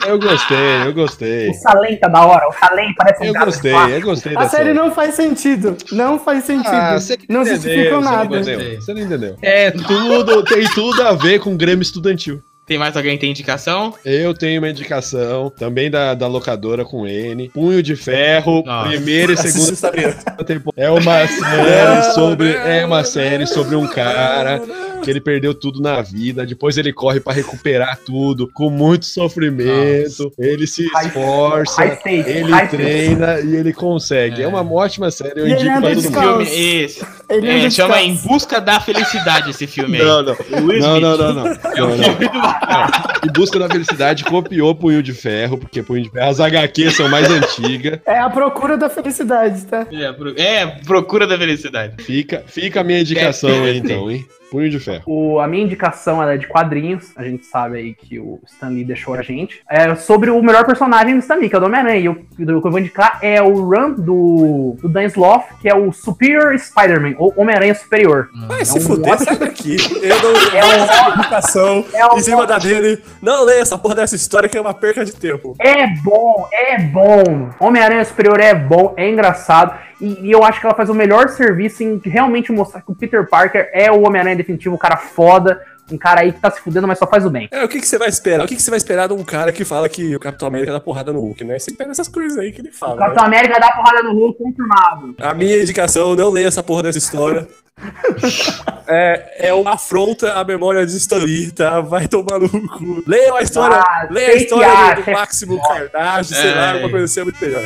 [0.07, 1.49] Eu gostei, eu gostei.
[1.49, 2.47] O Salem tá da hora.
[2.47, 4.73] O Salem parece um Eu gostei, eu gostei A série série.
[4.73, 6.69] não faz sentido, não faz sentido.
[6.73, 6.97] Ah,
[7.27, 8.39] não entendeu, justifica você não nada.
[8.39, 9.35] entendeu, Você não entendeu.
[9.41, 12.41] É tudo, tem tudo a ver com Grêmio Estudantil.
[12.65, 13.95] Tem mais alguém que tem indicação?
[14.05, 17.49] Eu tenho uma indicação, também da, da locadora com N.
[17.49, 18.89] Punho de Ferro, Nossa.
[18.89, 20.71] primeira e segunda temporada.
[20.77, 22.51] É uma série sobre.
[22.51, 24.61] É uma série sobre um cara
[25.01, 30.31] que ele perdeu tudo na vida, depois ele corre pra recuperar tudo, com muito sofrimento,
[30.37, 34.41] ele se esforça, ele treina e ele consegue.
[34.41, 36.45] É, uma ótima série, eu E ele indico pra todo mundo.
[36.45, 37.05] Filme esse.
[37.29, 38.15] Ele É, chama Em.
[38.15, 40.05] Busca da Felicidade esse filme aí.
[40.05, 40.35] Não, não.
[40.79, 41.45] Não, não, não, não.
[41.75, 42.03] É o Não, não.
[42.03, 46.39] filme do Em busca da felicidade, copiou Punho de Ferro, porque Punho de Ferro, as
[46.39, 47.99] HQs são mais antigas.
[48.05, 49.85] É a procura da felicidade, tá?
[49.91, 52.03] É, pro- é, Procura da Felicidade.
[52.03, 54.25] Fica, fica a minha indicação aí, então, hein?
[54.51, 55.03] Punho de Ferro.
[55.05, 57.11] O- a minha indicação é de quadrinhos.
[57.15, 59.61] A gente sabe aí que o Stan Lee deixou a gente.
[59.69, 61.99] É sobre o melhor personagem do Stan Lee, que é o do Homem-Aranha.
[61.99, 65.69] E o, o que eu vou indicar é o run do, do Dan Sloth, que
[65.69, 68.29] é o Superior Spider-Man, ou Homem-Aranha Superior.
[68.47, 69.77] Vai É se um fuder, ótimo- sai daqui.
[70.01, 70.29] Eu não
[70.59, 73.01] É um- essa educação É um em cima da dele.
[73.21, 75.55] Não leia essa porra dessa história que é uma perca de tempo.
[75.59, 77.49] É bom, é bom.
[77.59, 79.73] Homem-Aranha Superior é bom, é engraçado.
[80.01, 82.95] E, e eu acho que ela faz o melhor serviço em realmente mostrar que o
[82.95, 86.61] Peter Parker é o Homem-Aranha definitivo, um cara foda, um cara aí que tá se
[86.61, 87.49] fudendo, mas só faz o bem.
[87.51, 88.45] É, o que, que você vai esperar?
[88.45, 90.71] O que, que você vai esperar de um cara que fala que o Capitão América
[90.71, 91.57] dá porrada no Hulk, né?
[91.59, 92.95] Você espera essas coisas aí que ele O fala.
[92.95, 93.01] né?
[93.01, 95.15] Capitão América dá porrada no Hulk confirmado.
[95.19, 97.47] A minha indicação, não leia essa porra dessa história.
[98.87, 101.81] é, é uma afronta à memória de Stan Lee, tá?
[101.81, 103.03] Vai tomar no cu.
[103.07, 106.55] Leia a história, Ah, leia a sei história do, do Máximo Carnage, sei É.
[106.55, 107.63] lá, alguma coisa assim é muito melhor.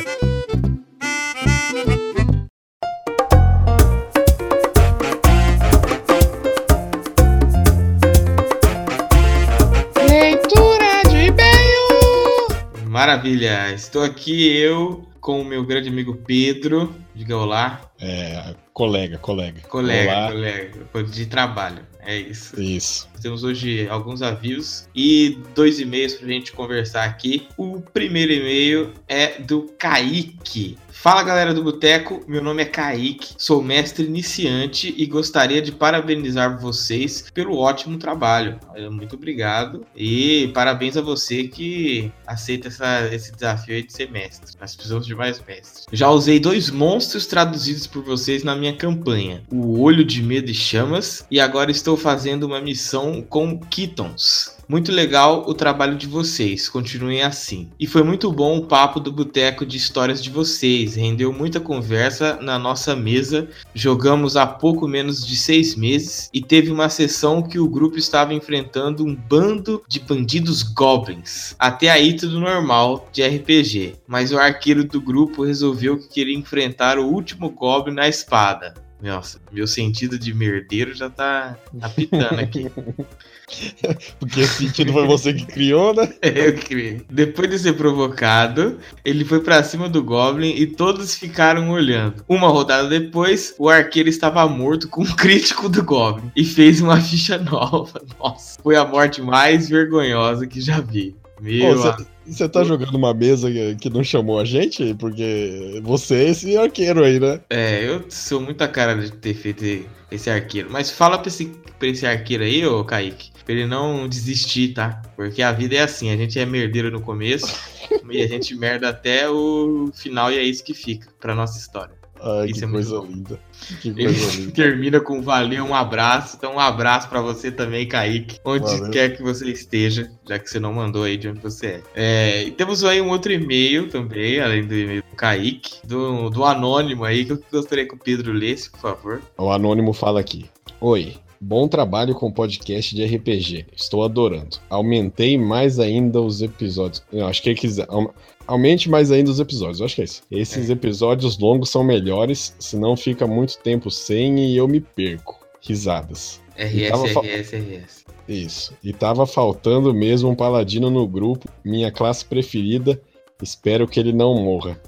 [12.94, 13.72] Maravilha.
[13.72, 16.94] Estou aqui eu com o meu grande amigo Pedro.
[17.12, 17.90] Diga olá.
[18.00, 19.62] É, colega, colega.
[19.62, 20.30] Colega, Olá.
[20.30, 21.02] colega.
[21.10, 21.84] De trabalho.
[22.06, 22.60] É isso.
[22.60, 23.08] Isso.
[23.20, 27.48] Temos hoje alguns avisos e dois e-mails pra gente conversar aqui.
[27.56, 30.78] O primeiro e-mail é do Kaique.
[31.04, 36.58] Fala galera do Boteco, meu nome é Kaique, sou mestre iniciante e gostaria de parabenizar
[36.58, 38.58] vocês pelo ótimo trabalho.
[38.90, 44.56] Muito obrigado e parabéns a você que aceita essa- esse desafio de ser mestre.
[44.58, 45.84] Nós precisamos de mais mestres.
[45.92, 50.54] Já usei dois monstros traduzidos por vocês na minha campanha: o Olho de Medo e
[50.54, 54.53] Chamas, e agora estou fazendo uma missão com Kittons.
[54.68, 57.68] Muito legal o trabalho de vocês, continuem assim.
[57.78, 62.38] E foi muito bom o papo do boteco de histórias de vocês, rendeu muita conversa
[62.40, 63.48] na nossa mesa.
[63.74, 68.32] Jogamos há pouco menos de seis meses e teve uma sessão que o grupo estava
[68.32, 71.54] enfrentando um bando de bandidos goblins.
[71.58, 76.98] Até aí tudo normal de RPG, mas o arqueiro do grupo resolveu que queria enfrentar
[76.98, 78.83] o último goblin na espada.
[79.04, 82.70] Nossa, meu sentido de merdeiro já tá apitando aqui.
[84.18, 86.10] Porque esse sentido foi você que criou, né?
[86.22, 87.02] Eu criei.
[87.10, 92.24] Depois de ser provocado, ele foi pra cima do Goblin e todos ficaram olhando.
[92.26, 96.98] Uma rodada depois, o arqueiro estava morto com um crítico do Goblin e fez uma
[96.98, 98.00] ficha nova.
[98.18, 101.14] Nossa, foi a morte mais vergonhosa que já vi.
[101.38, 102.04] Meu Pô.
[102.26, 104.94] Você tá jogando uma mesa que- que não chamou a gente?
[104.94, 107.40] Porque você é esse arqueiro aí, né?
[107.50, 110.68] É, eu sou muita cara de ter feito esse arqueiro.
[110.70, 111.46] Mas fala pra esse,
[111.78, 115.02] pra esse arqueiro aí, ô Kaique, pra ele não desistir, tá?
[115.16, 117.46] Porque a vida é assim, a gente é merdeiro no começo
[118.10, 122.03] e a gente merda até o final e é isso que fica pra nossa história.
[122.26, 123.06] Ai, Isso que é muito coisa bom.
[123.06, 123.40] linda.
[123.82, 124.52] Que Ele coisa linda.
[124.52, 126.36] termina com valeu, um abraço.
[126.38, 128.38] Então, um abraço pra você também, Kaique.
[128.44, 128.90] Onde Valeu.
[128.90, 131.82] quer que você esteja, já que você não mandou aí de onde você é.
[131.94, 136.44] é e temos aí um outro e-mail também, além do e-mail do Kaique, do, do
[136.44, 139.22] Anônimo aí, que eu gostaria que o Pedro lesse, por favor.
[139.36, 140.46] O Anônimo fala aqui.
[140.80, 141.16] Oi.
[141.46, 143.66] Bom trabalho com podcast de RPG.
[143.76, 144.56] Estou adorando.
[144.70, 147.02] Aumentei mais ainda os episódios.
[147.12, 147.84] Eu acho que ele quiser.
[147.90, 148.08] aum-
[148.46, 149.78] Aumente mais ainda os episódios.
[149.80, 150.22] Eu acho que é isso.
[150.30, 155.38] Esses episódios longos são melhores, senão fica muito tempo sem e eu me perco.
[155.60, 156.40] Risadas.
[156.56, 158.04] RS, tava fa- RS, RS.
[158.26, 158.72] Isso.
[158.82, 162.98] E tava faltando mesmo um paladino no grupo, minha classe preferida.
[163.42, 164.80] Espero que ele não morra.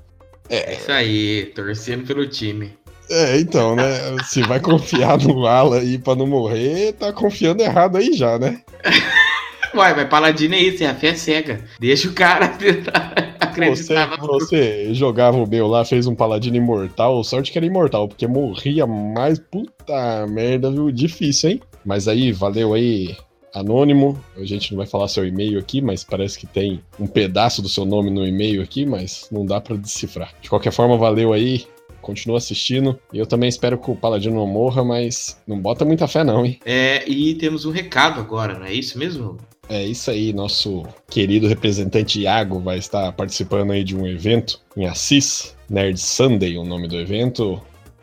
[0.49, 2.73] É isso aí, torcendo pelo time.
[3.11, 3.85] É, então, né?
[4.25, 8.61] Se vai confiar no Ala aí pra não morrer, tá confiando errado aí já, né?
[9.75, 11.61] Uai, mas Paladino é isso, é a fé cega.
[11.79, 14.19] Deixa o cara Você, acreditar.
[14.29, 18.87] você jogava o meu lá, fez um paladino imortal, sorte que era imortal, porque morria
[18.87, 19.39] mais.
[19.39, 20.91] Puta merda, viu?
[20.91, 21.61] Difícil, hein?
[21.85, 23.17] Mas aí, valeu aí,
[23.55, 24.23] Anônimo.
[24.37, 27.69] A gente não vai falar seu e-mail aqui, mas parece que tem um pedaço do
[27.69, 30.35] seu nome no e-mail aqui, mas não dá pra decifrar.
[30.43, 31.65] De qualquer forma, valeu aí.
[32.07, 32.97] Continua assistindo.
[33.13, 36.61] Eu também espero que o Paladino não morra, mas não bota muita fé, não, hein?
[36.65, 39.37] É, e temos um recado agora, não é isso mesmo?
[39.69, 44.87] É isso aí, nosso querido representante Iago vai estar participando aí de um evento em
[44.87, 47.61] Assis, Nerd Sunday, o nome do evento.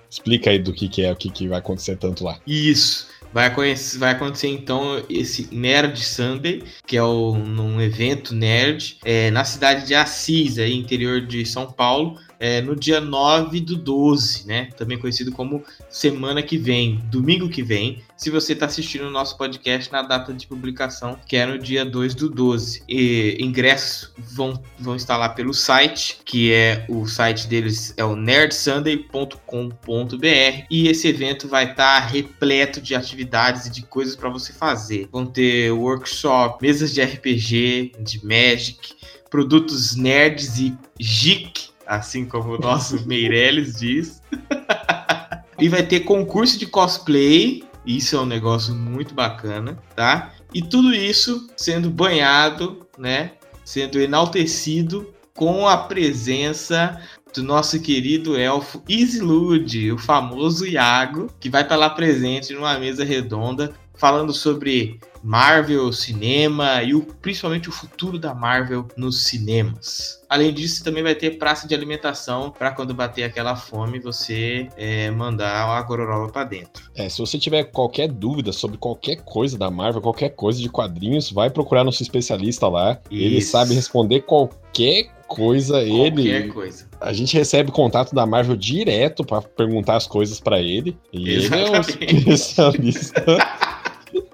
[0.10, 2.38] Explica aí do que, que é, o que, que vai acontecer tanto lá.
[2.46, 3.08] Isso.
[3.34, 9.32] Vai, conhecer, vai acontecer então esse Nerd Sunday, que é o, um evento nerd, é,
[9.32, 14.45] na cidade de Assis, aí, interior de São Paulo, é, no dia 9 do 12,
[14.45, 14.68] né?
[14.76, 18.03] Também conhecido como semana que vem, domingo que vem.
[18.18, 21.86] Se você está assistindo o nosso podcast na data de publicação, que é no dia
[21.86, 22.84] 2 do 12.
[22.90, 28.14] E ingressos vão, vão estar lá pelo site, que é o site deles é o
[28.14, 30.65] nerdsunday.com.br.
[30.70, 35.07] E esse evento vai estar tá repleto de atividades e de coisas para você fazer.
[35.10, 38.95] Vão ter workshop, mesas de RPG, de Magic,
[39.30, 44.22] produtos nerds e geek assim como o nosso Meirelles diz.
[45.60, 50.34] e vai ter concurso de cosplay, isso é um negócio muito bacana, tá?
[50.54, 53.34] E tudo isso sendo banhado, né?
[53.66, 57.00] Sendo enaltecido com a presença
[57.34, 63.04] do nosso querido elfo Isilude, o famoso Iago, que vai estar lá presente numa mesa
[63.04, 70.22] redonda falando sobre Marvel, cinema e o, principalmente o futuro da Marvel nos cinemas.
[70.28, 75.10] Além disso, também vai ter praça de alimentação para quando bater aquela fome você é,
[75.12, 76.90] mandar a gororoba para dentro.
[76.95, 81.32] É, se você tiver qualquer dúvida sobre qualquer coisa da Marvel, qualquer coisa de quadrinhos,
[81.32, 83.00] vai procurar nosso especialista lá.
[83.10, 83.24] Isso.
[83.24, 85.86] Ele sabe responder qualquer coisa.
[85.86, 86.88] Qualquer ele, coisa.
[87.00, 90.98] A gente recebe contato da Marvel direto para perguntar as coisas para ele.
[91.12, 91.98] E Exatamente.
[92.02, 93.24] ele é um especialista.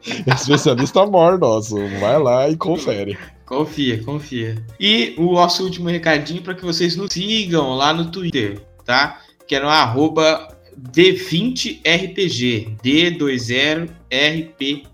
[0.28, 1.76] Especialista mor nosso.
[2.00, 3.18] Vai lá e confere.
[3.46, 4.64] Confia, confia.
[4.80, 9.20] E o nosso último recadinho para que vocês nos sigam lá no Twitter, tá?
[9.48, 12.78] Que é no arroba D20RPG.
[12.84, 14.86] D20RPG.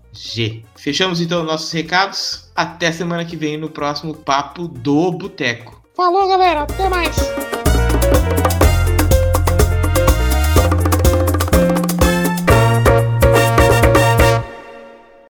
[0.74, 2.50] Fechamos então nossos recados.
[2.54, 5.82] Até semana que vem no próximo Papo do Boteco.
[5.94, 6.62] Falou, galera.
[6.62, 7.14] Até mais.